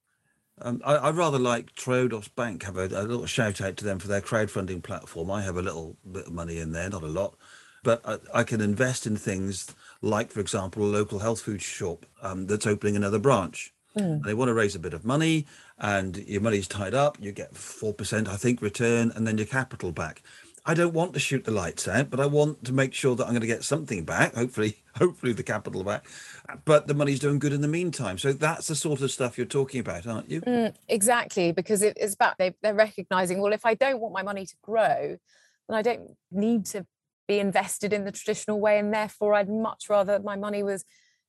Um, 0.61 0.83
I, 0.85 0.95
I, 0.95 1.11
rather 1.11 1.39
like 1.39 1.75
Triodos 1.75 2.35
Bank 2.35 2.65
have 2.65 2.77
a, 2.77 2.87
a, 2.87 3.03
little 3.03 3.27
shout 3.27 3.61
out 3.61 3.77
to 3.77 3.85
them 3.85 4.01
for 4.01 4.09
their 4.09 4.21
crowdfunding 4.21 4.83
platform. 4.83 5.31
I 5.31 5.43
have 5.43 5.57
a 5.57 5.63
little 5.63 5.97
bit 6.11 6.27
of 6.27 6.33
money 6.33 6.59
in 6.59 6.73
there, 6.73 6.91
not 6.91 7.05
a 7.05 7.07
lot, 7.07 7.37
but 7.85 8.01
I, 8.05 8.41
I 8.41 8.43
can 8.43 8.61
invest 8.61 9.07
in 9.07 9.17
things 9.17 9.73
like, 10.03 10.33
for 10.33 10.41
example, 10.41 10.83
a 10.83 10.87
local 10.87 11.21
health 11.21 11.43
food 11.43 11.63
shop 11.63 12.07
um, 12.23 12.47
that's 12.47 12.67
opening 12.67 12.97
another 12.97 13.21
branch. 13.21 13.73
Mm. 13.99 14.23
They 14.23 14.35
want 14.35 14.49
to 14.49 14.55
raise 14.55 14.75
a 14.75 14.79
bit 14.79 14.95
of 14.95 15.05
money, 15.05 15.47
and 15.79 16.17
your 16.17 16.41
money's 16.41 16.69
tied 16.69 16.95
up. 16.95 17.19
You 17.21 17.33
get 17.33 17.57
four 17.57 17.93
percent, 17.93 18.29
I 18.29 18.37
think, 18.37 18.63
return, 18.63 19.13
and 19.15 19.27
then 19.27 19.39
your 19.39 19.47
capital 19.47 19.93
back. 19.93 20.23
I 20.69 20.75
don't 20.75 20.93
want 20.93 21.15
to 21.15 21.19
shoot 21.19 21.45
the 21.45 21.51
lights 21.51 21.89
out, 21.89 22.11
but 22.11 22.21
I 22.21 22.27
want 22.27 22.65
to 22.67 22.75
make 22.75 22.93
sure 22.93 23.17
that 23.17 23.25
I'm 23.25 23.31
going 23.31 23.41
to 23.41 23.47
get 23.47 23.65
something 23.65 24.05
back. 24.05 24.35
Hopefully, 24.35 24.77
hopefully 24.97 25.33
the 25.33 25.43
capital 25.43 25.83
back, 25.83 26.05
but 26.67 26.87
the 26.87 26.95
money's 26.95 27.21
doing 27.21 27.39
good 27.39 27.55
in 27.55 27.63
the 27.63 27.69
meantime. 27.69 28.19
So 28.19 28.35
that's 28.35 28.67
the 28.67 28.75
sort 28.75 29.01
of 29.01 29.11
stuff 29.11 29.39
you're 29.39 29.47
talking 29.47 29.81
about, 29.81 30.07
aren't 30.07 30.31
you? 30.31 30.43
Mm, 30.43 30.75
exactly, 30.89 31.53
because 31.53 31.83
it's 31.83 32.15
about 32.15 32.37
they, 32.39 32.55
they're 32.63 32.75
recognizing. 32.75 33.41
Well, 33.41 33.53
if 33.53 33.65
I 33.65 33.75
don't 33.75 34.01
want 34.01 34.13
my 34.13 34.23
money 34.23 34.45
to 34.45 34.55
grow, 34.63 35.17
then 35.69 35.79
I 35.79 35.83
don't 35.83 36.03
need 36.31 36.67
to 36.67 36.87
be 37.27 37.39
invested 37.39 37.93
in 37.93 38.05
the 38.05 38.13
traditional 38.13 38.61
way, 38.61 38.79
and 38.79 38.93
therefore 38.93 39.35
I'd 39.35 39.49
much 39.49 39.89
rather 39.89 40.19
my 40.19 40.37
money 40.37 40.63
was 40.63 40.85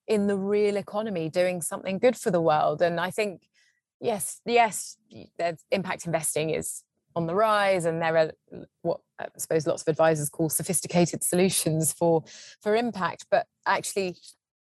in 0.10 0.26
the 0.26 0.36
real 0.36 0.76
economy 0.76 1.30
doing 1.30 1.62
something 1.62 2.00
good 2.00 2.18
for 2.18 2.32
the 2.32 2.42
world. 2.42 2.82
And 2.82 3.00
I 3.00 3.12
think, 3.12 3.44
yes, 4.02 4.42
yes, 4.44 4.98
impact 5.72 6.06
investing 6.08 6.50
is 6.50 6.84
on 7.16 7.28
the 7.28 7.36
rise 7.36 7.86
and 7.86 8.02
there 8.02 8.18
are 8.18 8.32
what 8.82 9.00
I 9.20 9.28
suppose 9.38 9.66
lots 9.66 9.82
of 9.82 9.88
advisors 9.88 10.30
call 10.30 10.50
sophisticated 10.50 11.24
solutions 11.24 11.92
for 11.92 12.24
for 12.62 12.76
impact 12.76 13.26
but 13.32 13.48
actually 13.66 14.16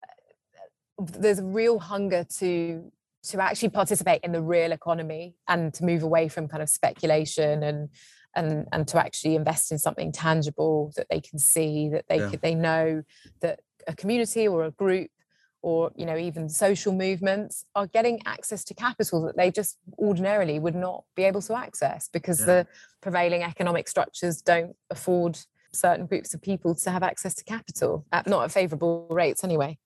uh, 0.04 1.04
there's 1.18 1.40
a 1.40 1.44
real 1.44 1.80
hunger 1.80 2.24
to 2.38 2.92
to 3.24 3.42
actually 3.42 3.70
participate 3.70 4.20
in 4.22 4.30
the 4.30 4.40
real 4.40 4.70
economy 4.70 5.34
and 5.48 5.74
to 5.74 5.84
move 5.84 6.04
away 6.04 6.28
from 6.28 6.46
kind 6.46 6.62
of 6.62 6.68
speculation 6.68 7.64
and 7.64 7.88
and 8.36 8.66
and 8.72 8.86
to 8.88 8.98
actually 8.98 9.34
invest 9.34 9.72
in 9.72 9.78
something 9.78 10.12
tangible 10.12 10.92
that 10.96 11.08
they 11.10 11.20
can 11.20 11.40
see 11.40 11.88
that 11.88 12.04
they 12.08 12.18
yeah. 12.18 12.30
they 12.40 12.54
know 12.54 13.02
that 13.40 13.60
a 13.88 13.96
community 13.96 14.46
or 14.46 14.64
a 14.64 14.70
group 14.70 15.10
or 15.62 15.90
you 15.96 16.06
know 16.06 16.16
even 16.16 16.48
social 16.48 16.92
movements 16.92 17.64
are 17.74 17.86
getting 17.86 18.20
access 18.26 18.64
to 18.64 18.74
capital 18.74 19.22
that 19.22 19.36
they 19.36 19.50
just 19.50 19.78
ordinarily 19.98 20.58
would 20.58 20.74
not 20.74 21.04
be 21.16 21.24
able 21.24 21.42
to 21.42 21.54
access 21.56 22.08
because 22.12 22.40
yeah. 22.40 22.46
the 22.46 22.66
prevailing 23.00 23.42
economic 23.42 23.88
structures 23.88 24.40
don't 24.40 24.76
afford 24.90 25.38
certain 25.72 26.06
groups 26.06 26.32
of 26.34 26.40
people 26.40 26.74
to 26.74 26.90
have 26.90 27.02
access 27.02 27.34
to 27.34 27.44
capital 27.44 28.04
at 28.12 28.26
not 28.26 28.44
at 28.44 28.52
favorable 28.52 29.06
rates 29.10 29.44
anyway 29.44 29.76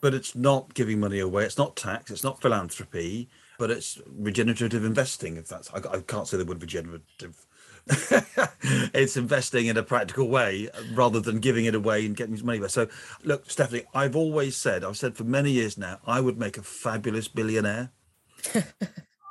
but 0.00 0.14
it's 0.14 0.34
not 0.34 0.72
giving 0.74 0.98
money 0.98 1.18
away 1.18 1.44
it's 1.44 1.58
not 1.58 1.76
tax 1.76 2.10
it's 2.10 2.24
not 2.24 2.40
philanthropy 2.40 3.28
but 3.58 3.70
it's 3.70 4.00
regenerative 4.16 4.84
investing 4.84 5.36
if 5.36 5.46
that's 5.46 5.70
i, 5.74 5.78
I 5.78 6.00
can't 6.00 6.26
say 6.26 6.36
the 6.36 6.44
word 6.44 6.60
regenerative 6.60 7.46
it's 8.94 9.16
investing 9.16 9.66
in 9.66 9.76
a 9.76 9.82
practical 9.82 10.28
way 10.28 10.68
rather 10.94 11.20
than 11.20 11.40
giving 11.40 11.64
it 11.64 11.74
away 11.74 12.04
and 12.06 12.16
getting 12.16 12.32
his 12.32 12.44
money 12.44 12.58
back. 12.58 12.70
So, 12.70 12.88
look, 13.24 13.50
Stephanie, 13.50 13.84
I've 13.94 14.16
always 14.16 14.56
said, 14.56 14.84
I've 14.84 14.96
said 14.96 15.16
for 15.16 15.24
many 15.24 15.50
years 15.50 15.78
now, 15.78 15.98
I 16.06 16.20
would 16.20 16.38
make 16.38 16.58
a 16.58 16.62
fabulous 16.62 17.28
billionaire. 17.28 17.90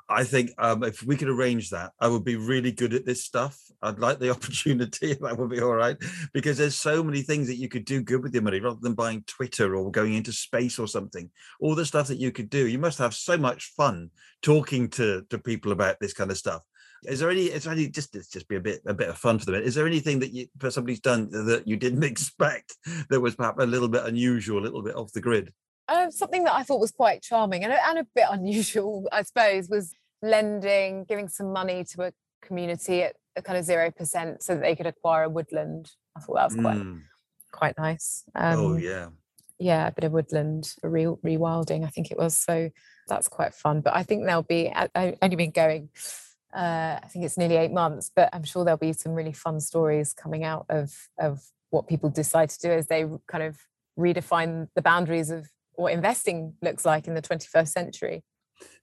I 0.10 0.24
think 0.24 0.52
um, 0.58 0.84
if 0.84 1.04
we 1.04 1.18
could 1.18 1.28
arrange 1.28 1.70
that, 1.72 1.92
I 2.00 2.08
would 2.08 2.24
be 2.24 2.38
really 2.38 2.72
good 2.72 2.94
at 2.94 3.06
this 3.06 3.26
stuff. 3.26 3.60
I'd 3.82 4.00
like 4.00 4.20
the 4.20 4.30
opportunity. 4.36 5.14
That 5.14 5.38
would 5.38 5.50
be 5.50 5.62
all 5.62 5.74
right 5.74 5.98
because 6.34 6.58
there's 6.58 6.76
so 6.76 7.04
many 7.04 7.22
things 7.22 7.48
that 7.48 7.58
you 7.58 7.68
could 7.68 7.86
do 7.86 8.02
good 8.02 8.24
with 8.24 8.34
your 8.34 8.44
money 8.44 8.60
rather 8.60 8.80
than 8.82 8.94
buying 8.94 9.24
Twitter 9.28 9.76
or 9.76 9.92
going 9.92 10.14
into 10.14 10.32
space 10.32 10.80
or 10.80 10.88
something. 10.88 11.30
All 11.60 11.76
the 11.76 11.86
stuff 11.86 12.08
that 12.08 12.20
you 12.20 12.32
could 12.32 12.50
do. 12.50 12.68
You 12.68 12.80
must 12.80 13.00
have 13.00 13.14
so 13.14 13.38
much 13.38 13.74
fun 13.76 14.10
talking 14.42 14.90
to 14.92 15.24
to 15.30 15.38
people 15.38 15.72
about 15.72 16.00
this 16.00 16.14
kind 16.14 16.32
of 16.32 16.38
stuff. 16.38 16.62
Is 17.04 17.20
there 17.20 17.30
any? 17.30 17.46
Is 17.46 17.64
there 17.64 17.74
any? 17.74 17.88
Just 17.88 18.16
it's 18.16 18.30
just 18.30 18.48
be 18.48 18.56
a 18.56 18.60
bit 18.60 18.82
a 18.86 18.94
bit 18.94 19.10
of 19.10 19.18
fun 19.18 19.40
for 19.40 19.46
them. 19.46 19.56
Is 19.56 19.76
there 19.76 19.88
anything 19.88 20.20
that 20.20 20.32
you 20.32 20.48
for 20.60 20.72
somebody's 20.72 21.00
done 21.00 21.30
that 21.32 21.68
you 21.68 21.78
didn't 21.78 22.04
expect 22.12 22.76
that 23.10 23.22
was 23.22 23.36
perhaps 23.36 23.62
a 23.62 23.66
little 23.66 23.88
bit 23.88 24.06
unusual, 24.06 24.60
a 24.60 24.64
little 24.64 24.82
bit 24.82 24.96
off 24.96 25.12
the 25.12 25.22
grid? 25.22 25.54
Uh, 25.88 26.10
something 26.10 26.44
that 26.44 26.54
I 26.54 26.64
thought 26.64 26.82
was 26.82 26.92
quite 26.92 27.22
charming 27.22 27.64
and 27.64 27.72
a, 27.72 27.88
and 27.88 28.00
a 28.00 28.08
bit 28.14 28.26
unusual, 28.32 29.08
I 29.12 29.24
suppose, 29.24 29.70
was 29.70 29.94
lending, 30.22 31.06
giving 31.06 31.30
some 31.30 31.54
money 31.54 31.86
to 31.96 32.04
a 32.04 32.12
community 32.42 33.04
at 33.04 33.16
a 33.36 33.42
kind 33.42 33.58
of 33.58 33.64
zero 33.64 33.92
percent 33.92 34.44
so 34.44 34.56
that 34.56 34.62
they 34.62 34.76
could 34.76 34.88
acquire 34.88 35.24
a 35.24 35.30
woodland. 35.30 35.92
I 36.16 36.20
thought 36.20 36.36
that 36.36 36.46
was 36.46 36.56
quite 36.56 36.78
mm. 36.78 37.02
quite 37.52 37.78
nice. 37.78 38.24
Oh, 38.36 38.42
um, 38.42 38.60
oh 38.60 38.78
yeah, 38.78 39.08
yeah, 39.60 39.88
a 39.88 39.92
bit 39.92 40.04
of 40.04 40.12
woodland, 40.12 40.74
a 40.84 40.90
real 40.90 41.18
rewilding, 41.24 41.86
I 41.86 41.90
think 41.90 42.12
it 42.12 42.18
was. 42.18 42.38
So 42.38 42.70
that's 43.08 43.28
quite 43.28 43.54
fun. 43.54 43.82
But 43.82 43.96
I 43.96 44.04
think 44.04 44.26
they'll 44.26 44.44
be. 44.44 44.72
I've 44.72 45.18
only 45.22 45.36
been 45.36 45.52
going 45.52 45.90
uh, 46.56 47.00
I 47.04 47.08
think 47.10 47.26
it's 47.26 47.38
nearly 47.38 47.58
eight 47.58 47.72
months, 47.72 48.12
but 48.16 48.30
I'm 48.34 48.44
sure 48.44 48.64
there'll 48.64 48.78
be 48.78 48.94
some 48.94 49.14
really 49.14 49.34
fun 49.34 49.60
stories 49.60 50.14
coming 50.14 50.44
out 50.44 50.66
of 50.70 50.94
of 51.20 51.42
what 51.70 51.88
people 51.88 52.10
decide 52.10 52.50
to 52.50 52.60
do 52.60 52.72
as 52.72 52.88
they 52.88 53.06
kind 53.28 53.44
of 53.44 53.58
redefine 54.00 54.70
the 54.76 54.82
boundaries 54.82 55.30
of 55.30 55.50
what 55.74 55.94
investing 55.94 56.54
looks 56.62 56.86
like 56.86 57.08
in 57.08 57.14
the 57.14 57.22
21st 57.22 57.68
century. 57.68 58.24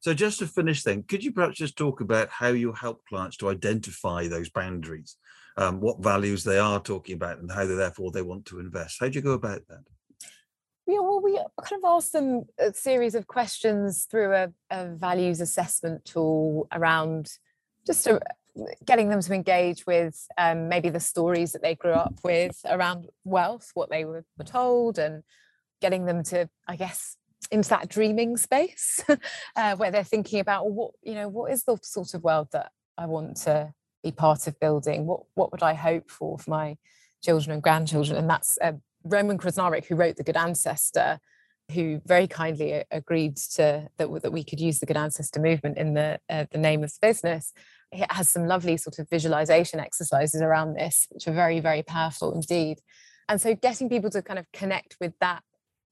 So, 0.00 0.14
just 0.14 0.38
to 0.38 0.46
finish, 0.46 0.82
then, 0.82 1.02
could 1.02 1.24
you 1.24 1.32
perhaps 1.32 1.56
just 1.56 1.76
talk 1.76 2.00
about 2.00 2.28
how 2.28 2.48
you 2.48 2.72
help 2.72 3.04
clients 3.08 3.36
to 3.38 3.48
identify 3.48 4.28
those 4.28 4.48
boundaries, 4.48 5.16
um, 5.56 5.80
what 5.80 6.02
values 6.02 6.44
they 6.44 6.58
are 6.58 6.80
talking 6.80 7.16
about, 7.16 7.38
and 7.38 7.50
how 7.50 7.66
they 7.66 7.74
therefore 7.74 8.12
they 8.12 8.22
want 8.22 8.46
to 8.46 8.60
invest? 8.60 8.98
How 9.00 9.08
do 9.08 9.14
you 9.14 9.22
go 9.22 9.32
about 9.32 9.62
that? 9.68 9.80
Yeah, 10.86 11.00
well, 11.00 11.20
we 11.20 11.40
kind 11.62 11.82
of 11.82 11.90
asked 11.90 12.12
them 12.12 12.44
a 12.58 12.72
series 12.72 13.14
of 13.14 13.26
questions 13.26 14.06
through 14.08 14.34
a, 14.34 14.52
a 14.70 14.88
values 14.94 15.40
assessment 15.40 16.04
tool 16.04 16.68
around 16.72 17.30
just 17.86 18.04
to, 18.04 18.20
getting 18.84 19.08
them 19.08 19.20
to 19.20 19.34
engage 19.34 19.86
with 19.86 20.26
um, 20.38 20.68
maybe 20.68 20.88
the 20.88 21.00
stories 21.00 21.52
that 21.52 21.62
they 21.62 21.74
grew 21.74 21.92
up 21.92 22.14
with 22.22 22.60
around 22.68 23.08
wealth, 23.24 23.70
what 23.74 23.90
they 23.90 24.04
were, 24.04 24.24
were 24.38 24.44
told, 24.44 24.98
and 24.98 25.22
getting 25.80 26.06
them 26.06 26.22
to, 26.24 26.48
I 26.68 26.76
guess, 26.76 27.16
into 27.50 27.68
that 27.70 27.88
dreaming 27.88 28.36
space 28.36 29.04
uh, 29.56 29.76
where 29.76 29.90
they're 29.90 30.04
thinking 30.04 30.40
about 30.40 30.70
what 30.70 30.92
you 31.02 31.14
know 31.14 31.28
what 31.28 31.52
is 31.52 31.64
the 31.64 31.78
sort 31.82 32.14
of 32.14 32.24
world 32.24 32.48
that 32.52 32.72
I 32.96 33.06
want 33.06 33.36
to 33.38 33.74
be 34.02 34.12
part 34.12 34.46
of 34.46 34.58
building. 34.60 35.06
What 35.06 35.22
what 35.34 35.52
would 35.52 35.62
I 35.62 35.74
hope 35.74 36.10
for 36.10 36.38
for 36.38 36.50
my 36.50 36.76
children 37.22 37.52
and 37.52 37.62
grandchildren? 37.62 38.16
And 38.16 38.30
that's 38.30 38.58
uh, 38.62 38.72
Roman 39.02 39.38
Krznaric, 39.38 39.86
who 39.86 39.96
wrote 39.96 40.16
The 40.16 40.24
Good 40.24 40.36
Ancestor, 40.36 41.20
who 41.72 42.00
very 42.04 42.26
kindly 42.26 42.84
agreed 42.90 43.36
to 43.36 43.88
that, 43.96 44.22
that 44.22 44.32
we 44.32 44.44
could 44.44 44.60
use 44.60 44.80
the 44.80 44.86
Good 44.86 44.96
Ancestor 44.96 45.40
movement 45.40 45.78
in 45.78 45.94
the 45.94 46.18
uh, 46.28 46.44
the 46.50 46.58
name 46.58 46.84
of 46.84 46.90
the 46.90 46.98
business 47.06 47.52
it 47.94 48.10
has 48.10 48.28
some 48.28 48.46
lovely 48.46 48.76
sort 48.76 48.98
of 48.98 49.08
visualization 49.08 49.78
exercises 49.78 50.42
around 50.42 50.74
this, 50.74 51.06
which 51.10 51.28
are 51.28 51.32
very, 51.32 51.60
very 51.60 51.82
powerful 51.82 52.32
indeed. 52.32 52.80
And 53.28 53.40
so 53.40 53.54
getting 53.54 53.88
people 53.88 54.10
to 54.10 54.22
kind 54.22 54.38
of 54.38 54.50
connect 54.52 54.96
with 55.00 55.12
that, 55.20 55.42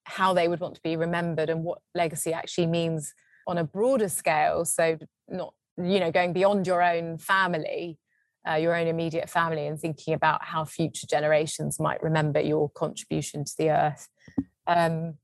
how 0.04 0.34
they 0.34 0.48
would 0.48 0.60
want 0.60 0.74
to 0.74 0.80
be 0.82 0.96
remembered 0.96 1.48
and 1.48 1.62
what 1.62 1.78
legacy 1.94 2.32
actually 2.32 2.66
means 2.66 3.14
on 3.46 3.56
a 3.56 3.64
broader 3.64 4.08
scale. 4.08 4.64
So 4.64 4.98
not, 5.28 5.54
you 5.78 6.00
know, 6.00 6.10
going 6.10 6.32
beyond 6.32 6.66
your 6.66 6.82
own 6.82 7.18
family 7.18 7.98
uh, 8.48 8.54
your 8.54 8.74
own 8.74 8.88
immediate 8.88 9.30
family 9.30 9.68
and 9.68 9.78
thinking 9.78 10.14
about 10.14 10.44
how 10.44 10.64
future 10.64 11.06
generations 11.06 11.78
might 11.78 12.02
remember 12.02 12.40
your 12.40 12.68
contribution 12.70 13.44
to 13.44 13.52
the 13.56 13.70
earth. 13.70 14.08
Um, 14.66 15.14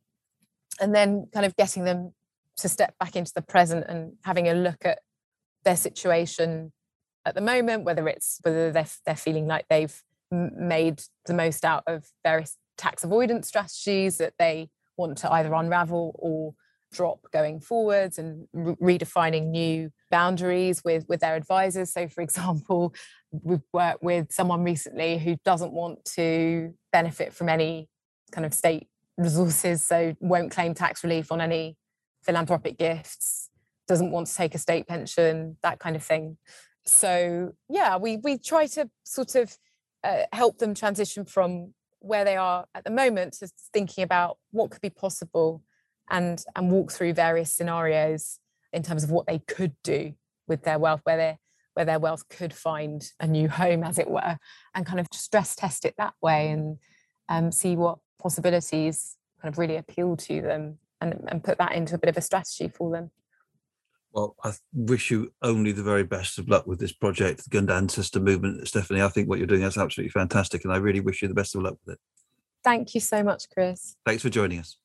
and 0.80 0.94
then 0.94 1.26
kind 1.32 1.46
of 1.46 1.56
getting 1.56 1.84
them 1.84 2.12
to 2.58 2.68
step 2.68 2.94
back 2.98 3.16
into 3.16 3.32
the 3.34 3.42
present 3.42 3.86
and 3.88 4.14
having 4.24 4.48
a 4.48 4.54
look 4.54 4.84
at 4.84 4.98
their 5.64 5.76
situation 5.76 6.72
at 7.24 7.34
the 7.34 7.40
moment, 7.40 7.84
whether 7.84 8.08
it's 8.08 8.40
whether 8.42 8.72
they're, 8.72 8.86
they're 9.06 9.16
feeling 9.16 9.46
like 9.46 9.66
they've 9.68 10.02
made 10.30 11.02
the 11.26 11.34
most 11.34 11.64
out 11.64 11.84
of 11.86 12.04
various 12.24 12.56
tax 12.76 13.04
avoidance 13.04 13.48
strategies 13.48 14.18
that 14.18 14.34
they 14.38 14.68
want 14.96 15.18
to 15.18 15.32
either 15.32 15.52
unravel 15.54 16.14
or 16.18 16.54
drop 16.92 17.20
going 17.32 17.60
forwards 17.60 18.18
and 18.18 18.46
re- 18.52 18.98
redefining 18.98 19.48
new 19.48 19.90
boundaries 20.10 20.82
with 20.84 21.04
with 21.08 21.20
their 21.20 21.36
advisors. 21.36 21.92
So 21.92 22.08
for 22.08 22.20
example 22.28 22.94
we've 23.30 23.60
worked 23.72 24.02
with 24.02 24.32
someone 24.32 24.64
recently 24.64 25.18
who 25.18 25.36
doesn't 25.44 25.72
want 25.72 26.04
to 26.16 26.74
benefit 26.92 27.34
from 27.34 27.48
any 27.48 27.88
kind 28.32 28.46
of 28.46 28.54
state 28.54 28.88
resources 29.18 29.84
so 29.84 30.14
won't 30.20 30.50
claim 30.50 30.72
tax 30.72 31.04
relief 31.04 31.30
on 31.30 31.40
any 31.40 31.76
philanthropic 32.22 32.78
gifts 32.78 33.50
doesn't 33.86 34.10
want 34.10 34.26
to 34.26 34.34
take 34.34 34.54
a 34.54 34.58
state 34.58 34.86
pension 34.86 35.56
that 35.62 35.78
kind 35.78 35.96
of 35.96 36.02
thing. 36.02 36.38
So 36.86 37.52
yeah 37.68 37.96
we 37.96 38.16
we 38.16 38.38
try 38.38 38.66
to 38.68 38.88
sort 39.04 39.34
of 39.34 39.56
uh, 40.04 40.22
help 40.32 40.58
them 40.58 40.74
transition 40.74 41.24
from 41.24 41.74
where 42.00 42.24
they 42.24 42.36
are 42.36 42.66
at 42.74 42.84
the 42.84 42.90
moment 42.90 43.34
to 43.34 43.48
thinking 43.72 44.04
about 44.04 44.38
what 44.52 44.70
could 44.70 44.80
be 44.80 44.90
possible 44.90 45.62
and 46.08 46.44
and 46.54 46.70
walk 46.70 46.92
through 46.92 47.12
various 47.12 47.52
scenarios 47.52 48.38
in 48.72 48.82
terms 48.82 49.02
of 49.02 49.10
what 49.10 49.26
they 49.26 49.40
could 49.40 49.74
do 49.82 50.14
with 50.46 50.62
their 50.62 50.78
wealth 50.78 51.00
where 51.04 51.16
their 51.16 51.38
where 51.74 51.84
their 51.84 51.98
wealth 51.98 52.28
could 52.28 52.52
find 52.52 53.12
a 53.20 53.26
new 53.26 53.48
home 53.48 53.84
as 53.84 53.98
it 53.98 54.08
were 54.08 54.36
and 54.74 54.86
kind 54.86 55.00
of 55.00 55.06
stress 55.12 55.54
test 55.54 55.84
it 55.84 55.94
that 55.98 56.14
way 56.20 56.50
and 56.50 56.78
um, 57.28 57.52
see 57.52 57.76
what 57.76 57.98
possibilities 58.18 59.16
kind 59.40 59.52
of 59.52 59.58
really 59.58 59.76
appeal 59.76 60.16
to 60.16 60.42
them 60.42 60.78
and, 61.00 61.24
and 61.28 61.44
put 61.44 61.58
that 61.58 61.72
into 61.72 61.94
a 61.94 61.98
bit 61.98 62.10
of 62.10 62.16
a 62.16 62.20
strategy 62.20 62.68
for 62.68 62.90
them 62.90 63.10
well, 64.12 64.34
I 64.42 64.52
wish 64.72 65.10
you 65.10 65.32
only 65.42 65.72
the 65.72 65.82
very 65.82 66.02
best 66.02 66.38
of 66.38 66.48
luck 66.48 66.66
with 66.66 66.78
this 66.78 66.92
project, 66.92 67.44
the 67.44 67.50
Good 67.50 67.70
Ancestor 67.70 68.20
Movement. 68.20 68.66
Stephanie, 68.66 69.02
I 69.02 69.08
think 69.08 69.28
what 69.28 69.38
you're 69.38 69.46
doing 69.46 69.62
is 69.62 69.76
absolutely 69.76 70.10
fantastic, 70.10 70.64
and 70.64 70.72
I 70.72 70.78
really 70.78 71.00
wish 71.00 71.22
you 71.22 71.28
the 71.28 71.34
best 71.34 71.54
of 71.54 71.62
luck 71.62 71.76
with 71.84 71.94
it. 71.94 72.00
Thank 72.64 72.94
you 72.94 73.00
so 73.00 73.22
much, 73.22 73.48
Chris. 73.50 73.96
Thanks 74.04 74.22
for 74.22 74.30
joining 74.30 74.58
us. 74.58 74.76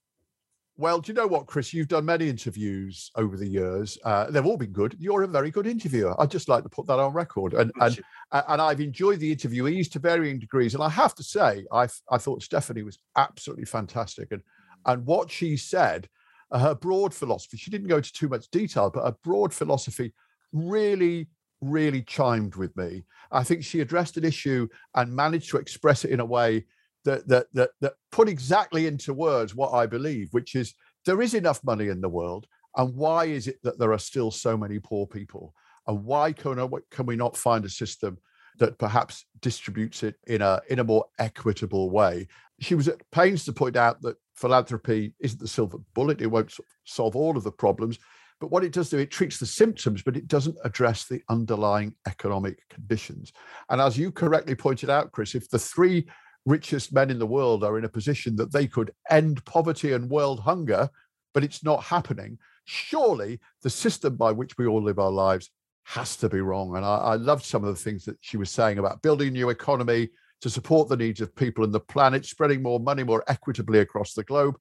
Well, 0.75 0.99
do 0.99 1.11
you 1.11 1.15
know 1.15 1.27
what, 1.27 1.45
Chris? 1.45 1.71
You've 1.71 1.87
done 1.87 2.05
many 2.05 2.27
interviews 2.27 3.11
over 3.15 3.37
the 3.37 3.47
years. 3.47 3.99
Uh, 4.03 4.31
they've 4.31 4.45
all 4.45 4.57
been 4.57 4.71
good. 4.71 4.95
You're 4.99 5.21
a 5.21 5.27
very 5.27 5.51
good 5.51 5.67
interviewer. 5.67 6.19
I'd 6.19 6.31
just 6.31 6.49
like 6.49 6.63
to 6.63 6.69
put 6.69 6.87
that 6.87 6.97
on 6.97 7.13
record. 7.13 7.53
And 7.53 7.71
and 7.79 7.99
and 8.31 8.59
I've 8.61 8.81
enjoyed 8.81 9.19
the 9.19 9.35
interviewees 9.35 9.91
to 9.91 9.99
varying 9.99 10.39
degrees. 10.39 10.73
And 10.73 10.83
I 10.83 10.89
have 10.89 11.13
to 11.15 11.23
say, 11.23 11.65
I 11.71 11.87
I 12.09 12.17
thought 12.17 12.41
Stephanie 12.41 12.81
was 12.81 12.97
absolutely 13.15 13.65
fantastic. 13.65 14.31
And 14.31 14.41
and 14.87 15.05
what 15.05 15.29
she 15.29 15.57
said, 15.57 16.09
uh, 16.51 16.57
her 16.57 16.75
broad 16.75 17.13
philosophy. 17.13 17.57
She 17.57 17.69
didn't 17.69 17.87
go 17.87 17.97
into 17.97 18.11
too 18.11 18.27
much 18.27 18.49
detail, 18.49 18.89
but 18.89 19.05
her 19.05 19.15
broad 19.23 19.53
philosophy 19.53 20.11
really 20.51 21.27
really 21.61 22.01
chimed 22.01 22.55
with 22.55 22.75
me. 22.75 23.03
I 23.31 23.43
think 23.43 23.63
she 23.63 23.79
addressed 23.79 24.17
an 24.17 24.25
issue 24.25 24.67
and 24.95 25.15
managed 25.15 25.49
to 25.51 25.57
express 25.57 26.03
it 26.03 26.11
in 26.11 26.19
a 26.19 26.25
way 26.25 26.65
that 27.05 27.27
that 27.27 27.47
that 27.53 27.71
that 27.81 27.93
put 28.11 28.29
exactly 28.29 28.87
into 28.87 29.13
words 29.13 29.55
what 29.55 29.73
I 29.73 29.85
believe, 29.85 30.29
which 30.31 30.55
is 30.55 30.73
there 31.05 31.21
is 31.21 31.33
enough 31.33 31.63
money 31.63 31.87
in 31.87 32.01
the 32.01 32.09
world, 32.09 32.47
and 32.77 32.95
why 32.95 33.25
is 33.25 33.47
it 33.47 33.57
that 33.63 33.77
there 33.79 33.93
are 33.93 33.99
still 33.99 34.31
so 34.31 34.57
many 34.57 34.79
poor 34.79 35.05
people, 35.05 35.53
and 35.87 36.03
why 36.03 36.31
can 36.31 36.69
can 36.91 37.05
we 37.05 37.15
not 37.15 37.37
find 37.37 37.65
a 37.65 37.69
system 37.69 38.17
that 38.59 38.77
perhaps 38.77 39.25
distributes 39.41 40.03
it 40.03 40.15
in 40.27 40.41
a 40.41 40.61
in 40.69 40.79
a 40.79 40.83
more 40.83 41.05
equitable 41.19 41.89
way? 41.89 42.27
She 42.59 42.75
was 42.75 42.87
at 42.87 43.09
pains 43.11 43.45
to 43.45 43.53
point 43.53 43.75
out 43.75 44.01
that 44.01 44.17
philanthropy 44.35 45.13
isn't 45.19 45.39
the 45.39 45.47
silver 45.47 45.79
bullet; 45.93 46.21
it 46.21 46.27
won't 46.27 46.53
solve 46.85 47.15
all 47.15 47.37
of 47.37 47.43
the 47.43 47.51
problems. 47.51 47.99
But 48.39 48.51
what 48.51 48.65
it 48.65 48.73
does 48.73 48.89
do, 48.89 48.97
it 48.97 49.09
treats 49.09 49.39
the 49.39 49.45
symptoms, 49.45 50.01
but 50.03 50.17
it 50.17 50.27
doesn't 50.27 50.57
address 50.65 51.05
the 51.05 51.21
underlying 51.29 51.95
economic 52.07 52.67
conditions. 52.67 53.31
And 53.69 53.79
as 53.79 53.97
you 53.97 54.11
correctly 54.11 54.53
pointed 54.53 54.89
out, 54.89 55.13
Chris, 55.13 55.33
if 55.33 55.49
the 55.49 55.59
three 55.59 56.07
richest 56.45 56.93
men 56.93 57.09
in 57.09 57.19
the 57.19 57.25
world 57.25 57.63
are 57.63 57.77
in 57.77 57.85
a 57.85 57.89
position 57.89 58.35
that 58.35 58.51
they 58.51 58.67
could 58.67 58.91
end 59.09 59.43
poverty 59.45 59.93
and 59.93 60.09
world 60.09 60.39
hunger, 60.39 60.89
but 61.33 61.43
it's 61.43 61.63
not 61.63 61.83
happening, 61.83 62.37
surely 62.65 63.39
the 63.61 63.69
system 63.69 64.15
by 64.15 64.31
which 64.31 64.57
we 64.57 64.67
all 64.67 64.83
live 64.83 64.99
our 64.99 65.11
lives 65.11 65.49
has 65.83 66.15
to 66.17 66.29
be 66.29 66.41
wrong. 66.41 66.75
And 66.75 66.85
I, 66.85 66.95
I 66.97 67.15
loved 67.15 67.43
some 67.43 67.63
of 67.63 67.75
the 67.75 67.81
things 67.81 68.05
that 68.05 68.17
she 68.21 68.37
was 68.37 68.49
saying 68.49 68.77
about 68.77 69.01
building 69.01 69.29
a 69.29 69.31
new 69.31 69.49
economy 69.49 70.09
to 70.41 70.49
support 70.49 70.89
the 70.89 70.97
needs 70.97 71.21
of 71.21 71.35
people 71.35 71.63
and 71.63 71.73
the 71.73 71.79
planet, 71.79 72.25
spreading 72.25 72.61
more 72.61 72.79
money 72.79 73.03
more 73.03 73.23
equitably 73.27 73.79
across 73.79 74.13
the 74.13 74.23
globe. 74.23 74.57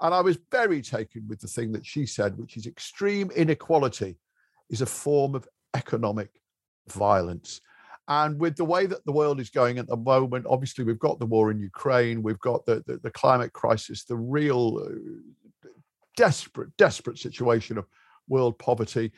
And 0.00 0.14
I 0.14 0.20
was 0.20 0.38
very 0.50 0.82
taken 0.82 1.26
with 1.28 1.40
the 1.40 1.48
thing 1.48 1.72
that 1.72 1.86
she 1.86 2.06
said, 2.06 2.36
which 2.36 2.56
is 2.56 2.66
extreme 2.66 3.30
inequality 3.30 4.16
is 4.68 4.80
a 4.80 4.86
form 4.86 5.34
of 5.34 5.48
economic 5.74 6.30
violence. 6.88 7.60
And 8.08 8.38
with 8.38 8.56
the 8.56 8.64
way 8.64 8.86
that 8.86 9.04
the 9.04 9.12
world 9.12 9.40
is 9.40 9.50
going 9.50 9.78
at 9.78 9.88
the 9.88 9.96
moment, 9.96 10.46
obviously 10.48 10.84
we've 10.84 10.98
got 10.98 11.18
the 11.18 11.26
war 11.26 11.50
in 11.50 11.58
Ukraine, 11.58 12.22
we've 12.22 12.38
got 12.38 12.64
the, 12.64 12.82
the, 12.86 12.98
the 12.98 13.10
climate 13.10 13.52
crisis, 13.52 14.04
the 14.04 14.16
real 14.16 14.78
uh, 14.84 15.68
desperate, 16.16 16.76
desperate 16.76 17.18
situation 17.18 17.78
of 17.78 17.86
world 18.28 18.58
poverty. 18.58 19.12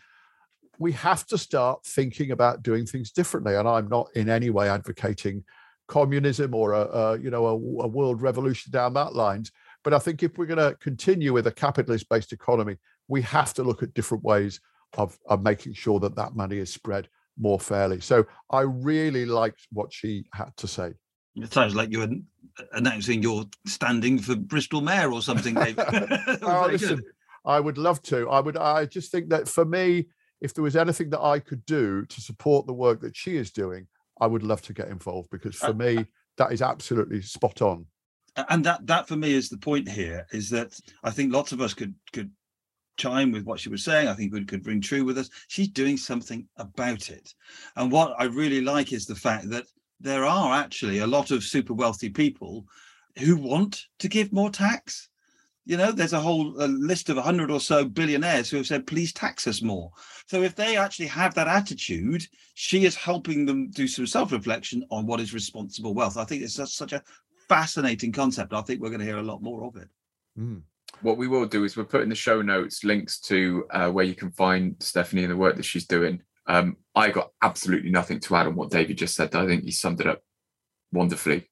We 0.79 0.93
have 0.93 1.27
to 1.27 1.37
start 1.37 1.85
thinking 1.85 2.31
about 2.31 2.63
doing 2.63 2.87
things 2.87 3.11
differently. 3.13 3.57
And 3.57 3.69
I'm 3.69 3.89
not 3.89 4.09
in 4.15 4.31
any 4.31 4.49
way 4.49 4.71
advocating 4.71 5.45
communism 5.87 6.55
or 6.55 6.73
a, 6.73 6.83
a 6.83 7.19
you 7.19 7.31
know 7.31 7.47
a, 7.47 7.53
a 7.53 7.89
world 7.89 8.23
revolution 8.23 8.71
down 8.71 8.95
that 8.95 9.15
lines. 9.15 9.51
But 9.85 9.95
I 9.95 9.99
think 9.99 10.23
if 10.23 10.39
we're 10.39 10.47
going 10.47 10.59
to 10.59 10.77
continue 10.81 11.33
with 11.33 11.47
a 11.47 11.53
capitalist-based 11.53 12.33
economy, 12.33 12.77
we 13.07 13.23
have 13.23 13.55
to 13.55 13.63
look 13.63 13.83
at 13.83 13.95
different 13.95 14.25
ways 14.25 14.61
of, 14.97 15.19
of 15.27 15.43
making 15.43 15.75
sure 15.75 16.01
that 16.01 16.17
that 16.17 16.35
money 16.35 16.59
is 16.59 16.73
spread 16.73 17.09
more 17.39 17.61
fairly. 17.61 18.01
So 18.01 18.27
I 18.51 18.63
really 18.63 19.27
liked 19.27 19.67
what 19.73 19.93
she 19.93 20.25
had 20.33 20.57
to 20.59 20.67
say. 20.67 20.95
It 21.37 21.53
sounds 21.53 21.75
like 21.75 21.91
you're 21.93 22.09
announcing 22.73 23.23
you're 23.23 23.45
standing 23.67 24.19
for 24.19 24.35
Bristol 24.35 24.81
Mayor 24.81 25.13
or 25.13 25.23
something. 25.23 25.57
oh, 26.43 26.69
listen, 26.71 27.03
I 27.45 27.61
would 27.61 27.79
love 27.79 28.03
to. 28.05 28.29
I 28.29 28.41
would. 28.41 28.57
I 28.57 28.87
just 28.87 29.13
think 29.13 29.31
that 29.31 29.49
for 29.49 29.65
me, 29.65 30.07
if 30.41 30.55
there 30.55 30.65
was 30.65 30.77
anything 30.77 31.11
that 31.11 31.23
I 31.23 31.39
could 31.39 31.65
do 31.67 32.05
to 32.07 32.21
support 32.21 32.67
the 32.67 32.73
work 32.73 33.01
that 33.01 33.17
she 33.17 33.37
is 33.37 33.51
doing, 33.51 33.87
I 34.21 34.27
would 34.27 34.43
love 34.43 34.63
to 34.63 34.73
get 34.73 34.89
involved 34.89 35.31
because 35.31 35.57
for 35.57 35.75
me, 35.75 36.07
that 36.37 36.53
is 36.53 36.63
absolutely 36.63 37.23
spot 37.23 37.63
on. 37.63 37.87
And 38.49 38.65
that 38.65 38.87
that 38.87 39.09
for 39.09 39.17
me 39.17 39.33
is 39.33 39.49
the 39.49 39.59
point 39.59 39.89
here 39.89 40.27
is 40.33 40.49
that 40.51 40.79
I 41.03 41.11
think 41.11 41.33
lots 41.33 41.53
of 41.53 41.61
us 41.61 41.75
could 41.75 41.95
could 42.13 42.31
chime 42.99 43.33
with 43.33 43.45
what 43.45 43.61
she 43.61 43.71
was 43.71 43.83
saying. 43.83 44.09
I 44.09 44.15
think 44.15 44.35
it 44.35 44.49
could 44.49 44.67
ring 44.67 44.81
true 44.81 45.05
with 45.05 45.17
us. 45.17 45.31
She's 45.47 45.69
doing 45.69 45.97
something 45.97 46.47
about 46.57 47.09
it. 47.09 47.33
And 47.77 47.91
what 47.91 48.15
I 48.19 48.25
really 48.25 48.61
like 48.61 48.93
is 48.93 49.07
the 49.07 49.15
fact 49.15 49.49
that 49.51 49.65
there 50.01 50.27
are 50.27 50.55
actually 50.55 50.99
a 50.99 51.07
lot 51.07 51.31
of 51.31 51.43
super 51.43 51.73
wealthy 51.73 52.11
people 52.11 52.67
who 53.19 53.37
want 53.37 53.87
to 54.01 54.09
give 54.09 54.33
more 54.33 54.51
tax. 54.51 55.09
You 55.65 55.77
know, 55.77 55.93
there's 55.93 56.15
a 56.15 56.21
whole 56.21 56.63
a 56.63 56.67
list 56.67 57.11
of 57.11 57.17
100 57.17 57.51
or 57.51 57.61
so 57.61 57.85
billionaires 57.85 58.49
who 58.49 58.57
have 58.57 58.67
said, 58.67 58.87
please 58.87 59.13
tax 59.13 59.47
us 59.47 59.61
more. 59.61 59.91
So 60.27 60.43
if 60.43 60.55
they 60.55 60.77
actually 60.77 61.09
have 61.09 61.35
that 61.35 61.49
attitude, 61.49 62.27
she 62.55 62.85
is 62.85 62.97
helping 62.97 63.45
them 63.45 63.71
do 63.71 63.87
some 63.87 64.07
self 64.07 64.33
reflection 64.33 64.85
on 64.91 65.07
what 65.07 65.21
is 65.21 65.35
responsible 65.35 65.95
wealth. 65.95 66.17
I 66.17 66.25
think 66.25 66.43
it's 66.43 66.55
such 66.55 66.93
a 66.93 67.03
fascinating 67.49 68.13
concept. 68.13 68.55
I 68.55 68.63
think 68.63 68.81
we're 68.81 68.89
going 68.89 69.01
to 69.01 69.07
hear 69.07 69.19
a 69.19 69.23
lot 69.23 69.43
more 69.43 69.65
of 69.65 69.77
it. 69.77 69.89
Mm 70.39 70.63
what 71.03 71.17
we 71.17 71.29
will 71.29 71.47
do 71.47 71.65
is 71.65 71.77
we'll 71.77 71.87
put 71.87 72.03
in 72.03 72.09
the 72.09 72.15
show 72.15 72.43
notes 72.43 72.85
links 72.85 73.21
to 73.21 73.67
uh, 73.71 73.91
where 73.91 74.05
you 74.05 74.15
can 74.15 74.31
find 74.31 74.77
Stephanie 74.81 75.25
and 75.25 75.33
the 75.33 75.37
work 75.37 75.57
that 75.57 75.65
she's 75.65 75.87
doing. 75.87 76.23
Um, 76.47 76.77
I 76.95 77.11
got 77.11 77.31
absolutely 77.43 77.91
nothing 77.91 78.21
to 78.21 78.37
add 78.37 78.47
on 78.47 78.57
what 78.57 78.71
David 78.71 78.99
just 78.99 79.15
said. 79.15 79.35
I 79.35 79.47
think 79.47 79.65
he 79.65 79.71
summed 79.71 80.01
it 80.01 80.07
up 80.07 80.21
wonderfully. 80.93 81.51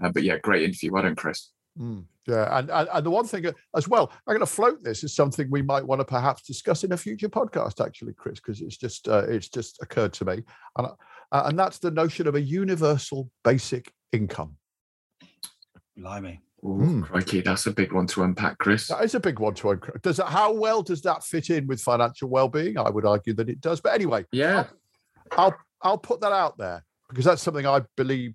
Uh, 0.00 0.10
but 0.10 0.22
yeah, 0.22 0.38
great 0.38 0.62
interview. 0.62 0.92
Why 0.92 1.02
don't 1.02 1.16
Chris. 1.16 1.50
Mm, 1.78 2.04
yeah, 2.28 2.58
and, 2.58 2.70
and, 2.70 2.88
and 2.92 3.04
the 3.04 3.10
one 3.10 3.26
thing 3.26 3.46
as 3.74 3.88
well, 3.88 4.12
I'm 4.26 4.34
going 4.34 4.40
to 4.40 4.46
float 4.46 4.84
this 4.84 5.02
as 5.02 5.14
something 5.14 5.48
we 5.50 5.62
might 5.62 5.84
want 5.84 6.00
to 6.00 6.04
perhaps 6.04 6.42
discuss 6.42 6.84
in 6.84 6.92
a 6.92 6.96
future 6.96 7.28
podcast, 7.28 7.84
actually, 7.84 8.12
Chris, 8.14 8.38
because 8.38 8.60
it's 8.60 8.76
just 8.76 9.08
uh, 9.08 9.24
it's 9.28 9.48
just 9.48 9.82
occurred 9.82 10.12
to 10.14 10.24
me, 10.24 10.42
and 10.78 10.86
uh, 10.86 11.42
and 11.46 11.58
that's 11.58 11.78
the 11.78 11.90
notion 11.90 12.28
of 12.28 12.36
a 12.36 12.40
universal 12.40 13.28
basic 13.42 13.92
income. 14.12 14.56
Blimey. 15.96 16.40
Ooh, 16.64 16.78
mm. 16.80 17.02
Crikey, 17.04 17.42
that's 17.42 17.66
a 17.66 17.70
big 17.70 17.92
one 17.92 18.06
to 18.08 18.22
unpack, 18.22 18.56
Chris. 18.58 18.88
That 18.88 19.04
is 19.04 19.14
a 19.14 19.20
big 19.20 19.38
one 19.38 19.54
to 19.54 19.70
unpack. 19.72 20.00
Does 20.02 20.16
that, 20.16 20.28
how 20.28 20.52
well 20.52 20.82
does 20.82 21.02
that 21.02 21.22
fit 21.22 21.50
in 21.50 21.66
with 21.66 21.80
financial 21.80 22.28
well-being? 22.28 22.78
I 22.78 22.88
would 22.88 23.04
argue 23.04 23.34
that 23.34 23.50
it 23.50 23.60
does. 23.60 23.80
But 23.80 23.92
anyway, 23.92 24.24
yeah, 24.32 24.66
I'll, 25.32 25.38
I'll, 25.38 25.56
I'll 25.82 25.98
put 25.98 26.20
that 26.22 26.32
out 26.32 26.56
there 26.56 26.82
because 27.10 27.26
that's 27.26 27.42
something 27.42 27.66
I 27.66 27.82
believe 27.96 28.34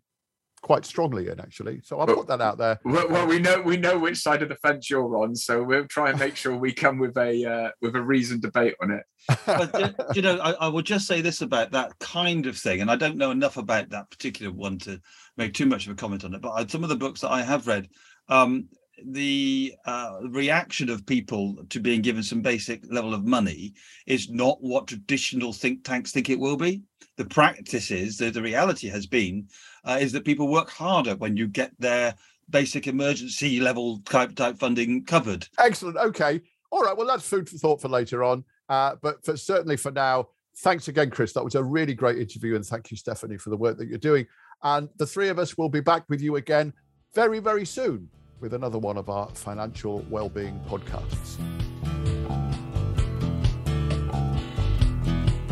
quite 0.61 0.85
strongly 0.85 1.29
in 1.29 1.39
actually. 1.39 1.81
So 1.83 1.99
I'll 1.99 2.05
Well- 2.05 2.17
put 2.17 2.27
that 2.27 2.41
out 2.41 2.57
there. 2.57 2.79
Well, 2.83 3.07
well, 3.09 3.25
we 3.25 3.39
know 3.39 3.61
we 3.61 3.77
know 3.77 3.97
which 3.97 4.17
side 4.17 4.41
of 4.43 4.49
the 4.49 4.55
fence 4.55 4.89
you're 4.89 5.17
on, 5.17 5.35
so 5.35 5.63
we'll 5.63 5.87
try 5.87 6.09
and 6.09 6.19
make 6.19 6.35
sure 6.35 6.55
we 6.55 6.71
come 6.73 6.99
with 6.99 7.17
a 7.17 7.45
uh, 7.45 7.71
with 7.81 7.95
a 7.95 8.01
reasoned 8.01 8.41
debate 8.41 8.75
on 8.81 8.91
it. 8.91 9.03
but 9.45 9.95
you 10.15 10.21
know, 10.21 10.37
I, 10.39 10.51
I 10.51 10.67
will 10.67 10.81
just 10.81 11.07
say 11.07 11.21
this 11.21 11.41
about 11.41 11.71
that 11.71 11.97
kind 11.99 12.45
of 12.45 12.57
thing, 12.57 12.81
and 12.81 12.91
I 12.91 12.95
don't 12.95 13.17
know 13.17 13.31
enough 13.31 13.57
about 13.57 13.89
that 13.89 14.09
particular 14.11 14.51
one 14.51 14.77
to 14.79 14.99
make 15.37 15.53
too 15.53 15.65
much 15.65 15.87
of 15.87 15.93
a 15.93 15.95
comment 15.95 16.25
on 16.25 16.33
it. 16.33 16.41
But 16.41 16.51
I, 16.51 16.65
some 16.67 16.83
of 16.83 16.89
the 16.89 16.95
books 16.95 17.21
that 17.21 17.31
I 17.31 17.41
have 17.41 17.67
read, 17.67 17.87
um, 18.29 18.69
the 19.05 19.73
uh, 19.85 20.17
reaction 20.29 20.89
of 20.89 21.05
people 21.05 21.55
to 21.69 21.79
being 21.79 22.01
given 22.01 22.23
some 22.23 22.41
basic 22.41 22.81
level 22.91 23.13
of 23.13 23.25
money 23.25 23.73
is 24.07 24.29
not 24.29 24.57
what 24.61 24.87
traditional 24.87 25.53
think 25.53 25.83
tanks 25.83 26.11
think 26.11 26.29
it 26.29 26.39
will 26.39 26.57
be. 26.57 26.81
The 27.17 27.25
practice 27.25 27.91
is 27.91 28.17
that 28.17 28.33
the 28.33 28.41
reality 28.41 28.87
has 28.87 29.05
been 29.05 29.47
uh, 29.85 29.97
is 29.99 30.11
that 30.13 30.25
people 30.25 30.47
work 30.47 30.69
harder 30.69 31.15
when 31.15 31.35
you 31.37 31.47
get 31.47 31.71
their 31.79 32.15
basic 32.49 32.87
emergency 32.87 33.59
level 33.59 33.99
type 34.05 34.35
type 34.35 34.57
funding 34.57 35.03
covered. 35.05 35.47
Excellent. 35.59 35.97
Okay. 35.97 36.41
All 36.71 36.81
right. 36.81 36.95
Well, 36.95 37.07
that's 37.07 37.27
food 37.27 37.49
for 37.49 37.57
thought 37.57 37.81
for 37.81 37.89
later 37.89 38.23
on. 38.23 38.43
Uh, 38.69 38.95
but 39.01 39.23
for 39.25 39.35
certainly 39.35 39.77
for 39.77 39.91
now, 39.91 40.27
thanks 40.57 40.87
again, 40.87 41.09
Chris. 41.09 41.33
That 41.33 41.43
was 41.43 41.55
a 41.55 41.63
really 41.63 41.93
great 41.93 42.19
interview, 42.19 42.55
and 42.55 42.65
thank 42.65 42.91
you, 42.91 42.97
Stephanie, 42.97 43.37
for 43.37 43.49
the 43.49 43.57
work 43.57 43.77
that 43.77 43.87
you're 43.87 43.97
doing. 43.97 44.27
And 44.63 44.89
the 44.97 45.05
three 45.05 45.29
of 45.29 45.39
us 45.39 45.57
will 45.57 45.69
be 45.69 45.79
back 45.79 46.03
with 46.09 46.21
you 46.21 46.35
again 46.35 46.73
very, 47.15 47.39
very 47.39 47.65
soon 47.65 48.09
with 48.39 48.53
another 48.53 48.77
one 48.77 48.97
of 48.97 49.09
our 49.09 49.27
financial 49.29 50.05
well-being 50.09 50.59
podcasts. 50.67 51.37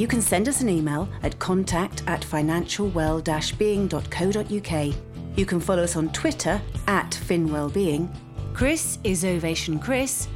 You 0.00 0.08
can 0.08 0.22
send 0.22 0.48
us 0.48 0.62
an 0.62 0.70
email 0.70 1.06
at 1.22 1.38
contact 1.38 2.02
at 2.06 2.22
financialwell-being.co.uk. 2.22 4.94
You 5.36 5.44
can 5.44 5.60
follow 5.60 5.82
us 5.82 5.94
on 5.94 6.10
Twitter 6.12 6.58
at 6.86 7.10
FinWellbeing. 7.10 8.08
Chris 8.54 8.98
is 9.04 9.26
Ovation 9.26 9.78
Chris, 9.78 10.26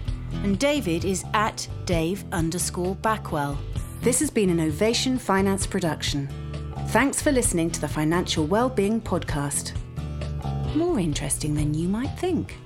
and 0.42 0.58
David 0.58 1.06
is 1.06 1.24
at 1.32 1.66
Dave 1.86 2.26
underscore 2.30 2.94
Backwell. 2.96 3.56
This 4.02 4.20
has 4.20 4.28
been 4.28 4.50
an 4.50 4.60
Ovation 4.60 5.16
Finance 5.16 5.66
production. 5.66 6.28
Thanks 6.88 7.22
for 7.22 7.32
listening 7.32 7.70
to 7.70 7.80
the 7.80 7.88
Financial 7.88 8.44
Wellbeing 8.44 9.00
Podcast. 9.00 9.72
More 10.76 11.00
interesting 11.00 11.54
than 11.54 11.72
you 11.72 11.88
might 11.88 12.14
think. 12.18 12.58